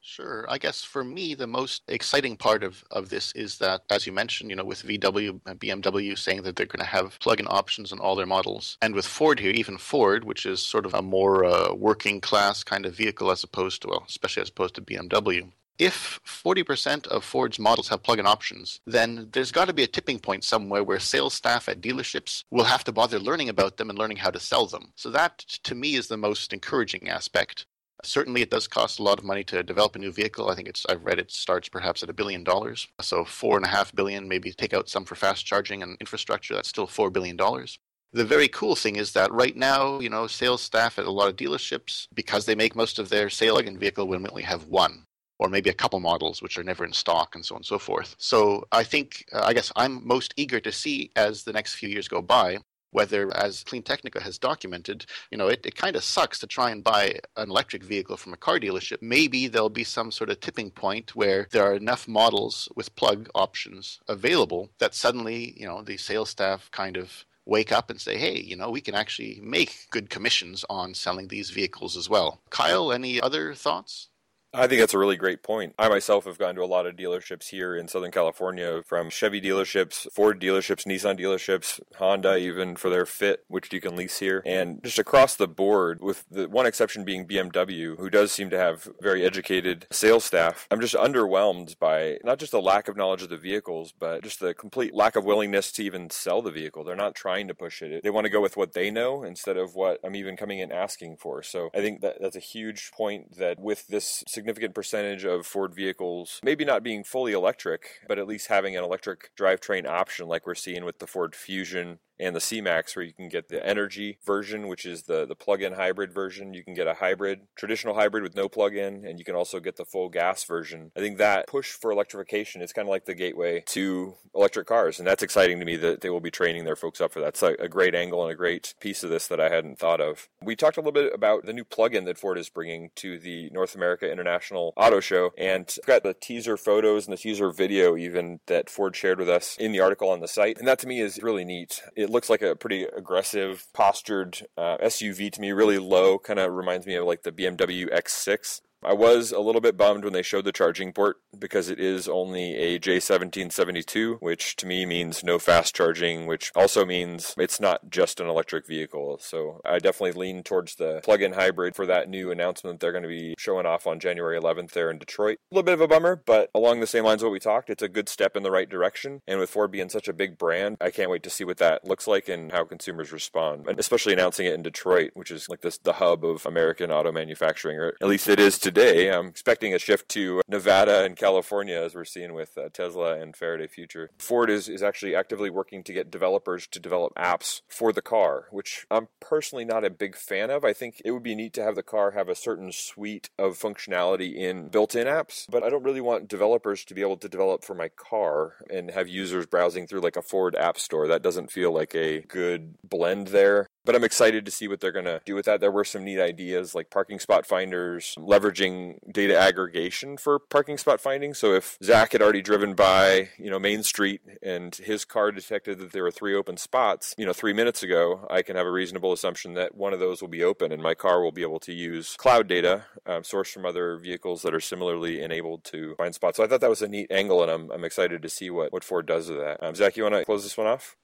Sure. 0.00 0.46
I 0.48 0.56
guess 0.56 0.82
for 0.82 1.04
me, 1.04 1.34
the 1.34 1.46
most 1.46 1.82
exciting 1.88 2.38
part 2.38 2.64
of, 2.64 2.84
of 2.90 3.10
this 3.10 3.32
is 3.32 3.58
that, 3.58 3.82
as 3.90 4.06
you 4.06 4.12
mentioned, 4.12 4.48
you 4.48 4.56
know, 4.56 4.64
with 4.64 4.82
VW 4.82 5.40
and 5.44 5.60
BMW 5.60 6.16
saying 6.16 6.42
that 6.44 6.56
they're 6.56 6.64
going 6.64 6.86
to 6.86 6.86
have 6.86 7.18
plug-in 7.18 7.48
options 7.50 7.92
on 7.92 7.98
all 7.98 8.16
their 8.16 8.24
models, 8.24 8.78
and 8.80 8.94
with 8.94 9.04
Ford 9.04 9.40
here, 9.40 9.50
even 9.50 9.76
Ford, 9.76 10.24
which 10.24 10.46
is 10.46 10.64
sort 10.64 10.86
of 10.86 10.94
a 10.94 11.02
more 11.02 11.44
uh, 11.44 11.74
working 11.74 12.20
class 12.20 12.62
kind 12.62 12.86
of 12.86 12.94
vehicle 12.94 13.30
as 13.32 13.42
opposed 13.44 13.82
to, 13.82 13.88
well, 13.88 14.04
especially 14.08 14.42
as 14.42 14.48
opposed 14.48 14.76
to 14.76 14.80
BMW, 14.80 15.50
if 15.78 16.20
40% 16.24 17.06
of 17.08 17.24
Ford's 17.24 17.58
models 17.58 17.88
have 17.88 18.02
plug 18.02 18.18
in 18.18 18.26
options, 18.26 18.80
then 18.86 19.28
there's 19.32 19.52
got 19.52 19.66
to 19.66 19.74
be 19.74 19.82
a 19.82 19.88
tipping 19.88 20.18
point 20.18 20.44
somewhere 20.44 20.82
where 20.82 20.98
sales 20.98 21.34
staff 21.34 21.68
at 21.68 21.80
dealerships 21.80 22.44
will 22.50 22.64
have 22.64 22.84
to 22.84 22.92
bother 22.92 23.18
learning 23.18 23.48
about 23.48 23.76
them 23.76 23.90
and 23.90 23.98
learning 23.98 24.18
how 24.18 24.30
to 24.30 24.40
sell 24.40 24.66
them. 24.66 24.92
So, 24.96 25.10
that 25.10 25.38
to 25.38 25.74
me 25.74 25.94
is 25.94 26.08
the 26.08 26.16
most 26.16 26.52
encouraging 26.52 27.08
aspect. 27.08 27.66
Certainly, 28.04 28.42
it 28.42 28.50
does 28.50 28.68
cost 28.68 28.98
a 28.98 29.02
lot 29.02 29.18
of 29.18 29.24
money 29.24 29.42
to 29.44 29.62
develop 29.62 29.96
a 29.96 29.98
new 29.98 30.12
vehicle. 30.12 30.50
I 30.50 30.54
think 30.54 30.68
it's 30.68 30.86
I've 30.88 31.04
read 31.04 31.18
it 31.18 31.30
starts 31.32 31.68
perhaps 31.68 32.02
at 32.02 32.10
a 32.10 32.14
billion 32.14 32.44
dollars. 32.44 32.86
So 33.00 33.24
four 33.24 33.56
and 33.56 33.64
a 33.66 33.70
half 33.70 33.94
billion, 33.94 34.28
maybe 34.28 34.52
take 34.52 34.74
out 34.74 34.88
some 34.88 35.04
for 35.04 35.14
fast 35.14 35.46
charging 35.46 35.82
and 35.82 35.96
infrastructure. 36.00 36.54
That's 36.54 36.68
still 36.68 36.86
four 36.86 37.10
billion 37.10 37.36
dollars. 37.36 37.78
The 38.12 38.24
very 38.24 38.48
cool 38.48 38.76
thing 38.76 38.96
is 38.96 39.12
that 39.12 39.32
right 39.32 39.56
now, 39.56 39.98
you 40.00 40.08
know, 40.08 40.26
sales 40.26 40.62
staff 40.62 40.98
at 40.98 41.06
a 41.06 41.10
lot 41.10 41.28
of 41.28 41.36
dealerships, 41.36 42.06
because 42.14 42.46
they 42.46 42.54
make 42.54 42.76
most 42.76 42.98
of 42.98 43.08
their 43.08 43.28
sale 43.28 43.54
plug-in 43.54 43.78
vehicle, 43.78 44.06
will 44.06 44.24
only 44.30 44.42
have 44.42 44.68
one 44.68 45.05
or 45.38 45.48
maybe 45.48 45.70
a 45.70 45.74
couple 45.74 46.00
models 46.00 46.42
which 46.42 46.58
are 46.58 46.64
never 46.64 46.84
in 46.84 46.92
stock 46.92 47.34
and 47.34 47.44
so 47.44 47.54
on 47.54 47.58
and 47.58 47.66
so 47.66 47.78
forth. 47.78 48.16
So 48.18 48.66
I 48.72 48.84
think, 48.84 49.24
uh, 49.32 49.42
I 49.44 49.52
guess 49.52 49.72
I'm 49.76 50.06
most 50.06 50.34
eager 50.36 50.60
to 50.60 50.72
see 50.72 51.10
as 51.16 51.44
the 51.44 51.52
next 51.52 51.74
few 51.74 51.88
years 51.88 52.08
go 52.08 52.22
by 52.22 52.58
whether, 52.92 53.34
as 53.36 53.62
Clean 53.64 53.82
Technica 53.82 54.22
has 54.22 54.38
documented, 54.38 55.04
you 55.30 55.36
know, 55.36 55.48
it, 55.48 55.66
it 55.66 55.76
kind 55.76 55.96
of 55.96 56.04
sucks 56.04 56.38
to 56.38 56.46
try 56.46 56.70
and 56.70 56.82
buy 56.82 57.18
an 57.36 57.50
electric 57.50 57.82
vehicle 57.82 58.16
from 58.16 58.32
a 58.32 58.38
car 58.38 58.58
dealership. 58.58 59.02
Maybe 59.02 59.48
there'll 59.48 59.68
be 59.68 59.84
some 59.84 60.10
sort 60.10 60.30
of 60.30 60.40
tipping 60.40 60.70
point 60.70 61.14
where 61.14 61.46
there 61.50 61.64
are 61.64 61.74
enough 61.74 62.08
models 62.08 62.70
with 62.74 62.96
plug 62.96 63.28
options 63.34 64.00
available 64.08 64.70
that 64.78 64.94
suddenly, 64.94 65.52
you 65.58 65.66
know, 65.66 65.82
the 65.82 65.98
sales 65.98 66.30
staff 66.30 66.70
kind 66.70 66.96
of 66.96 67.26
wake 67.44 67.70
up 67.70 67.90
and 67.90 68.00
say, 68.00 68.16
hey, 68.16 68.40
you 68.40 68.56
know, 68.56 68.70
we 68.70 68.80
can 68.80 68.94
actually 68.94 69.40
make 69.42 69.86
good 69.90 70.08
commissions 70.08 70.64
on 70.70 70.94
selling 70.94 71.28
these 71.28 71.50
vehicles 71.50 71.96
as 71.96 72.08
well. 72.08 72.40
Kyle, 72.50 72.92
any 72.92 73.20
other 73.20 73.54
thoughts? 73.54 74.08
I 74.54 74.66
think 74.66 74.80
that's 74.80 74.94
a 74.94 74.98
really 74.98 75.16
great 75.16 75.42
point. 75.42 75.74
I 75.78 75.88
myself 75.88 76.24
have 76.24 76.38
gone 76.38 76.54
to 76.54 76.62
a 76.62 76.64
lot 76.64 76.86
of 76.86 76.96
dealerships 76.96 77.48
here 77.48 77.76
in 77.76 77.88
Southern 77.88 78.10
California, 78.10 78.82
from 78.86 79.10
Chevy 79.10 79.40
dealerships, 79.40 80.06
Ford 80.12 80.40
dealerships, 80.40 80.86
Nissan 80.86 81.20
dealerships, 81.20 81.78
Honda, 81.98 82.36
even 82.36 82.74
for 82.76 82.88
their 82.88 83.04
Fit, 83.04 83.44
which 83.48 83.70
you 83.72 83.80
can 83.82 83.96
lease 83.96 84.18
here. 84.18 84.42
And 84.46 84.82
just 84.82 84.98
across 84.98 85.36
the 85.36 85.46
board, 85.46 86.00
with 86.00 86.24
the 86.30 86.48
one 86.48 86.64
exception 86.64 87.04
being 87.04 87.26
BMW, 87.26 87.98
who 87.98 88.08
does 88.08 88.32
seem 88.32 88.48
to 88.48 88.58
have 88.58 88.88
very 89.00 89.26
educated 89.26 89.86
sales 89.90 90.24
staff, 90.24 90.66
I'm 90.70 90.80
just 90.80 90.94
underwhelmed 90.94 91.78
by 91.78 92.18
not 92.24 92.38
just 92.38 92.52
the 92.52 92.62
lack 92.62 92.88
of 92.88 92.96
knowledge 92.96 93.22
of 93.22 93.28
the 93.28 93.36
vehicles, 93.36 93.92
but 93.92 94.22
just 94.22 94.40
the 94.40 94.54
complete 94.54 94.94
lack 94.94 95.16
of 95.16 95.24
willingness 95.24 95.70
to 95.72 95.84
even 95.84 96.08
sell 96.08 96.40
the 96.40 96.50
vehicle. 96.50 96.82
They're 96.82 96.96
not 96.96 97.14
trying 97.14 97.46
to 97.48 97.54
push 97.54 97.82
it. 97.82 98.02
They 98.02 98.10
want 98.10 98.24
to 98.24 98.30
go 98.30 98.40
with 98.40 98.56
what 98.56 98.72
they 98.72 98.90
know 98.90 99.22
instead 99.22 99.58
of 99.58 99.74
what 99.74 100.00
I'm 100.02 100.16
even 100.16 100.36
coming 100.36 100.60
in 100.60 100.72
asking 100.72 101.18
for. 101.18 101.42
So 101.42 101.68
I 101.74 101.80
think 101.80 102.00
that 102.00 102.16
that's 102.22 102.36
a 102.36 102.40
huge 102.40 102.90
point 102.92 103.36
that 103.36 103.58
with 103.58 103.86
this 103.88 104.24
significant 104.26 104.45
percentage 104.74 105.24
of 105.24 105.46
Ford 105.46 105.74
vehicles 105.74 106.40
maybe 106.42 106.64
not 106.64 106.82
being 106.82 107.04
fully 107.04 107.32
electric, 107.32 108.00
but 108.08 108.18
at 108.18 108.26
least 108.26 108.48
having 108.48 108.76
an 108.76 108.84
electric 108.84 109.30
drivetrain 109.38 109.86
option 109.86 110.28
like 110.28 110.46
we're 110.46 110.54
seeing 110.54 110.84
with 110.84 110.98
the 110.98 111.06
Ford 111.06 111.34
Fusion 111.34 111.98
and 112.18 112.34
the 112.34 112.40
C-Max 112.40 112.96
where 112.96 113.04
you 113.04 113.12
can 113.12 113.28
get 113.28 113.48
the 113.48 113.64
energy 113.66 114.18
version, 114.24 114.68
which 114.68 114.86
is 114.86 115.02
the, 115.02 115.26
the 115.26 115.34
plug-in 115.34 115.74
hybrid 115.74 116.12
version. 116.12 116.54
You 116.54 116.64
can 116.64 116.74
get 116.74 116.86
a 116.86 116.94
hybrid, 116.94 117.40
traditional 117.56 117.94
hybrid 117.94 118.22
with 118.22 118.34
no 118.34 118.48
plug-in, 118.48 119.04
and 119.04 119.18
you 119.18 119.24
can 119.24 119.34
also 119.34 119.60
get 119.60 119.76
the 119.76 119.84
full 119.84 120.08
gas 120.08 120.44
version. 120.44 120.92
I 120.96 121.00
think 121.00 121.18
that 121.18 121.46
push 121.46 121.72
for 121.72 121.90
electrification 121.90 122.62
is 122.62 122.72
kind 122.72 122.86
of 122.86 122.90
like 122.90 123.04
the 123.04 123.14
gateway 123.14 123.62
to 123.66 124.14
electric 124.34 124.66
cars, 124.66 124.98
and 124.98 125.06
that's 125.06 125.22
exciting 125.22 125.58
to 125.58 125.64
me 125.64 125.76
that 125.76 126.00
they 126.00 126.10
will 126.10 126.20
be 126.20 126.30
training 126.30 126.64
their 126.64 126.76
folks 126.76 127.00
up 127.00 127.12
for 127.12 127.20
that. 127.20 127.28
It's 127.28 127.42
a, 127.42 127.54
a 127.58 127.68
great 127.68 127.94
angle 127.94 128.22
and 128.22 128.32
a 128.32 128.36
great 128.36 128.74
piece 128.80 129.02
of 129.02 129.10
this 129.10 129.26
that 129.28 129.40
I 129.40 129.48
hadn't 129.48 129.78
thought 129.78 130.00
of. 130.00 130.28
We 130.42 130.56
talked 130.56 130.76
a 130.76 130.80
little 130.80 130.92
bit 130.92 131.12
about 131.14 131.44
the 131.46 131.52
new 131.52 131.64
plug-in 131.64 132.04
that 132.04 132.18
Ford 132.18 132.38
is 132.38 132.48
bringing 132.48 132.90
to 132.96 133.18
the 133.18 133.50
North 133.50 133.74
America 133.74 134.10
International 134.10 134.72
Auto 134.76 135.00
Show, 135.00 135.32
and 135.36 135.74
I've 135.82 135.86
got 135.86 136.02
the 136.02 136.14
teaser 136.14 136.56
photos 136.56 137.06
and 137.06 137.12
the 137.12 137.20
teaser 137.20 137.50
video 137.50 137.96
even 137.96 138.40
that 138.46 138.70
Ford 138.70 138.96
shared 138.96 139.18
with 139.18 139.28
us 139.28 139.56
in 139.58 139.72
the 139.72 139.80
article 139.80 140.10
on 140.10 140.20
the 140.20 140.28
site, 140.28 140.58
and 140.58 140.66
that 140.68 140.78
to 140.80 140.86
me 140.86 141.00
is 141.00 141.22
really 141.22 141.44
neat. 141.44 141.82
It 141.96 142.05
it 142.06 142.12
looks 142.12 142.30
like 142.30 142.42
a 142.42 142.54
pretty 142.54 142.84
aggressive, 142.84 143.66
postured 143.74 144.46
uh, 144.56 144.76
SUV 144.78 145.32
to 145.32 145.40
me, 145.40 145.50
really 145.50 145.78
low. 145.78 146.18
Kind 146.18 146.38
of 146.38 146.52
reminds 146.52 146.86
me 146.86 146.94
of 146.94 147.04
like 147.04 147.24
the 147.24 147.32
BMW 147.32 147.92
X6. 147.92 148.60
I 148.86 148.92
was 148.92 149.32
a 149.32 149.40
little 149.40 149.60
bit 149.60 149.76
bummed 149.76 150.04
when 150.04 150.12
they 150.12 150.22
showed 150.22 150.44
the 150.44 150.52
charging 150.52 150.92
port 150.92 151.16
because 151.36 151.68
it 151.68 151.80
is 151.80 152.06
only 152.06 152.54
a 152.54 152.78
J1772, 152.78 154.18
which 154.20 154.54
to 154.56 154.66
me 154.66 154.86
means 154.86 155.24
no 155.24 155.40
fast 155.40 155.74
charging, 155.74 156.26
which 156.26 156.52
also 156.54 156.86
means 156.86 157.34
it's 157.36 157.58
not 157.58 157.90
just 157.90 158.20
an 158.20 158.28
electric 158.28 158.64
vehicle. 158.64 159.18
So 159.20 159.60
I 159.64 159.80
definitely 159.80 160.12
lean 160.12 160.44
towards 160.44 160.76
the 160.76 161.00
plug 161.02 161.20
in 161.20 161.32
hybrid 161.32 161.74
for 161.74 161.84
that 161.86 162.08
new 162.08 162.30
announcement 162.30 162.78
they're 162.78 162.92
going 162.92 163.02
to 163.02 163.08
be 163.08 163.34
showing 163.38 163.66
off 163.66 163.88
on 163.88 163.98
January 163.98 164.38
11th 164.38 164.70
there 164.70 164.88
in 164.88 164.98
Detroit. 164.98 165.38
A 165.50 165.54
little 165.56 165.64
bit 165.64 165.74
of 165.74 165.80
a 165.80 165.88
bummer, 165.88 166.22
but 166.24 166.48
along 166.54 166.78
the 166.78 166.86
same 166.86 167.02
lines 167.02 167.24
what 167.24 167.32
we 167.32 167.40
talked, 167.40 167.70
it's 167.70 167.82
a 167.82 167.88
good 167.88 168.08
step 168.08 168.36
in 168.36 168.44
the 168.44 168.52
right 168.52 168.68
direction. 168.68 169.20
And 169.26 169.40
with 169.40 169.50
Ford 169.50 169.72
being 169.72 169.88
such 169.88 170.06
a 170.06 170.12
big 170.12 170.38
brand, 170.38 170.76
I 170.80 170.90
can't 170.90 171.10
wait 171.10 171.24
to 171.24 171.30
see 171.30 171.42
what 171.42 171.58
that 171.58 171.84
looks 171.84 172.06
like 172.06 172.28
and 172.28 172.52
how 172.52 172.62
consumers 172.62 173.10
respond, 173.10 173.66
and 173.66 173.80
especially 173.80 174.12
announcing 174.12 174.46
it 174.46 174.54
in 174.54 174.62
Detroit, 174.62 175.10
which 175.14 175.32
is 175.32 175.48
like 175.48 175.62
this 175.62 175.76
the 175.78 175.94
hub 175.94 176.24
of 176.24 176.46
American 176.46 176.92
auto 176.92 177.10
manufacturing, 177.10 177.78
or 177.78 177.94
at 178.00 178.06
least 178.06 178.28
it 178.28 178.38
is 178.38 178.60
today. 178.60 178.75
I'm 178.76 179.28
expecting 179.28 179.72
a 179.72 179.78
shift 179.78 180.10
to 180.10 180.42
Nevada 180.46 181.02
and 181.02 181.16
California, 181.16 181.76
as 181.76 181.94
we're 181.94 182.04
seeing 182.04 182.34
with 182.34 182.58
uh, 182.58 182.68
Tesla 182.70 183.18
and 183.18 183.34
Faraday 183.34 183.68
Future. 183.68 184.10
Ford 184.18 184.50
is, 184.50 184.68
is 184.68 184.82
actually 184.82 185.14
actively 185.14 185.48
working 185.48 185.82
to 185.84 185.94
get 185.94 186.10
developers 186.10 186.66
to 186.66 186.78
develop 186.78 187.14
apps 187.14 187.62
for 187.68 187.90
the 187.90 188.02
car, 188.02 188.48
which 188.50 188.86
I'm 188.90 189.08
personally 189.18 189.64
not 189.64 189.86
a 189.86 189.90
big 189.90 190.14
fan 190.14 190.50
of. 190.50 190.62
I 190.62 190.74
think 190.74 191.00
it 191.06 191.12
would 191.12 191.22
be 191.22 191.34
neat 191.34 191.54
to 191.54 191.62
have 191.62 191.74
the 191.74 191.82
car 191.82 192.10
have 192.10 192.28
a 192.28 192.34
certain 192.34 192.70
suite 192.70 193.30
of 193.38 193.58
functionality 193.58 194.34
in 194.34 194.68
built 194.68 194.94
in 194.94 195.06
apps, 195.06 195.46
but 195.48 195.62
I 195.62 195.70
don't 195.70 195.84
really 195.84 196.02
want 196.02 196.28
developers 196.28 196.84
to 196.84 196.94
be 196.94 197.00
able 197.00 197.16
to 197.16 197.30
develop 197.30 197.64
for 197.64 197.74
my 197.74 197.88
car 197.88 198.56
and 198.68 198.90
have 198.90 199.08
users 199.08 199.46
browsing 199.46 199.86
through 199.86 200.00
like 200.00 200.16
a 200.16 200.22
Ford 200.22 200.54
app 200.54 200.78
store. 200.78 201.08
That 201.08 201.22
doesn't 201.22 201.50
feel 201.50 201.72
like 201.72 201.94
a 201.94 202.20
good 202.20 202.74
blend 202.84 203.28
there 203.28 203.68
but 203.86 203.94
I'm 203.94 204.04
excited 204.04 204.44
to 204.44 204.50
see 204.50 204.68
what 204.68 204.80
they're 204.80 204.92
going 204.92 205.06
to 205.06 205.22
do 205.24 205.34
with 205.34 205.46
that. 205.46 205.60
There 205.60 205.70
were 205.70 205.84
some 205.84 206.04
neat 206.04 206.20
ideas 206.20 206.74
like 206.74 206.90
parking 206.90 207.20
spot 207.20 207.46
finders, 207.46 208.14
leveraging 208.18 208.98
data 209.10 209.38
aggregation 209.38 210.16
for 210.16 210.38
parking 210.38 210.76
spot 210.76 211.00
finding. 211.00 211.32
So 211.32 211.54
if 211.54 211.78
Zach 211.82 212.12
had 212.12 212.20
already 212.20 212.42
driven 212.42 212.74
by, 212.74 213.30
you 213.38 213.48
know, 213.48 213.58
Main 213.58 213.84
Street 213.84 214.20
and 214.42 214.74
his 214.74 215.04
car 215.04 215.30
detected 215.30 215.78
that 215.78 215.92
there 215.92 216.02
were 216.02 216.10
three 216.10 216.34
open 216.34 216.56
spots, 216.56 217.14
you 217.16 217.24
know, 217.24 217.32
three 217.32 217.52
minutes 217.52 217.82
ago, 217.82 218.26
I 218.28 218.42
can 218.42 218.56
have 218.56 218.66
a 218.66 218.72
reasonable 218.72 219.12
assumption 219.12 219.54
that 219.54 219.76
one 219.76 219.92
of 219.92 220.00
those 220.00 220.20
will 220.20 220.28
be 220.28 220.42
open 220.42 220.72
and 220.72 220.82
my 220.82 220.94
car 220.94 221.22
will 221.22 221.32
be 221.32 221.42
able 221.42 221.60
to 221.60 221.72
use 221.72 222.16
cloud 222.16 222.48
data 222.48 222.84
um, 223.06 223.22
sourced 223.22 223.52
from 223.52 223.64
other 223.64 223.96
vehicles 223.98 224.42
that 224.42 224.54
are 224.54 224.60
similarly 224.60 225.22
enabled 225.22 225.62
to 225.64 225.94
find 225.94 226.14
spots. 226.14 226.38
So 226.38 226.44
I 226.44 226.48
thought 226.48 226.60
that 226.60 226.70
was 226.70 226.82
a 226.82 226.88
neat 226.88 227.10
angle 227.10 227.42
and 227.42 227.52
I'm, 227.52 227.70
I'm 227.70 227.84
excited 227.84 228.20
to 228.22 228.28
see 228.28 228.50
what, 228.50 228.72
what 228.72 228.82
Ford 228.82 229.06
does 229.06 229.28
with 229.28 229.38
that. 229.38 229.62
Um, 229.62 229.74
Zach, 229.76 229.96
you 229.96 230.02
want 230.02 230.16
to 230.16 230.24
close 230.24 230.42
this 230.42 230.56
one 230.56 230.66
off? 230.66 230.96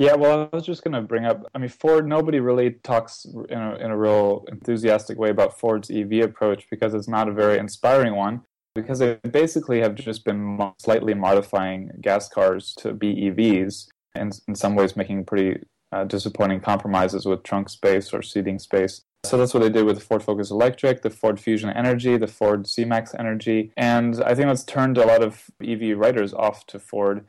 Yeah, 0.00 0.14
well, 0.14 0.48
I 0.50 0.56
was 0.56 0.64
just 0.64 0.82
going 0.82 0.94
to 0.94 1.02
bring 1.02 1.26
up. 1.26 1.44
I 1.54 1.58
mean, 1.58 1.68
Ford. 1.68 2.08
Nobody 2.08 2.40
really 2.40 2.70
talks 2.70 3.26
in 3.26 3.58
a 3.58 3.74
in 3.74 3.90
a 3.90 3.98
real 3.98 4.46
enthusiastic 4.50 5.18
way 5.18 5.28
about 5.28 5.60
Ford's 5.60 5.90
EV 5.90 6.24
approach 6.24 6.66
because 6.70 6.94
it's 6.94 7.06
not 7.06 7.28
a 7.28 7.32
very 7.32 7.58
inspiring 7.58 8.16
one. 8.16 8.40
Because 8.74 9.00
they 9.00 9.16
basically 9.30 9.80
have 9.80 9.94
just 9.96 10.24
been 10.24 10.72
slightly 10.78 11.12
modifying 11.12 11.90
gas 12.00 12.30
cars 12.30 12.74
to 12.78 12.94
be 12.94 13.14
EVs, 13.14 13.88
and 14.14 14.40
in 14.48 14.54
some 14.54 14.74
ways 14.74 14.96
making 14.96 15.26
pretty 15.26 15.62
uh, 15.92 16.04
disappointing 16.04 16.60
compromises 16.60 17.26
with 17.26 17.42
trunk 17.42 17.68
space 17.68 18.14
or 18.14 18.22
seating 18.22 18.58
space. 18.58 19.02
So 19.26 19.36
that's 19.36 19.52
what 19.52 19.62
they 19.62 19.68
did 19.68 19.84
with 19.84 19.96
the 19.96 20.04
Ford 20.04 20.22
Focus 20.22 20.50
Electric, 20.50 21.02
the 21.02 21.10
Ford 21.10 21.38
Fusion 21.38 21.68
Energy, 21.68 22.16
the 22.16 22.26
Ford 22.26 22.66
C-Max 22.66 23.14
Energy, 23.18 23.70
and 23.76 24.22
I 24.22 24.34
think 24.34 24.48
that's 24.48 24.64
turned 24.64 24.96
a 24.96 25.04
lot 25.04 25.22
of 25.22 25.50
EV 25.62 25.98
writers 25.98 26.32
off 26.32 26.64
to 26.68 26.78
Ford 26.78 27.26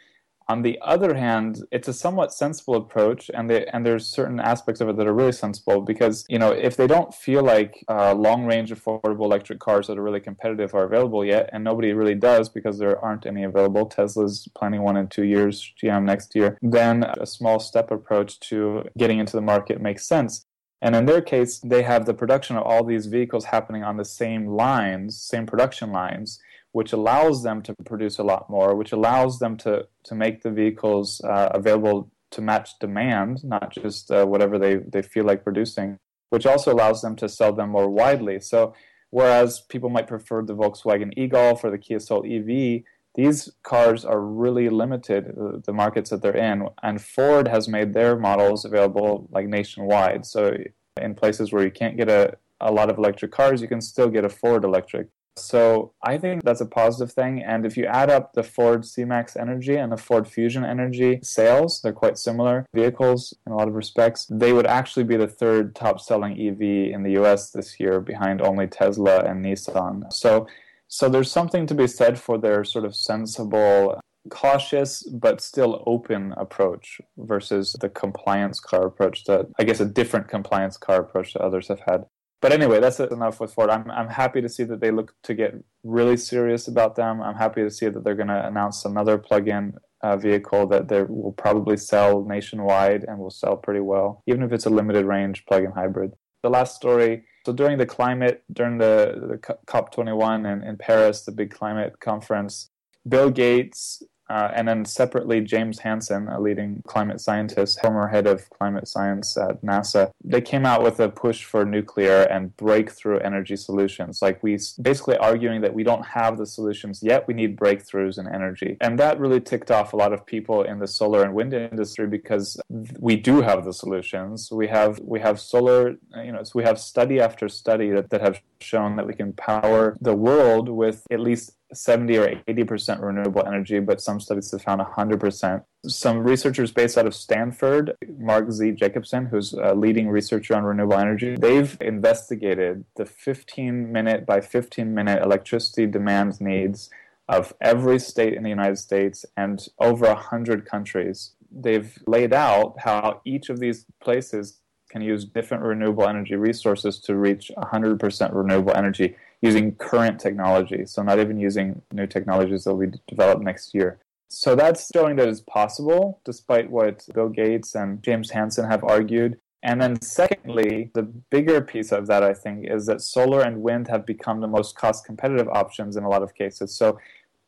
on 0.51 0.63
the 0.63 0.77
other 0.81 1.13
hand, 1.13 1.63
it's 1.71 1.87
a 1.87 1.93
somewhat 1.93 2.33
sensible 2.33 2.75
approach, 2.75 3.31
and 3.33 3.49
they, 3.49 3.65
and 3.67 3.85
there's 3.85 4.05
certain 4.05 4.39
aspects 4.39 4.81
of 4.81 4.89
it 4.89 4.97
that 4.97 5.07
are 5.07 5.13
really 5.13 5.31
sensible 5.31 5.79
because 5.79 6.25
you 6.27 6.37
know 6.37 6.51
if 6.51 6.75
they 6.75 6.87
don't 6.87 7.13
feel 7.13 7.41
like 7.41 7.73
uh, 7.87 8.13
long-range 8.13 8.69
affordable 8.71 9.23
electric 9.23 9.59
cars 9.59 9.87
that 9.87 9.97
are 9.97 10.03
really 10.03 10.19
competitive 10.19 10.75
are 10.75 10.83
available 10.83 11.23
yet, 11.23 11.49
and 11.53 11.63
nobody 11.63 11.93
really 11.93 12.15
does 12.15 12.49
because 12.49 12.77
there 12.77 12.99
aren't 12.99 13.25
any 13.25 13.43
available. 13.45 13.85
Tesla's 13.85 14.49
planning 14.57 14.81
one 14.81 14.97
in 14.97 15.07
two 15.07 15.23
years, 15.23 15.55
GM 15.81 16.03
next 16.03 16.35
year. 16.35 16.57
Then 16.61 17.05
a 17.25 17.25
small 17.25 17.59
step 17.59 17.89
approach 17.89 18.39
to 18.49 18.83
getting 18.97 19.19
into 19.19 19.37
the 19.37 19.47
market 19.53 19.81
makes 19.81 20.05
sense. 20.05 20.45
And 20.81 20.95
in 20.95 21.05
their 21.05 21.21
case, 21.21 21.59
they 21.59 21.83
have 21.83 22.05
the 22.05 22.13
production 22.13 22.57
of 22.57 22.63
all 22.63 22.83
these 22.83 23.05
vehicles 23.05 23.45
happening 23.45 23.83
on 23.83 23.97
the 23.97 24.05
same 24.21 24.47
lines, 24.47 25.21
same 25.21 25.45
production 25.45 25.91
lines 25.91 26.39
which 26.71 26.93
allows 26.93 27.43
them 27.43 27.61
to 27.61 27.75
produce 27.85 28.17
a 28.17 28.23
lot 28.23 28.49
more, 28.49 28.75
which 28.75 28.91
allows 28.91 29.39
them 29.39 29.57
to, 29.57 29.87
to 30.03 30.15
make 30.15 30.41
the 30.41 30.51
vehicles 30.51 31.21
uh, 31.21 31.49
available 31.53 32.09
to 32.31 32.41
match 32.41 32.79
demand, 32.79 33.43
not 33.43 33.71
just 33.71 34.09
uh, 34.09 34.25
whatever 34.25 34.57
they, 34.57 34.75
they 34.75 35.01
feel 35.01 35.25
like 35.25 35.43
producing, 35.43 35.97
which 36.29 36.45
also 36.45 36.73
allows 36.73 37.01
them 37.01 37.15
to 37.17 37.27
sell 37.27 37.53
them 37.53 37.69
more 37.69 37.89
widely. 37.89 38.39
So, 38.39 38.73
whereas 39.09 39.59
people 39.59 39.89
might 39.89 40.07
prefer 40.07 40.41
the 40.41 40.55
Volkswagen 40.55 41.11
e 41.17 41.27
Golf 41.27 41.63
or 41.63 41.71
the 41.71 41.77
Kia 41.77 41.99
Soul 41.99 42.25
EV, 42.25 42.83
these 43.15 43.49
cars 43.63 44.05
are 44.05 44.21
really 44.21 44.69
limited, 44.69 45.35
uh, 45.37 45.57
the 45.65 45.73
markets 45.73 46.09
that 46.11 46.21
they're 46.21 46.35
in. 46.35 46.69
And 46.81 47.01
Ford 47.01 47.49
has 47.49 47.67
made 47.67 47.93
their 47.93 48.17
models 48.17 48.63
available 48.63 49.27
like 49.31 49.47
nationwide. 49.47 50.25
So, 50.25 50.55
in 51.01 51.15
places 51.15 51.51
where 51.51 51.63
you 51.63 51.71
can't 51.71 51.97
get 51.97 52.07
a, 52.07 52.37
a 52.61 52.71
lot 52.71 52.89
of 52.89 52.97
electric 52.97 53.31
cars, 53.31 53.61
you 53.61 53.67
can 53.67 53.81
still 53.81 54.07
get 54.07 54.23
a 54.23 54.29
Ford 54.29 54.63
electric 54.63 55.07
So 55.37 55.93
I 56.03 56.17
think 56.17 56.43
that's 56.43 56.61
a 56.61 56.65
positive 56.65 57.13
thing. 57.13 57.41
And 57.41 57.65
if 57.65 57.77
you 57.77 57.85
add 57.85 58.09
up 58.09 58.33
the 58.33 58.43
Ford 58.43 58.85
C-Max 58.85 59.35
Energy 59.35 59.75
and 59.75 59.91
the 59.91 59.97
Ford 59.97 60.27
Fusion 60.27 60.65
Energy 60.65 61.19
sales, 61.23 61.81
they're 61.81 61.93
quite 61.93 62.17
similar 62.17 62.65
vehicles 62.73 63.33
in 63.45 63.53
a 63.53 63.55
lot 63.55 63.67
of 63.67 63.75
respects. 63.75 64.27
They 64.29 64.53
would 64.53 64.67
actually 64.67 65.05
be 65.05 65.17
the 65.17 65.27
third 65.27 65.75
top 65.75 65.99
selling 65.99 66.33
EV 66.33 66.93
in 66.93 67.03
the 67.03 67.17
US 67.21 67.51
this 67.51 67.79
year 67.79 68.01
behind 68.01 68.41
only 68.41 68.67
Tesla 68.67 69.19
and 69.23 69.43
Nissan. 69.43 70.11
So 70.11 70.47
so 70.87 71.07
there's 71.07 71.31
something 71.31 71.65
to 71.67 71.73
be 71.73 71.87
said 71.87 72.19
for 72.19 72.37
their 72.37 72.65
sort 72.65 72.83
of 72.83 72.95
sensible 72.95 73.97
cautious 74.29 75.03
but 75.03 75.41
still 75.41 75.83
open 75.87 76.33
approach 76.37 77.01
versus 77.17 77.75
the 77.79 77.89
compliance 77.89 78.59
car 78.59 78.85
approach 78.85 79.23
that 79.23 79.47
I 79.57 79.63
guess 79.63 79.79
a 79.79 79.85
different 79.85 80.27
compliance 80.27 80.77
car 80.77 80.99
approach 80.99 81.33
that 81.33 81.41
others 81.41 81.69
have 81.69 81.79
had. 81.87 82.05
But 82.41 82.51
anyway, 82.51 82.79
that's 82.79 82.99
enough 82.99 83.39
with 83.39 83.53
Ford. 83.53 83.69
I'm 83.69 83.89
I'm 83.91 84.09
happy 84.09 84.41
to 84.41 84.49
see 84.49 84.63
that 84.63 84.81
they 84.81 84.91
look 84.91 85.13
to 85.23 85.33
get 85.35 85.53
really 85.83 86.17
serious 86.17 86.67
about 86.67 86.95
them. 86.95 87.21
I'm 87.21 87.35
happy 87.35 87.61
to 87.61 87.69
see 87.69 87.87
that 87.87 88.03
they're 88.03 88.15
going 88.15 88.27
to 88.29 88.47
announce 88.47 88.83
another 88.83 89.17
plug-in 89.19 89.75
uh, 90.01 90.17
vehicle 90.17 90.65
that 90.67 90.87
they 90.87 91.03
will 91.03 91.33
probably 91.33 91.77
sell 91.77 92.23
nationwide 92.23 93.03
and 93.07 93.19
will 93.19 93.29
sell 93.29 93.55
pretty 93.55 93.79
well, 93.79 94.23
even 94.25 94.41
if 94.41 94.51
it's 94.51 94.65
a 94.65 94.69
limited 94.69 95.05
range 95.05 95.45
plug-in 95.45 95.71
hybrid. 95.71 96.13
The 96.41 96.49
last 96.49 96.75
story. 96.75 97.23
So 97.45 97.53
during 97.53 97.77
the 97.77 97.85
climate, 97.85 98.43
during 98.51 98.79
the, 98.79 99.27
the 99.29 99.37
COP21 99.37 100.51
in, 100.51 100.67
in 100.67 100.77
Paris, 100.77 101.23
the 101.23 101.31
big 101.31 101.51
climate 101.51 101.99
conference, 101.99 102.69
Bill 103.07 103.29
Gates 103.29 104.03
uh, 104.31 104.49
and 104.55 104.65
then 104.65 104.85
separately, 104.85 105.41
James 105.41 105.79
Hansen, 105.79 106.29
a 106.29 106.39
leading 106.39 106.81
climate 106.87 107.19
scientist, 107.19 107.81
former 107.81 108.07
head 108.07 108.27
of 108.27 108.49
climate 108.49 108.87
science 108.87 109.35
at 109.35 109.61
NASA, 109.61 110.11
they 110.23 110.39
came 110.39 110.65
out 110.65 110.81
with 110.81 111.01
a 111.01 111.09
push 111.09 111.43
for 111.43 111.65
nuclear 111.65 112.21
and 112.21 112.55
breakthrough 112.55 113.17
energy 113.19 113.57
solutions. 113.57 114.21
Like 114.21 114.41
we 114.41 114.57
basically 114.81 115.17
arguing 115.17 115.59
that 115.61 115.73
we 115.73 115.83
don't 115.83 116.05
have 116.05 116.37
the 116.37 116.45
solutions 116.45 117.03
yet, 117.03 117.27
we 117.27 117.33
need 117.33 117.57
breakthroughs 117.57 118.17
in 118.17 118.25
energy. 118.25 118.77
And 118.79 118.97
that 118.99 119.19
really 119.19 119.41
ticked 119.41 119.69
off 119.69 119.91
a 119.91 119.97
lot 119.97 120.13
of 120.13 120.25
people 120.25 120.63
in 120.63 120.79
the 120.79 120.87
solar 120.87 121.23
and 121.23 121.33
wind 121.33 121.53
industry 121.53 122.07
because 122.07 122.57
we 122.99 123.17
do 123.17 123.41
have 123.41 123.65
the 123.65 123.73
solutions. 123.73 124.49
We 124.49 124.67
have 124.69 124.97
we 125.03 125.19
have 125.19 125.41
solar, 125.41 125.97
you 126.23 126.31
know, 126.31 126.43
so 126.43 126.53
we 126.55 126.63
have 126.63 126.79
study 126.79 127.19
after 127.19 127.49
study 127.49 127.89
that, 127.89 128.09
that 128.11 128.21
have 128.21 128.41
shown 128.61 128.95
that 128.95 129.07
we 129.07 129.13
can 129.13 129.33
power 129.33 129.97
the 129.99 130.15
world 130.15 130.69
with 130.69 131.05
at 131.11 131.19
least 131.19 131.51
70 131.73 132.17
or 132.17 132.27
80% 132.47 133.01
renewable 133.01 133.45
energy, 133.45 133.79
but 133.79 134.01
some 134.01 134.19
studies 134.19 134.51
have 134.51 134.61
found 134.61 134.81
100%. 134.81 135.63
Some 135.87 136.19
researchers 136.19 136.71
based 136.71 136.97
out 136.97 137.07
of 137.07 137.15
Stanford, 137.15 137.95
Mark 138.17 138.51
Z. 138.51 138.71
Jacobson, 138.71 139.25
who's 139.25 139.53
a 139.53 139.73
leading 139.73 140.09
researcher 140.09 140.55
on 140.55 140.63
renewable 140.63 140.97
energy, 140.97 141.35
they've 141.35 141.77
investigated 141.81 142.85
the 142.95 143.05
15 143.05 143.91
minute 143.91 144.25
by 144.25 144.41
15 144.41 144.93
minute 144.93 145.23
electricity 145.23 145.85
demand 145.85 146.39
needs 146.41 146.89
of 147.27 147.53
every 147.61 147.99
state 147.99 148.33
in 148.33 148.43
the 148.43 148.49
United 148.49 148.77
States 148.77 149.25
and 149.37 149.67
over 149.79 150.07
100 150.07 150.65
countries. 150.65 151.31
They've 151.49 151.97
laid 152.05 152.33
out 152.33 152.75
how 152.79 153.21
each 153.25 153.49
of 153.49 153.59
these 153.59 153.85
places 154.01 154.59
can 154.89 155.01
use 155.01 155.23
different 155.23 155.63
renewable 155.63 156.05
energy 156.07 156.35
resources 156.35 156.99
to 156.99 157.15
reach 157.15 157.49
100% 157.57 158.35
renewable 158.35 158.73
energy 158.73 159.15
using 159.41 159.75
current 159.75 160.19
technology. 160.19 160.85
So, 160.85 161.01
not 161.01 161.19
even 161.19 161.39
using 161.39 161.81
new 161.91 162.07
technologies 162.07 162.63
that 162.63 162.73
will 162.73 162.87
be 162.87 162.97
developed 163.07 163.43
next 163.43 163.73
year. 163.73 163.99
So, 164.29 164.55
that's 164.55 164.89
showing 164.93 165.15
that 165.17 165.27
it's 165.27 165.41
possible, 165.41 166.21
despite 166.25 166.69
what 166.69 167.05
Bill 167.13 167.29
Gates 167.29 167.75
and 167.75 168.01
James 168.03 168.29
Hansen 168.31 168.69
have 168.69 168.83
argued. 168.83 169.39
And 169.63 169.79
then, 169.81 170.01
secondly, 170.01 170.89
the 170.95 171.03
bigger 171.03 171.61
piece 171.61 171.91
of 171.91 172.07
that, 172.07 172.23
I 172.23 172.33
think, 172.33 172.65
is 172.67 172.87
that 172.87 173.01
solar 173.01 173.41
and 173.41 173.61
wind 173.61 173.87
have 173.89 174.05
become 174.05 174.41
the 174.41 174.47
most 174.47 174.75
cost 174.75 175.05
competitive 175.05 175.47
options 175.49 175.97
in 175.97 176.03
a 176.03 176.09
lot 176.09 176.23
of 176.23 176.33
cases. 176.33 176.75
So, 176.75 176.97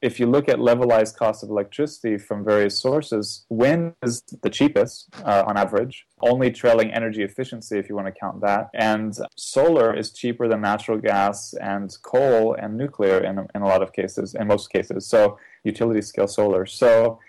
if 0.03 0.19
you 0.19 0.27
look 0.27 0.49
at 0.49 0.59
levelized 0.59 1.15
cost 1.15 1.43
of 1.43 1.49
electricity 1.49 2.17
from 2.17 2.43
various 2.43 2.77
sources, 2.79 3.45
wind 3.47 3.93
is 4.03 4.21
the 4.41 4.49
cheapest 4.49 5.07
uh, 5.23 5.43
on 5.47 5.55
average, 5.55 6.05
only 6.19 6.51
trailing 6.51 6.91
energy 6.91 7.23
efficiency 7.23 7.79
if 7.79 7.87
you 7.87 7.95
want 7.95 8.07
to 8.07 8.19
count 8.19 8.41
that. 8.41 8.69
And 8.73 9.17
solar 9.37 9.95
is 9.95 10.11
cheaper 10.11 10.49
than 10.49 10.59
natural 10.59 10.97
gas 10.97 11.53
and 11.53 11.95
coal 12.01 12.53
and 12.53 12.77
nuclear 12.77 13.19
in, 13.23 13.47
in 13.55 13.61
a 13.61 13.65
lot 13.65 13.81
of 13.81 13.93
cases, 13.93 14.35
in 14.35 14.45
most 14.47 14.69
cases. 14.71 15.07
So 15.07 15.39
utility 15.63 16.01
scale 16.01 16.27
solar. 16.27 16.65
So 16.65 17.19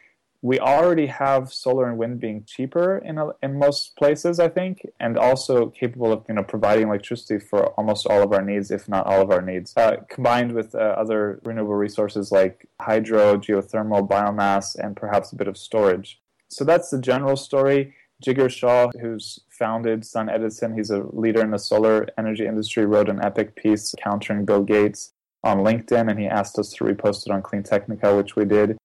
we 0.44 0.60
already 0.60 1.06
have 1.06 1.50
solar 1.50 1.88
and 1.88 1.96
wind 1.96 2.20
being 2.20 2.44
cheaper 2.46 2.98
in 2.98 3.16
a, 3.16 3.30
in 3.42 3.58
most 3.58 3.96
places, 3.96 4.38
I 4.38 4.50
think, 4.50 4.86
and 5.00 5.16
also 5.16 5.70
capable 5.70 6.12
of 6.12 6.22
you 6.28 6.34
know 6.34 6.42
providing 6.42 6.88
electricity 6.88 7.42
for 7.42 7.68
almost 7.78 8.06
all 8.06 8.22
of 8.22 8.30
our 8.30 8.42
needs, 8.42 8.70
if 8.70 8.86
not 8.86 9.06
all 9.06 9.22
of 9.22 9.30
our 9.30 9.40
needs. 9.40 9.72
Uh, 9.74 9.96
combined 10.10 10.52
with 10.52 10.74
uh, 10.74 10.78
other 10.98 11.40
renewable 11.44 11.76
resources 11.76 12.30
like 12.30 12.68
hydro, 12.78 13.38
geothermal, 13.38 14.06
biomass, 14.06 14.76
and 14.78 14.96
perhaps 14.96 15.32
a 15.32 15.36
bit 15.36 15.48
of 15.48 15.56
storage. 15.56 16.20
So 16.48 16.62
that's 16.62 16.90
the 16.90 17.00
general 17.00 17.36
story. 17.36 17.94
Jigar 18.22 18.50
Shah, 18.50 18.90
who's 19.00 19.38
founded 19.48 20.04
Sun 20.04 20.28
Edison, 20.28 20.76
he's 20.76 20.90
a 20.90 21.04
leader 21.14 21.40
in 21.40 21.52
the 21.52 21.58
solar 21.58 22.06
energy 22.18 22.46
industry, 22.46 22.84
wrote 22.84 23.08
an 23.08 23.24
epic 23.24 23.56
piece 23.56 23.94
countering 23.98 24.44
Bill 24.44 24.62
Gates 24.62 25.14
on 25.42 25.60
LinkedIn, 25.60 26.10
and 26.10 26.20
he 26.20 26.26
asked 26.26 26.58
us 26.58 26.70
to 26.74 26.84
repost 26.84 27.24
it 27.24 27.32
on 27.32 27.40
Clean 27.40 27.62
Technica, 27.62 28.14
which 28.14 28.36
we 28.36 28.44
did 28.44 28.76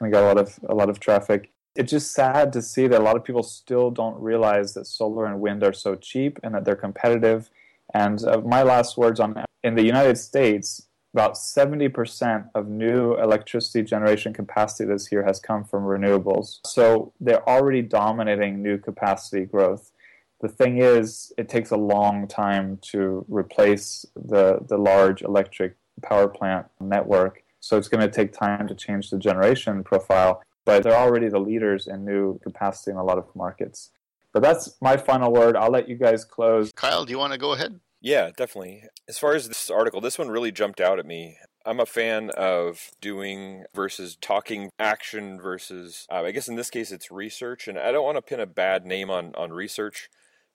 we 0.00 0.10
got 0.10 0.22
a 0.22 0.26
lot 0.26 0.38
of 0.38 0.58
a 0.68 0.74
lot 0.74 0.88
of 0.88 1.00
traffic. 1.00 1.52
It's 1.76 1.90
just 1.90 2.12
sad 2.12 2.52
to 2.54 2.62
see 2.62 2.88
that 2.88 3.00
a 3.00 3.04
lot 3.04 3.16
of 3.16 3.24
people 3.24 3.42
still 3.42 3.90
don't 3.90 4.20
realize 4.20 4.74
that 4.74 4.86
solar 4.86 5.26
and 5.26 5.40
wind 5.40 5.62
are 5.62 5.72
so 5.72 5.94
cheap 5.94 6.38
and 6.42 6.54
that 6.54 6.64
they're 6.64 6.74
competitive. 6.76 7.48
And 7.94 8.22
uh, 8.24 8.40
my 8.40 8.62
last 8.62 8.96
words 8.96 9.20
on 9.20 9.44
in 9.62 9.74
the 9.74 9.84
United 9.84 10.18
States, 10.18 10.86
about 11.12 11.34
70% 11.34 12.50
of 12.54 12.68
new 12.68 13.14
electricity 13.16 13.82
generation 13.82 14.32
capacity 14.32 14.88
this 14.88 15.10
year 15.10 15.24
has 15.24 15.40
come 15.40 15.64
from 15.64 15.84
renewables. 15.84 16.58
So 16.64 17.12
they're 17.20 17.48
already 17.48 17.82
dominating 17.82 18.62
new 18.62 18.78
capacity 18.78 19.44
growth. 19.44 19.92
The 20.40 20.48
thing 20.48 20.78
is, 20.78 21.32
it 21.36 21.48
takes 21.48 21.70
a 21.70 21.76
long 21.76 22.26
time 22.26 22.78
to 22.92 23.24
replace 23.28 24.06
the, 24.14 24.60
the 24.66 24.78
large 24.78 25.22
electric 25.22 25.76
power 26.02 26.28
plant 26.28 26.66
network. 26.80 27.42
So 27.60 27.76
it's 27.76 27.88
going 27.88 28.00
to 28.00 28.08
take 28.08 28.32
time 28.32 28.66
to 28.68 28.74
change 28.74 29.10
the 29.10 29.18
generation 29.18 29.84
profile, 29.84 30.42
but 30.64 30.82
they're 30.82 30.96
already 30.96 31.28
the 31.28 31.38
leaders 31.38 31.86
in 31.86 32.04
new 32.04 32.38
capacity 32.40 32.90
in 32.90 32.96
a 32.96 33.04
lot 33.04 33.18
of 33.18 33.26
markets. 33.36 33.90
But 34.32 34.42
that's 34.42 34.76
my 34.80 34.96
final 34.96 35.32
word. 35.32 35.56
I'll 35.56 35.70
let 35.70 35.88
you 35.88 35.96
guys 35.96 36.24
close. 36.24 36.72
Kyle, 36.72 37.04
do 37.04 37.12
you 37.12 37.18
want 37.18 37.32
to 37.32 37.38
go 37.38 37.52
ahead? 37.52 37.80
Yeah, 38.00 38.30
definitely. 38.34 38.84
As 39.08 39.18
far 39.18 39.34
as 39.34 39.48
this 39.48 39.70
article, 39.70 40.00
this 40.00 40.18
one 40.18 40.28
really 40.28 40.52
jumped 40.52 40.80
out 40.80 40.98
at 40.98 41.06
me. 41.06 41.36
I'm 41.66 41.80
a 41.80 41.86
fan 41.86 42.30
of 42.30 42.90
doing 43.02 43.64
versus 43.74 44.16
talking 44.18 44.70
action 44.78 45.38
versus, 45.38 46.06
uh, 46.10 46.22
I 46.22 46.30
guess 46.30 46.48
in 46.48 46.56
this 46.56 46.70
case, 46.70 46.90
it's 46.90 47.10
research. 47.10 47.68
And 47.68 47.78
I 47.78 47.92
don't 47.92 48.04
want 48.04 48.16
to 48.16 48.22
pin 48.22 48.40
a 48.40 48.46
bad 48.46 48.86
name 48.86 49.10
on, 49.10 49.34
on 49.36 49.52
research 49.52 50.08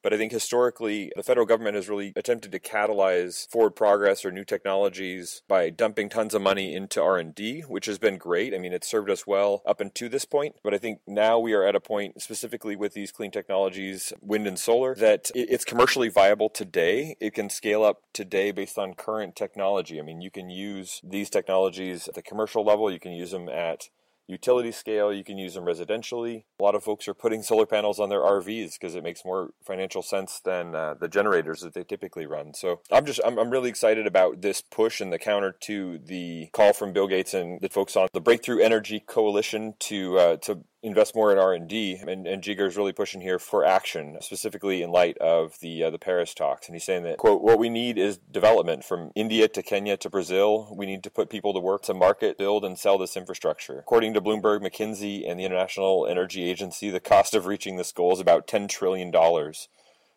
but 0.06 0.14
I 0.14 0.18
think 0.18 0.32
historically, 0.32 1.12
the 1.16 1.24
federal 1.24 1.48
government 1.48 1.76
has 1.78 1.90
really 1.90 2.14
attempted 2.16 2.52
to 2.52 2.60
catalyze 2.60 3.50
forward 3.50 3.72
progress 3.72 4.24
or 4.24 4.32
new 4.32 4.46
technologies 4.46 5.42
by 5.48 5.72
dumping 5.72 6.10
tons 6.10 6.36
of 6.36 6.44
money 6.44 6.76
into 6.76 7.02
R&D, 7.02 7.62
which 7.62 7.88
has 7.88 7.98
been 7.98 8.20
great. 8.20 8.54
I 8.54 8.60
mean, 8.60 8.72
it's 8.72 8.88
served 8.88 9.10
us 9.10 9.26
well 9.26 9.64
up 9.66 9.82
until 9.82 10.08
this 10.08 10.24
point. 10.24 10.58
But 10.64 10.76
I 10.76 10.78
think 10.78 11.00
now 11.08 11.40
we 11.40 11.54
are 11.54 11.64
at 11.64 11.76
a 11.76 11.80
point, 11.80 12.22
specifically 12.22 12.76
with 12.76 12.94
these 12.94 13.12
clean 13.12 13.32
technologies, 13.32 14.14
wind 14.22 14.46
and 14.46 14.60
solar, 14.60 14.94
that 14.94 15.32
it's 15.34 15.66
commercially 15.66 16.10
viable 16.10 16.50
today. 16.50 17.16
It 17.20 17.34
can 17.34 17.50
scale 17.50 17.84
up 17.84 18.04
today 18.14 18.52
based 18.52 18.78
on 18.78 18.94
current 18.94 19.36
technology. 19.36 20.00
I 20.00 20.04
mean, 20.04 20.22
you 20.22 20.30
can 20.30 20.52
use 20.52 21.02
these 21.04 21.32
technologies 21.32 22.08
at 22.08 22.14
the 22.14 22.22
commercial 22.22 22.64
level. 22.64 22.92
You 22.92 23.00
can 23.00 23.14
use 23.14 23.32
them 23.32 23.50
at 23.50 23.90
utility 24.28 24.72
scale. 24.72 25.14
You 25.14 25.24
can 25.24 25.38
use 25.38 25.54
them 25.54 25.66
residentially. 25.66 26.44
A 26.60 26.64
lot 26.64 26.76
of 26.76 26.84
folks 26.84 27.08
are 27.08 27.14
putting 27.14 27.44
solar 27.44 27.66
panels 27.66 28.00
on 28.00 28.10
their 28.10 28.22
RVs 28.22 28.74
because 28.74 28.96
it 28.96 29.04
makes 29.04 29.24
more 29.24 29.52
financial 29.64 30.02
sense 30.02 30.40
than 30.40 30.76
uh, 30.76 30.96
the 31.00 31.08
generators 31.08 31.62
that 31.62 31.74
they 31.74 31.84
typically 31.84 32.26
run. 32.26 32.54
So 32.54 32.82
I'm 32.92 33.06
just 33.06 33.20
I'm, 33.26 33.38
I'm 33.38 33.50
really 33.50 33.70
excited 33.70 34.08
about 34.08 34.42
this 34.42 34.62
push 34.62 35.02
and 35.02 35.12
the 35.12 35.20
counter 35.20 35.56
to 35.62 36.00
the 36.00 36.50
call 36.54 36.74
from 36.74 36.94
Bill 36.94 37.08
Gates 37.08 37.34
and 37.34 37.60
the 37.62 37.70
folks 37.70 37.96
on 37.96 38.08
the 38.14 38.22
Breakthrough 38.22 38.62
Energy 38.62 39.00
Coalition 39.00 39.76
to 39.80 40.18
uh, 40.18 40.38
to 40.38 40.62
invest 40.86 41.16
more 41.16 41.32
in 41.32 41.40
R&D 41.40 42.02
and, 42.08 42.28
and 42.28 42.44
Jigar 42.44 42.68
is 42.68 42.78
really 42.78 42.94
pushing 42.94 43.20
here 43.20 43.40
for 43.40 43.66
action 43.66 44.18
specifically 44.22 44.84
in 44.84 44.92
light 44.92 45.18
of 45.18 45.60
the 45.60 45.84
uh, 45.84 45.90
the 45.90 45.98
Paris 45.98 46.36
talks. 46.36 46.68
And 46.68 46.76
he's 46.76 46.84
saying 46.84 47.04
that 47.04 47.18
quote 47.18 47.42
what 47.42 47.58
we 47.58 47.70
need 47.70 47.98
is 47.98 48.18
development 48.18 48.84
from 48.84 49.12
India 49.16 49.48
to 49.48 49.64
Kenya 49.64 49.98
to 49.98 50.10
Brazil. 50.10 50.72
We 50.78 50.86
need 50.86 51.04
to 51.04 51.10
put 51.10 51.32
people 51.32 51.54
to 51.54 51.60
work 51.60 51.82
to 51.84 51.96
market 51.96 52.38
build 52.38 52.64
and 52.64 52.78
sell 52.78 53.00
this 53.00 53.18
infrastructure. 53.18 53.80
According 53.80 54.14
to 54.14 54.22
Bloomberg 54.22 54.62
McKinsey 54.62 55.28
and 55.28 55.40
the 55.40 55.46
International 55.46 56.06
Energy 56.06 56.48
Agency 56.50 56.92
the 56.92 57.00
cost 57.00 57.34
of 57.34 57.48
reaching 57.48 57.78
this 57.78 57.92
goal 57.92 58.14
is 58.14 58.20
about 58.20 58.48
10 58.48 58.68
trillion 58.68 59.10
dollars 59.10 59.68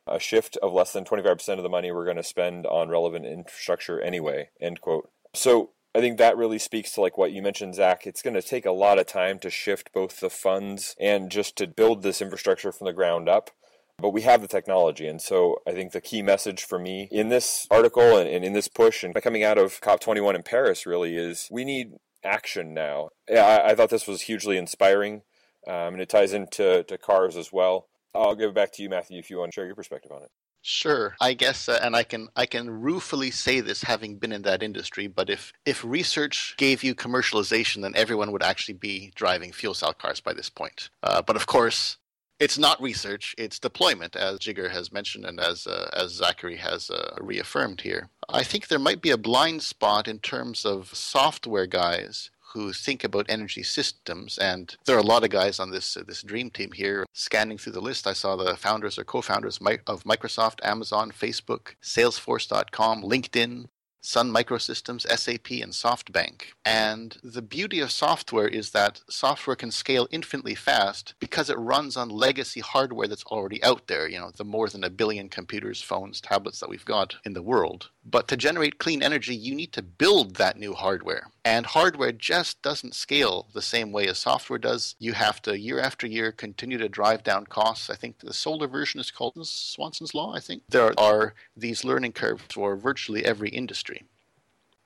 a 0.06 0.18
shift 0.18 0.56
of 0.62 0.72
less 0.72 0.92
than 0.92 1.04
25% 1.04 1.56
of 1.56 1.62
the 1.62 1.68
money 1.68 1.92
we're 1.92 2.04
going 2.04 2.16
to 2.16 2.22
spend 2.22 2.66
on 2.66 2.88
relevant 2.88 3.26
infrastructure 3.26 4.00
anyway 4.00 4.50
end 4.60 4.80
quote. 4.80 5.10
So 5.34 5.70
I 5.94 6.00
think 6.00 6.18
that 6.18 6.36
really 6.36 6.58
speaks 6.58 6.92
to 6.92 7.00
like 7.00 7.16
what 7.18 7.32
you 7.32 7.42
mentioned, 7.42 7.74
Zach. 7.74 8.06
It's 8.06 8.22
going 8.22 8.34
to 8.34 8.42
take 8.42 8.66
a 8.66 8.72
lot 8.72 8.98
of 8.98 9.06
time 9.06 9.38
to 9.40 9.50
shift 9.50 9.92
both 9.92 10.20
the 10.20 10.30
funds 10.30 10.94
and 11.00 11.30
just 11.30 11.56
to 11.56 11.66
build 11.66 12.02
this 12.02 12.20
infrastructure 12.22 12.72
from 12.72 12.86
the 12.86 12.92
ground 12.92 13.28
up. 13.28 13.50
but 13.98 14.10
we 14.10 14.22
have 14.22 14.40
the 14.40 14.48
technology. 14.48 15.06
And 15.08 15.20
so 15.20 15.60
I 15.66 15.72
think 15.72 15.92
the 15.92 16.00
key 16.00 16.22
message 16.22 16.64
for 16.64 16.78
me 16.78 17.08
in 17.10 17.28
this 17.30 17.66
article 17.70 18.16
and, 18.16 18.28
and 18.28 18.44
in 18.44 18.52
this 18.52 18.68
push 18.68 19.02
and 19.02 19.14
coming 19.22 19.42
out 19.42 19.58
of 19.58 19.80
COP21 19.80 20.36
in 20.36 20.42
Paris 20.42 20.86
really 20.86 21.16
is 21.16 21.48
we 21.50 21.64
need 21.64 21.94
action 22.24 22.72
now. 22.74 23.10
I, 23.28 23.60
I 23.70 23.74
thought 23.74 23.90
this 23.90 24.06
was 24.06 24.22
hugely 24.22 24.56
inspiring, 24.56 25.22
um, 25.66 25.94
and 25.94 26.00
it 26.00 26.08
ties 26.08 26.32
into 26.32 26.84
to 26.84 26.98
cars 26.98 27.36
as 27.36 27.52
well. 27.52 27.88
I'll 28.14 28.36
give 28.36 28.50
it 28.50 28.54
back 28.54 28.72
to 28.74 28.82
you, 28.82 28.88
Matthew, 28.88 29.18
if 29.18 29.30
you 29.30 29.38
want 29.38 29.52
to 29.52 29.54
share 29.54 29.66
your 29.66 29.74
perspective 29.74 30.12
on 30.12 30.22
it. 30.22 30.30
Sure, 30.62 31.16
I 31.20 31.34
guess, 31.34 31.68
uh, 31.68 31.78
and 31.82 31.94
I 31.94 32.02
can 32.02 32.28
I 32.36 32.46
can 32.46 32.68
ruefully 32.68 33.30
say 33.30 33.60
this, 33.60 33.82
having 33.82 34.16
been 34.16 34.32
in 34.32 34.42
that 34.42 34.62
industry. 34.62 35.06
But 35.06 35.30
if 35.30 35.52
if 35.64 35.84
research 35.84 36.54
gave 36.58 36.82
you 36.82 36.94
commercialization, 36.94 37.82
then 37.82 37.94
everyone 37.94 38.32
would 38.32 38.42
actually 38.42 38.74
be 38.74 39.12
driving 39.14 39.52
fuel 39.52 39.74
cell 39.74 39.92
cars 39.92 40.20
by 40.20 40.34
this 40.34 40.50
point. 40.50 40.90
Uh, 41.02 41.22
but 41.22 41.36
of 41.36 41.46
course, 41.46 41.96
it's 42.40 42.58
not 42.58 42.82
research; 42.82 43.34
it's 43.38 43.58
deployment, 43.58 44.16
as 44.16 44.40
Jigar 44.40 44.70
has 44.70 44.92
mentioned, 44.92 45.24
and 45.24 45.38
as 45.40 45.66
uh, 45.66 45.90
as 45.92 46.12
Zachary 46.12 46.56
has 46.56 46.90
uh, 46.90 47.16
reaffirmed 47.20 47.80
here. 47.82 48.10
I 48.28 48.42
think 48.42 48.66
there 48.66 48.78
might 48.78 49.00
be 49.00 49.10
a 49.10 49.16
blind 49.16 49.62
spot 49.62 50.08
in 50.08 50.18
terms 50.18 50.64
of 50.64 50.94
software 50.94 51.66
guys 51.66 52.30
who 52.52 52.72
think 52.72 53.04
about 53.04 53.26
energy 53.28 53.62
systems. 53.62 54.38
And 54.38 54.74
there 54.86 54.96
are 54.96 55.00
a 55.00 55.02
lot 55.02 55.24
of 55.24 55.30
guys 55.30 55.60
on 55.60 55.70
this 55.70 55.96
uh, 55.96 56.02
this 56.06 56.22
dream 56.22 56.50
team 56.50 56.72
here. 56.72 57.06
Scanning 57.12 57.58
through 57.58 57.72
the 57.72 57.80
list, 57.80 58.06
I 58.06 58.12
saw 58.12 58.36
the 58.36 58.56
founders 58.56 58.98
or 58.98 59.04
co-founders 59.04 59.58
of 59.86 60.04
Microsoft, 60.04 60.64
Amazon, 60.64 61.12
Facebook, 61.12 61.74
Salesforce.com, 61.82 63.02
LinkedIn, 63.02 63.66
Sun 64.00 64.32
Microsystems, 64.32 65.02
SAP, 65.06 65.50
and 65.62 65.72
SoftBank. 65.72 66.52
And 66.64 67.18
the 67.22 67.42
beauty 67.42 67.80
of 67.80 67.90
software 67.90 68.48
is 68.48 68.70
that 68.70 69.02
software 69.10 69.56
can 69.56 69.70
scale 69.70 70.06
infinitely 70.10 70.54
fast 70.54 71.14
because 71.18 71.50
it 71.50 71.58
runs 71.58 71.96
on 71.96 72.08
legacy 72.08 72.60
hardware 72.60 73.08
that's 73.08 73.24
already 73.24 73.62
out 73.62 73.86
there, 73.88 74.08
you 74.08 74.18
know, 74.18 74.30
the 74.30 74.44
more 74.44 74.68
than 74.68 74.84
a 74.84 74.90
billion 74.90 75.28
computers, 75.28 75.82
phones, 75.82 76.20
tablets 76.20 76.60
that 76.60 76.68
we've 76.68 76.84
got 76.84 77.16
in 77.24 77.32
the 77.32 77.42
world. 77.42 77.90
But 78.10 78.26
to 78.28 78.36
generate 78.36 78.78
clean 78.78 79.02
energy, 79.02 79.36
you 79.36 79.54
need 79.54 79.72
to 79.74 79.82
build 79.82 80.36
that 80.36 80.58
new 80.58 80.72
hardware. 80.72 81.30
And 81.44 81.66
hardware 81.66 82.12
just 82.12 82.62
doesn't 82.62 82.94
scale 82.94 83.48
the 83.52 83.60
same 83.60 83.92
way 83.92 84.06
as 84.06 84.18
software 84.18 84.58
does. 84.58 84.96
You 84.98 85.12
have 85.12 85.42
to, 85.42 85.58
year 85.58 85.78
after 85.78 86.06
year, 86.06 86.32
continue 86.32 86.78
to 86.78 86.88
drive 86.88 87.22
down 87.22 87.46
costs. 87.46 87.90
I 87.90 87.96
think 87.96 88.18
the 88.18 88.32
solar 88.32 88.66
version 88.66 88.98
is 88.98 89.10
called 89.10 89.34
Swanson's 89.46 90.14
Law, 90.14 90.34
I 90.34 90.40
think. 90.40 90.62
There 90.70 90.98
are 90.98 91.34
these 91.54 91.84
learning 91.84 92.12
curves 92.12 92.44
for 92.50 92.76
virtually 92.76 93.24
every 93.24 93.50
industry. 93.50 94.04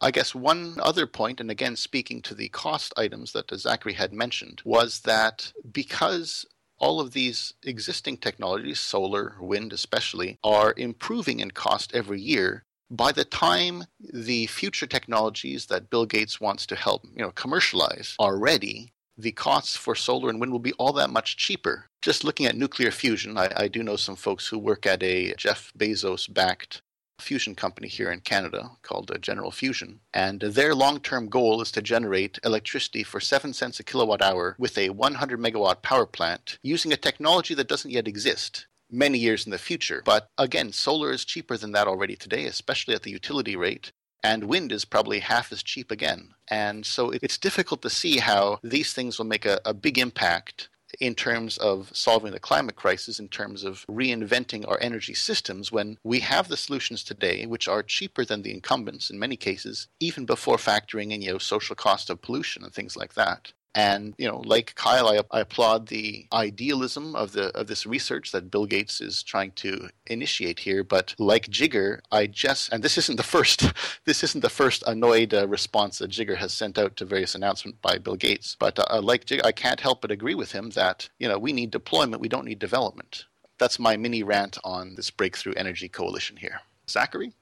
I 0.01 0.11
guess 0.11 0.35
one 0.35 0.79
other 0.81 1.07
point, 1.07 1.41
and 1.41 1.49
again 1.49 1.77
speaking 1.77 2.23
to 2.23 2.35
the 2.35 2.49
cost 2.49 2.93
items 2.97 3.33
that 3.33 3.57
Zachary 3.57 3.93
had 3.93 4.13
mentioned, 4.13 4.61
was 4.65 5.01
that 5.01 5.53
because 5.71 6.45
all 6.79 6.99
of 6.99 7.13
these 7.13 7.55
existing 7.63 8.17
technologies, 8.17 8.81
solar, 8.81 9.37
wind 9.39 9.73
especially, 9.73 10.41
are 10.43 10.75
improving 10.77 11.39
in 11.39 11.53
cost 11.53 11.95
every 11.95 12.21
year, 12.21 12.65
by 12.93 13.11
the 13.11 13.25
time 13.25 13.85
the 13.99 14.47
future 14.47 14.87
technologies 14.87 15.67
that 15.67 15.89
Bill 15.89 16.05
Gates 16.05 16.41
wants 16.41 16.67
to 16.67 16.77
help 16.77 17.05
you 17.17 17.23
know, 17.23 17.31
commercialize 17.31 18.15
are 18.19 18.39
ready, 18.39 18.93
the 19.17 19.33
costs 19.33 19.77
for 19.77 19.95
solar 19.95 20.29
and 20.29 20.39
wind 20.39 20.53
will 20.53 20.59
be 20.59 20.75
all 20.75 20.93
that 20.93 21.11
much 21.11 21.37
cheaper. 21.37 21.87
Just 22.03 22.23
looking 22.23 22.47
at 22.47 22.57
nuclear 22.57 22.91
fusion, 22.91 23.39
I, 23.39 23.51
I 23.57 23.69
do 23.69 23.83
know 23.83 23.97
some 23.97 24.17
folks 24.17 24.47
who 24.47 24.59
work 24.59 24.87
at 24.87 25.03
a 25.03 25.35
Jeff 25.37 25.73
Bezos 25.77 26.33
backed 26.33 26.83
fusion 27.19 27.55
company 27.55 27.89
here 27.89 28.11
in 28.11 28.21
Canada 28.21 28.71
called 28.83 29.11
uh, 29.11 29.17
General 29.19 29.51
Fusion. 29.51 30.01
And 30.13 30.41
their 30.41 30.75
long 30.75 31.01
term 31.01 31.29
goal 31.29 31.63
is 31.63 31.71
to 31.73 31.83
generate 31.83 32.39
electricity 32.45 33.05
for 33.05 33.21
7 33.21 33.53
cents 33.53 33.81
a 33.81 33.85
kilowatt 33.85 34.21
hour 34.21 34.57
with 34.59 34.77
a 34.77 34.91
100 34.91 35.41
megawatt 35.41 35.83
power 35.83 36.07
plant 36.07 36.59
using 36.63 36.93
a 36.93 36.97
technology 36.97 37.55
that 37.55 37.69
doesn't 37.69 37.91
yet 37.91 38.09
exist 38.09 38.67
many 38.93 39.19
years 39.19 39.45
in 39.47 39.51
the 39.51 39.59
future. 39.59 40.03
But 40.05 40.29
again, 40.39 40.73
solar 40.73 41.11
is 41.11 41.25
cheaper 41.25 41.57
than 41.57 41.73
that 41.73 41.89
already 41.89 42.15
today, 42.15 42.45
especially 42.45 42.95
at 42.95 43.03
the 43.03 43.11
utility 43.11 43.57
rate. 43.57 43.93
And 44.23 44.45
wind 44.45 44.71
is 44.71 44.85
probably 44.85 45.19
half 45.19 45.51
as 45.51 45.63
cheap 45.65 45.91
again. 45.91 46.35
And 46.49 46.87
so 46.87 47.11
it's 47.11 47.39
difficult 47.39 47.83
to 47.83 47.91
see 47.91 48.19
how 48.19 48.61
these 48.63 48.93
things 48.93 49.19
will 49.19 49.27
make 49.27 49.45
a, 49.45 49.61
a 49.65 49.75
big 49.75 49.99
impact 49.99 50.69
in 51.01 51.15
terms 51.15 51.57
of 51.59 51.91
solving 51.95 52.33
the 52.33 52.39
climate 52.39 52.77
crisis, 52.77 53.19
in 53.19 53.29
terms 53.29 53.65
of 53.65 53.85
reinventing 53.87 54.69
our 54.69 54.79
energy 54.81 55.15
systems, 55.15 55.73
when 55.73 55.99
we 56.05 56.21
have 56.21 56.49
the 56.49 56.57
solutions 56.57 57.03
today, 57.03 57.47
which 57.47 57.67
are 57.67 57.83
cheaper 57.83 58.25
than 58.25 58.43
the 58.43 58.53
incumbents 58.53 59.11
in 59.11 59.19
many 59.19 59.37
cases, 59.37 59.89
even 60.01 60.27
before 60.27 60.57
factoring 60.57 61.13
in 61.13 61.23
you 61.23 61.33
know 61.33 61.39
social 61.39 61.75
cost 61.75 62.11
of 62.11 62.23
pollution 62.23 62.63
and 62.63 62.73
things 62.73 62.97
like 62.97 63.15
that. 63.15 63.53
And 63.75 64.15
you 64.19 64.29
know, 64.29 64.43
like 64.45 64.75
Kyle, 64.75 65.09
I, 65.09 65.21
I, 65.31 65.41
applaud 65.41 65.87
the 65.89 66.27
idealism 66.33 67.17
of 67.17 67.33
the 67.33 67.57
of 67.57 67.69
this 67.69 67.87
research 67.87 68.31
that 68.33 68.51
Bill 68.51 68.67
Gates 68.67 69.01
is 69.01 69.23
trying 69.23 69.53
to 69.53 69.89
initiate 70.07 70.61
here. 70.61 70.85
But 70.85 71.15
like 71.19 71.47
Jigar, 71.47 72.01
I 72.11 72.27
just 72.27 72.71
and 72.71 72.83
this 72.83 72.99
isn't 72.99 73.17
the 73.17 73.23
first 73.23 73.73
this 74.05 74.23
isn't 74.23 74.43
the 74.43 74.51
first 74.51 74.85
annoyed 74.87 75.33
uh, 75.33 75.49
response 75.49 75.99
that 75.99 76.11
Jigar 76.11 76.37
has 76.37 76.53
sent 76.53 76.77
out 76.79 76.97
to 76.97 77.07
various 77.07 77.35
announcements 77.35 77.79
by 77.81 77.97
Bill 77.97 78.17
Gates. 78.17 78.57
But 78.59 78.79
uh, 78.79 79.01
like 79.01 79.25
Jigar, 79.25 79.47
I 79.47 79.53
can't 79.53 79.81
help 79.81 80.03
but 80.03 80.11
agree 80.11 80.35
with 80.35 80.53
him 80.53 80.71
that 80.71 81.09
you 81.19 81.29
know 81.29 81.39
we 81.39 81.55
need 81.55 81.71
deployment, 81.71 82.21
we 82.21 82.29
don't 82.29 82.45
need 82.45 82.59
development. 82.59 83.25
That's 83.59 83.79
my 83.79 83.97
mini 83.97 84.23
rant 84.23 84.59
on 84.65 84.97
this 84.97 85.11
breakthrough 85.11 85.55
energy 85.55 85.89
coalition 85.89 86.37
here. 86.37 86.61
Zachary. 86.91 87.33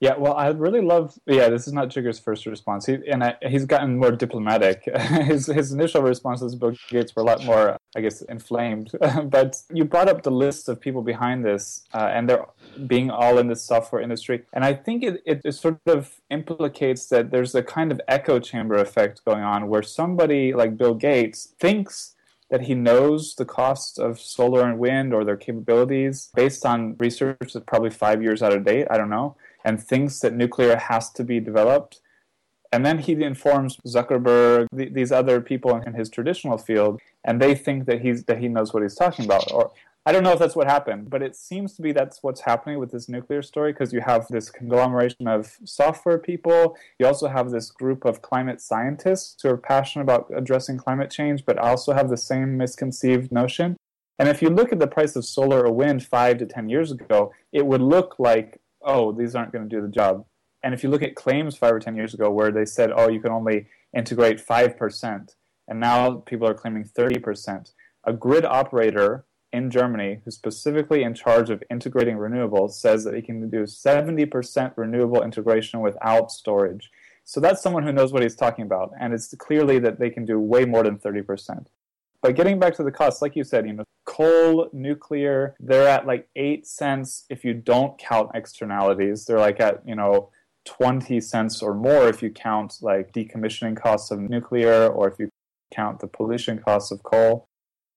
Yeah, 0.00 0.16
well, 0.16 0.32
I 0.32 0.48
really 0.48 0.80
love. 0.80 1.18
Yeah, 1.26 1.50
this 1.50 1.66
is 1.66 1.74
not 1.74 1.90
Jigar's 1.90 2.18
first 2.18 2.46
response, 2.46 2.86
he, 2.86 2.96
and 3.06 3.22
I, 3.22 3.36
he's 3.46 3.66
gotten 3.66 3.98
more 3.98 4.12
diplomatic. 4.12 4.84
his 4.98 5.46
his 5.46 5.72
initial 5.72 6.00
responses 6.00 6.52
to 6.52 6.58
Bill 6.58 6.74
Gates 6.88 7.14
were 7.14 7.20
a 7.20 7.26
lot 7.26 7.44
more, 7.44 7.76
I 7.94 8.00
guess, 8.00 8.22
inflamed. 8.22 8.92
but 9.24 9.56
you 9.70 9.84
brought 9.84 10.08
up 10.08 10.22
the 10.22 10.30
list 10.30 10.70
of 10.70 10.80
people 10.80 11.02
behind 11.02 11.44
this, 11.44 11.84
uh, 11.92 12.08
and 12.14 12.30
they're 12.30 12.46
being 12.86 13.10
all 13.10 13.36
in 13.36 13.48
the 13.48 13.56
software 13.56 14.00
industry, 14.00 14.42
and 14.54 14.64
I 14.64 14.72
think 14.72 15.02
it, 15.02 15.22
it, 15.26 15.42
it 15.44 15.52
sort 15.52 15.80
of 15.84 16.18
implicates 16.30 17.06
that 17.08 17.30
there's 17.30 17.54
a 17.54 17.62
kind 17.62 17.92
of 17.92 18.00
echo 18.08 18.40
chamber 18.40 18.76
effect 18.76 19.22
going 19.26 19.42
on, 19.42 19.68
where 19.68 19.82
somebody 19.82 20.54
like 20.54 20.78
Bill 20.78 20.94
Gates 20.94 21.52
thinks 21.60 22.16
that 22.48 22.62
he 22.62 22.74
knows 22.74 23.34
the 23.34 23.44
costs 23.44 23.98
of 23.98 24.18
solar 24.18 24.66
and 24.66 24.78
wind 24.78 25.12
or 25.12 25.24
their 25.24 25.36
capabilities 25.36 26.30
based 26.34 26.64
on 26.64 26.96
research 26.98 27.36
that's 27.52 27.64
probably 27.66 27.90
five 27.90 28.22
years 28.22 28.42
out 28.42 28.52
of 28.52 28.64
date. 28.64 28.86
I 28.90 28.96
don't 28.96 29.10
know 29.10 29.36
and 29.64 29.82
thinks 29.82 30.20
that 30.20 30.34
nuclear 30.34 30.76
has 30.76 31.10
to 31.10 31.24
be 31.24 31.40
developed. 31.40 32.00
And 32.72 32.86
then 32.86 32.98
he 32.98 33.12
informs 33.22 33.78
Zuckerberg, 33.86 34.68
th- 34.76 34.92
these 34.92 35.10
other 35.10 35.40
people 35.40 35.76
in 35.76 35.94
his 35.94 36.08
traditional 36.08 36.56
field, 36.56 37.00
and 37.24 37.40
they 37.40 37.54
think 37.54 37.86
that 37.86 38.00
he's 38.00 38.24
that 38.24 38.38
he 38.38 38.48
knows 38.48 38.72
what 38.72 38.82
he's 38.82 38.94
talking 38.94 39.24
about. 39.24 39.50
Or 39.52 39.72
I 40.06 40.12
don't 40.12 40.22
know 40.22 40.32
if 40.32 40.38
that's 40.38 40.56
what 40.56 40.66
happened, 40.66 41.10
but 41.10 41.22
it 41.22 41.36
seems 41.36 41.74
to 41.74 41.82
be 41.82 41.92
that's 41.92 42.22
what's 42.22 42.40
happening 42.40 42.78
with 42.78 42.90
this 42.90 43.08
nuclear 43.08 43.42
story 43.42 43.72
because 43.72 43.92
you 43.92 44.00
have 44.00 44.26
this 44.28 44.50
conglomeration 44.50 45.26
of 45.26 45.58
software 45.64 46.18
people. 46.18 46.76
You 46.98 47.06
also 47.06 47.28
have 47.28 47.50
this 47.50 47.70
group 47.70 48.04
of 48.06 48.22
climate 48.22 48.60
scientists 48.62 49.42
who 49.42 49.50
are 49.50 49.58
passionate 49.58 50.04
about 50.04 50.30
addressing 50.34 50.78
climate 50.78 51.10
change, 51.10 51.44
but 51.44 51.58
also 51.58 51.92
have 51.92 52.08
the 52.08 52.16
same 52.16 52.56
misconceived 52.56 53.30
notion. 53.30 53.76
And 54.18 54.28
if 54.28 54.40
you 54.40 54.48
look 54.48 54.72
at 54.72 54.78
the 54.78 54.86
price 54.86 55.16
of 55.16 55.24
solar 55.24 55.66
or 55.66 55.72
wind 55.72 56.06
five 56.06 56.38
to 56.38 56.46
ten 56.46 56.68
years 56.68 56.92
ago, 56.92 57.32
it 57.52 57.66
would 57.66 57.82
look 57.82 58.16
like 58.18 58.60
oh, 58.82 59.12
these 59.12 59.34
aren't 59.34 59.52
going 59.52 59.68
to 59.68 59.76
do 59.76 59.82
the 59.82 59.88
job. 59.88 60.24
And 60.62 60.74
if 60.74 60.82
you 60.82 60.90
look 60.90 61.02
at 61.02 61.14
claims 61.14 61.56
five 61.56 61.74
or 61.74 61.80
10 61.80 61.96
years 61.96 62.14
ago 62.14 62.30
where 62.30 62.52
they 62.52 62.64
said, 62.64 62.92
oh, 62.94 63.08
you 63.08 63.20
can 63.20 63.32
only 63.32 63.66
integrate 63.96 64.44
5%, 64.44 65.34
and 65.68 65.80
now 65.80 66.16
people 66.16 66.46
are 66.46 66.54
claiming 66.54 66.84
30%, 66.84 67.72
a 68.04 68.12
grid 68.12 68.44
operator 68.44 69.24
in 69.52 69.70
Germany 69.70 70.20
who's 70.24 70.36
specifically 70.36 71.02
in 71.02 71.14
charge 71.14 71.50
of 71.50 71.62
integrating 71.70 72.16
renewables 72.16 72.72
says 72.72 73.04
that 73.04 73.14
he 73.14 73.22
can 73.22 73.50
do 73.50 73.64
70% 73.64 74.72
renewable 74.76 75.22
integration 75.22 75.80
without 75.80 76.30
storage. 76.30 76.90
So 77.24 77.40
that's 77.40 77.62
someone 77.62 77.82
who 77.82 77.92
knows 77.92 78.12
what 78.12 78.22
he's 78.22 78.36
talking 78.36 78.64
about, 78.64 78.92
and 79.00 79.12
it's 79.12 79.34
clearly 79.36 79.78
that 79.80 79.98
they 79.98 80.10
can 80.10 80.24
do 80.24 80.38
way 80.38 80.64
more 80.64 80.82
than 80.82 80.98
30%. 80.98 81.66
But 82.22 82.36
getting 82.36 82.58
back 82.58 82.74
to 82.74 82.82
the 82.82 82.92
cost, 82.92 83.22
like 83.22 83.36
you 83.36 83.44
said, 83.44 83.66
you 83.66 83.72
know, 83.72 83.84
coal, 84.20 84.68
nuclear, 84.72 85.56
they're 85.60 85.88
at 85.88 86.06
like 86.06 86.28
eight 86.36 86.66
cents 86.66 87.24
if 87.30 87.44
you 87.44 87.54
don't 87.54 87.98
count 87.98 88.30
externalities. 88.34 89.24
They're 89.24 89.38
like 89.38 89.60
at, 89.60 89.82
you 89.86 89.94
know, 89.94 90.30
20 90.66 91.20
cents 91.20 91.62
or 91.62 91.74
more 91.74 92.08
if 92.08 92.22
you 92.22 92.30
count 92.30 92.76
like 92.82 93.12
decommissioning 93.12 93.80
costs 93.80 94.10
of 94.10 94.20
nuclear 94.20 94.88
or 94.88 95.08
if 95.08 95.18
you 95.18 95.30
count 95.74 96.00
the 96.00 96.06
pollution 96.06 96.58
costs 96.58 96.90
of 96.90 97.02
coal. 97.02 97.46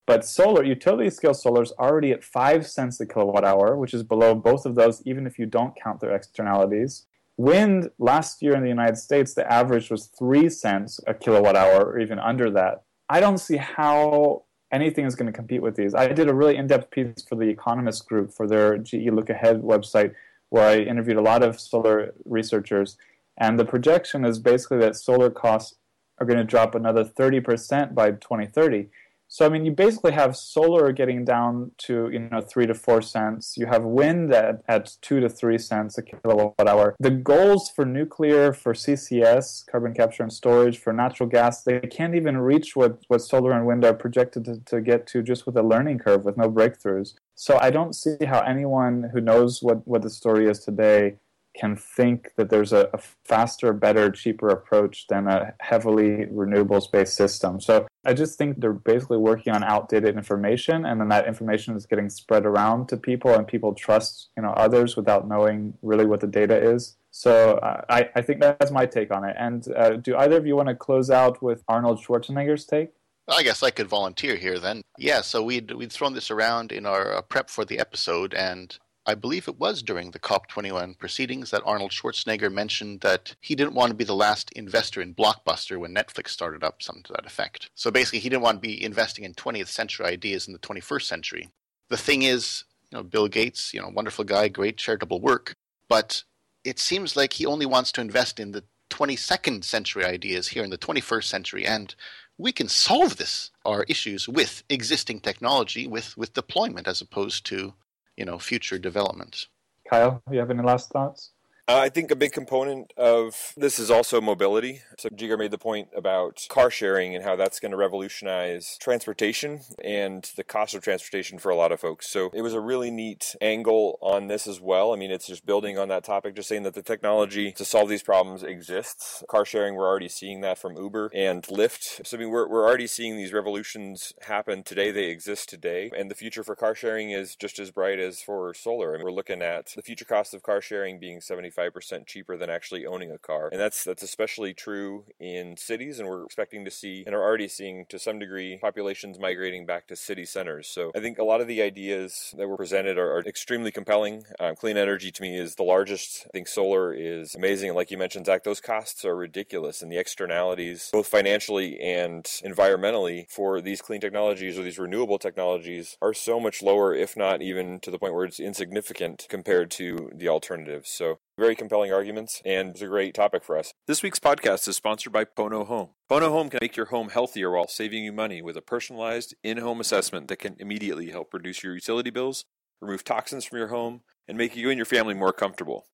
But 0.05 0.25
solar, 0.25 0.63
utility 0.63 1.09
scale 1.09 1.33
solar 1.33 1.63
is 1.63 1.71
already 1.73 2.11
at 2.11 2.23
5 2.23 2.67
cents 2.67 2.99
a 2.99 3.05
kilowatt 3.05 3.45
hour, 3.45 3.77
which 3.77 3.93
is 3.93 4.03
below 4.03 4.35
both 4.35 4.65
of 4.65 4.75
those, 4.75 5.01
even 5.05 5.25
if 5.25 5.39
you 5.39 5.45
don't 5.45 5.75
count 5.81 5.99
their 5.99 6.15
externalities. 6.15 7.05
Wind, 7.37 7.89
last 7.99 8.41
year 8.41 8.55
in 8.55 8.63
the 8.63 8.69
United 8.69 8.97
States, 8.97 9.33
the 9.33 9.49
average 9.51 9.89
was 9.89 10.07
3 10.19 10.49
cents 10.49 10.99
a 11.07 11.13
kilowatt 11.13 11.55
hour, 11.55 11.85
or 11.85 11.99
even 11.99 12.19
under 12.19 12.49
that. 12.51 12.83
I 13.09 13.19
don't 13.19 13.39
see 13.39 13.57
how 13.57 14.43
anything 14.73 15.05
is 15.05 15.15
going 15.15 15.31
to 15.31 15.37
compete 15.37 15.61
with 15.61 15.75
these. 15.75 15.93
I 15.93 16.07
did 16.07 16.27
a 16.27 16.33
really 16.33 16.57
in-depth 16.57 16.91
piece 16.91 17.23
for 17.27 17.35
the 17.35 17.47
Economist 17.47 18.07
Group 18.07 18.33
for 18.33 18.47
their 18.47 18.77
GE 18.77 19.11
Look 19.11 19.29
Ahead 19.29 19.61
website, 19.61 20.15
where 20.49 20.67
I 20.67 20.77
interviewed 20.79 21.17
a 21.17 21.21
lot 21.21 21.43
of 21.43 21.59
solar 21.59 22.13
researchers, 22.25 22.97
and 23.37 23.59
the 23.59 23.65
projection 23.65 24.25
is 24.25 24.39
basically 24.39 24.79
that 24.79 24.95
solar 24.95 25.29
costs 25.29 25.75
are 26.19 26.25
going 26.25 26.39
to 26.39 26.43
drop 26.43 26.75
another 26.75 27.03
30% 27.05 27.93
by 27.93 28.11
2030. 28.11 28.89
So 29.33 29.47
I 29.47 29.49
mean, 29.49 29.65
you 29.65 29.71
basically 29.71 30.11
have 30.11 30.37
solar 30.37 30.91
getting 30.91 31.25
down 31.25 31.71
to 31.79 32.07
you 32.13 32.19
know 32.19 32.39
three 32.39 32.67
to 32.67 32.75
four 32.75 33.01
cents. 33.01 33.55
You 33.57 33.65
have 33.65 33.83
wind 33.83 34.31
at, 34.31 34.61
at 34.67 34.95
two 35.01 35.19
to 35.21 35.27
three 35.27 35.57
cents 35.57 35.97
a 35.97 36.03
kilowatt 36.03 36.67
hour. 36.67 36.95
The 36.99 37.09
goals 37.09 37.71
for 37.75 37.83
nuclear, 37.83 38.53
for 38.53 38.75
CCS, 38.75 39.65
carbon 39.65 39.95
capture 39.95 40.21
and 40.21 40.31
storage, 40.31 40.77
for 40.77 40.93
natural 40.93 41.27
gas, 41.27 41.63
they 41.63 41.79
can't 41.79 42.13
even 42.13 42.37
reach 42.37 42.75
what, 42.75 42.99
what 43.07 43.23
solar 43.23 43.53
and 43.53 43.65
wind 43.65 43.83
are 43.83 43.95
projected 43.95 44.45
to, 44.45 44.59
to 44.65 44.81
get 44.81 45.07
to 45.07 45.23
just 45.23 45.47
with 45.47 45.57
a 45.57 45.63
learning 45.63 45.97
curve 45.97 46.25
with 46.25 46.37
no 46.37 46.47
breakthroughs. 46.47 47.15
So 47.33 47.57
I 47.59 47.71
don't 47.71 47.95
see 47.95 48.25
how 48.25 48.41
anyone 48.41 49.09
who 49.13 49.19
knows 49.19 49.63
what, 49.63 49.87
what 49.87 50.03
the 50.03 50.11
story 50.11 50.47
is 50.47 50.59
today 50.59 51.15
can 51.55 51.75
think 51.75 52.31
that 52.35 52.49
there's 52.49 52.73
a, 52.73 52.89
a, 52.93 52.99
faster, 53.25 53.73
better, 53.73 54.09
cheaper 54.09 54.49
approach 54.49 55.05
than 55.07 55.27
a 55.27 55.53
heavily 55.59 56.25
renewables 56.31 56.91
based 56.91 57.15
system. 57.15 57.61
So 57.61 57.87
I 58.05 58.13
just 58.13 58.37
think 58.37 58.59
they're 58.59 58.73
basically 58.73 59.17
working 59.17 59.53
on 59.53 59.63
outdated 59.63 60.15
information, 60.15 60.85
and 60.85 60.99
then 60.99 61.09
that 61.09 61.27
information 61.27 61.75
is 61.75 61.85
getting 61.85 62.09
spread 62.09 62.45
around 62.45 62.89
to 62.89 62.97
people, 62.97 63.33
and 63.33 63.47
people 63.47 63.73
trust 63.73 64.29
you 64.35 64.43
know 64.43 64.51
others 64.51 64.95
without 64.95 65.27
knowing 65.27 65.73
really 65.81 66.05
what 66.05 66.21
the 66.21 66.27
data 66.27 66.55
is. 66.55 66.97
So 67.11 67.55
uh, 67.57 67.81
I, 67.89 68.09
I 68.15 68.21
think 68.21 68.41
that's 68.41 68.71
my 68.71 68.87
take 68.87 69.13
on 69.13 69.23
it. 69.23 69.35
And 69.37 69.67
uh, 69.75 69.97
do 69.97 70.17
either 70.17 70.37
of 70.37 70.47
you 70.47 70.55
want 70.55 70.69
to 70.69 70.75
close 70.75 71.11
out 71.11 71.43
with 71.43 71.63
Arnold 71.67 72.03
Schwarzenegger's 72.03 72.65
take? 72.65 72.89
I 73.27 73.43
guess 73.43 73.63
I 73.63 73.69
could 73.69 73.87
volunteer 73.87 74.35
here 74.35 74.59
then. 74.59 74.81
Yeah, 74.97 75.21
so 75.21 75.43
we'd 75.43 75.71
we'd 75.71 75.91
thrown 75.91 76.13
this 76.13 76.29
around 76.29 76.71
in 76.71 76.85
our 76.85 77.13
uh, 77.13 77.21
prep 77.21 77.49
for 77.49 77.63
the 77.63 77.79
episode, 77.79 78.33
and 78.33 78.77
I 79.05 79.15
believe 79.15 79.47
it 79.47 79.59
was 79.59 79.83
during 79.83 80.11
the 80.11 80.19
COP21 80.19 80.97
proceedings 80.97 81.51
that 81.51 81.63
Arnold 81.65 81.91
Schwarzenegger 81.91 82.51
mentioned 82.51 83.01
that 83.01 83.35
he 83.41 83.53
didn't 83.53 83.73
want 83.73 83.89
to 83.89 83.95
be 83.95 84.05
the 84.05 84.15
last 84.15 84.51
investor 84.53 85.01
in 85.01 85.13
Blockbuster 85.13 85.77
when 85.77 85.93
Netflix 85.93 86.29
started 86.29 86.63
up, 86.63 86.81
something 86.81 87.03
to 87.03 87.13
that 87.13 87.25
effect. 87.25 87.69
So 87.75 87.91
basically, 87.91 88.19
he 88.19 88.29
didn't 88.29 88.43
want 88.43 88.61
to 88.63 88.67
be 88.67 88.81
investing 88.81 89.25
in 89.25 89.33
20th 89.33 89.67
century 89.67 90.05
ideas 90.05 90.47
in 90.47 90.53
the 90.53 90.59
21st 90.59 91.03
century. 91.03 91.49
The 91.89 91.97
thing 91.97 92.21
is, 92.21 92.63
you 92.91 92.97
know, 92.97 93.03
Bill 93.03 93.27
Gates, 93.27 93.73
you 93.73 93.81
know, 93.81 93.89
wonderful 93.93 94.23
guy, 94.23 94.47
great 94.47 94.77
charitable 94.77 95.19
work, 95.19 95.55
but 95.89 96.23
it 96.63 96.79
seems 96.79 97.17
like 97.17 97.33
he 97.33 97.45
only 97.45 97.65
wants 97.65 97.91
to 97.93 98.01
invest 98.01 98.39
in 98.39 98.51
the 98.51 98.63
22nd 98.89 99.65
century 99.65 100.05
ideas 100.05 100.47
here 100.47 100.63
in 100.63 100.69
the 100.69 100.77
21st 100.77 101.25
century, 101.25 101.65
and 101.65 101.93
we 102.37 102.51
can 102.51 102.69
solve 102.69 103.17
this, 103.17 103.51
our 103.65 103.83
issues, 103.89 104.29
with 104.29 104.63
existing 104.69 105.19
technology, 105.19 105.87
with, 105.87 106.15
with 106.15 106.33
deployment, 106.33 106.87
as 106.87 107.01
opposed 107.01 107.45
to 107.47 107.73
you 108.17 108.25
know 108.25 108.39
future 108.39 108.79
developments. 108.79 109.47
Kyle, 109.89 110.21
you 110.31 110.39
have 110.39 110.49
any 110.49 110.63
last 110.63 110.89
thoughts? 110.89 111.32
Uh, 111.65 111.77
I 111.77 111.87
think 111.87 112.11
a 112.11 112.15
big 112.17 112.33
component 112.33 112.91
of 112.97 113.53
this 113.55 113.79
is 113.79 113.89
also 113.89 114.19
mobility. 114.19 114.81
So 114.99 115.07
Jigar 115.07 115.39
made 115.39 115.51
the 115.51 115.57
point 115.57 115.87
about 115.95 116.45
car 116.49 116.69
sharing 116.69 117.15
and 117.15 117.23
how 117.23 117.37
that's 117.37 117.61
going 117.61 117.71
to 117.71 117.77
revolutionize 117.77 118.77
transportation 118.81 119.61
and 119.81 120.29
the 120.35 120.43
cost 120.43 120.75
of 120.75 120.83
transportation 120.83 121.39
for 121.39 121.51
a 121.51 121.55
lot 121.55 121.71
of 121.71 121.79
folks. 121.79 122.09
So 122.09 122.31
it 122.33 122.41
was 122.41 122.53
a 122.53 122.59
really 122.59 122.91
neat 122.91 123.37
angle 123.39 123.97
on 124.01 124.27
this 124.27 124.45
as 124.45 124.59
well. 124.59 124.91
I 124.91 124.97
mean, 124.97 125.09
it's 125.09 125.25
just 125.25 125.45
building 125.45 125.79
on 125.79 125.87
that 125.87 126.03
topic, 126.03 126.35
just 126.35 126.49
saying 126.49 126.63
that 126.63 126.73
the 126.73 126.81
technology 126.81 127.53
to 127.53 127.63
solve 127.63 127.87
these 127.87 128.03
problems 128.03 128.43
exists. 128.43 129.23
Car 129.29 129.45
sharing, 129.45 129.75
we're 129.75 129.87
already 129.87 130.09
seeing 130.09 130.41
that 130.41 130.57
from 130.57 130.75
Uber 130.75 131.11
and 131.13 131.43
Lyft. 131.43 132.05
So 132.05 132.17
I 132.17 132.19
mean, 132.19 132.29
we're, 132.29 132.49
we're 132.49 132.67
already 132.67 132.87
seeing 132.87 133.15
these 133.15 133.31
revolutions 133.31 134.11
happen 134.27 134.63
today. 134.63 134.91
They 134.91 135.05
exist 135.05 135.47
today. 135.47 135.91
And 135.97 136.11
the 136.11 136.15
future 136.15 136.43
for 136.43 136.57
car 136.57 136.75
sharing 136.75 137.11
is 137.11 137.37
just 137.37 137.57
as 137.57 137.71
bright 137.71 137.99
as 137.99 138.21
for 138.21 138.53
solar. 138.53 138.93
And 138.93 139.01
we're 139.01 139.11
looking 139.11 139.41
at 139.41 139.67
the 139.77 139.81
future 139.81 140.03
cost 140.03 140.33
of 140.33 140.43
car 140.43 140.59
sharing 140.59 140.99
being 140.99 141.21
70 141.21 141.52
75% 141.53 142.07
cheaper 142.07 142.37
than 142.37 142.49
actually 142.49 142.85
owning 142.85 143.11
a 143.11 143.17
car. 143.17 143.49
And 143.51 143.59
that's 143.59 143.83
that's 143.83 144.03
especially 144.03 144.53
true 144.53 145.05
in 145.19 145.57
cities 145.57 145.99
and 145.99 146.07
we're 146.07 146.23
expecting 146.25 146.65
to 146.65 146.71
see 146.71 147.03
and 147.05 147.15
are 147.15 147.21
already 147.21 147.47
seeing 147.47 147.85
to 147.89 147.99
some 147.99 148.19
degree 148.19 148.57
populations 148.57 149.19
migrating 149.19 149.65
back 149.65 149.87
to 149.87 149.95
city 149.95 150.25
centers. 150.25 150.67
So 150.67 150.91
I 150.95 150.99
think 150.99 151.17
a 151.17 151.23
lot 151.23 151.41
of 151.41 151.47
the 151.47 151.61
ideas 151.61 152.33
that 152.37 152.47
were 152.47 152.57
presented 152.57 152.97
are, 152.97 153.17
are 153.17 153.21
extremely 153.21 153.71
compelling. 153.71 154.23
Um, 154.39 154.55
clean 154.55 154.77
energy 154.77 155.11
to 155.11 155.21
me 155.21 155.37
is 155.37 155.55
the 155.55 155.63
largest. 155.63 156.25
I 156.27 156.29
think 156.29 156.47
solar 156.47 156.93
is 156.93 157.35
amazing. 157.35 157.69
And 157.69 157.75
like 157.75 157.91
you 157.91 157.97
mentioned, 157.97 158.25
Zach, 158.25 158.43
those 158.43 158.61
costs 158.61 159.05
are 159.05 159.15
ridiculous 159.15 159.81
and 159.81 159.91
the 159.91 159.97
externalities, 159.97 160.89
both 160.91 161.07
financially 161.07 161.79
and 161.79 162.23
environmentally 162.23 163.29
for 163.29 163.61
these 163.61 163.81
clean 163.81 164.01
technologies 164.01 164.57
or 164.57 164.63
these 164.63 164.79
renewable 164.79 165.19
technologies 165.19 165.97
are 166.01 166.13
so 166.13 166.39
much 166.39 166.61
lower, 166.61 166.93
if 166.93 167.15
not 167.15 167.41
even 167.41 167.79
to 167.81 167.91
the 167.91 167.99
point 167.99 168.13
where 168.13 168.25
it's 168.25 168.39
insignificant 168.39 169.25
compared 169.29 169.71
to 169.71 170.11
the 170.13 170.27
alternatives. 170.27 170.89
So 170.89 171.19
very 171.37 171.55
compelling 171.55 171.91
arguments, 171.91 172.41
and 172.45 172.69
it's 172.69 172.81
a 172.81 172.87
great 172.87 173.13
topic 173.13 173.43
for 173.43 173.57
us. 173.57 173.73
This 173.87 174.03
week's 174.03 174.19
podcast 174.19 174.67
is 174.67 174.75
sponsored 174.75 175.13
by 175.13 175.25
Pono 175.25 175.65
Home. 175.65 175.89
Pono 176.09 176.29
Home 176.29 176.49
can 176.49 176.59
make 176.61 176.75
your 176.75 176.87
home 176.87 177.09
healthier 177.09 177.51
while 177.51 177.67
saving 177.67 178.03
you 178.03 178.11
money 178.11 178.41
with 178.41 178.57
a 178.57 178.61
personalized 178.61 179.35
in 179.43 179.57
home 179.57 179.79
assessment 179.79 180.27
that 180.27 180.39
can 180.39 180.55
immediately 180.59 181.09
help 181.09 181.33
reduce 181.33 181.63
your 181.63 181.73
utility 181.73 182.09
bills, 182.09 182.45
remove 182.81 183.03
toxins 183.03 183.45
from 183.45 183.57
your 183.57 183.69
home, 183.69 184.01
and 184.27 184.37
make 184.37 184.55
you 184.55 184.69
and 184.69 184.77
your 184.77 184.85
family 184.85 185.13
more 185.13 185.33
comfortable. 185.33 185.85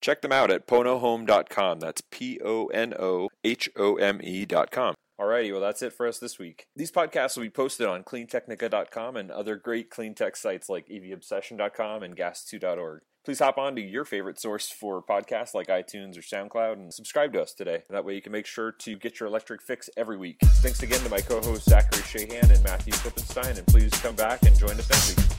Check 0.00 0.22
them 0.22 0.32
out 0.32 0.50
at 0.50 0.66
ponohome.com. 0.66 1.80
That's 1.80 2.02
P 2.10 2.38
O 2.44 2.66
N 2.66 2.94
O 2.98 3.28
H 3.42 3.70
O 3.76 3.96
M 3.96 4.20
E.com. 4.22 4.94
Alrighty, 5.18 5.52
well, 5.52 5.60
that's 5.60 5.80
it 5.80 5.92
for 5.92 6.08
us 6.08 6.18
this 6.18 6.38
week. 6.40 6.66
These 6.74 6.90
podcasts 6.90 7.36
will 7.36 7.44
be 7.44 7.50
posted 7.50 7.86
on 7.86 8.02
cleantechnica.com 8.02 9.16
and 9.16 9.30
other 9.30 9.56
great 9.56 9.88
clean 9.88 10.14
tech 10.14 10.36
sites 10.36 10.68
like 10.68 10.88
evobsession.com 10.88 12.02
and 12.02 12.16
gas2.org 12.16 13.00
please 13.24 13.38
hop 13.38 13.58
on 13.58 13.74
to 13.76 13.82
your 13.82 14.04
favorite 14.04 14.38
source 14.38 14.70
for 14.70 15.02
podcasts 15.02 15.54
like 15.54 15.68
iTunes 15.68 16.18
or 16.18 16.20
SoundCloud 16.20 16.74
and 16.74 16.92
subscribe 16.92 17.32
to 17.32 17.42
us 17.42 17.54
today. 17.54 17.82
That 17.90 18.04
way 18.04 18.14
you 18.14 18.22
can 18.22 18.32
make 18.32 18.46
sure 18.46 18.72
to 18.72 18.96
get 18.96 19.18
your 19.18 19.28
electric 19.28 19.62
fix 19.62 19.88
every 19.96 20.16
week. 20.16 20.38
Thanks 20.62 20.82
again 20.82 21.00
to 21.00 21.08
my 21.08 21.20
co 21.20 21.40
hosts 21.40 21.68
Zachary 21.68 22.02
Shahan 22.02 22.50
and 22.50 22.62
Matthew 22.62 22.92
Klippenstein, 22.92 23.58
and 23.58 23.66
please 23.66 23.90
come 24.02 24.14
back 24.14 24.42
and 24.42 24.58
join 24.58 24.72
us 24.72 24.90
next 24.90 25.16
week. 25.16 25.33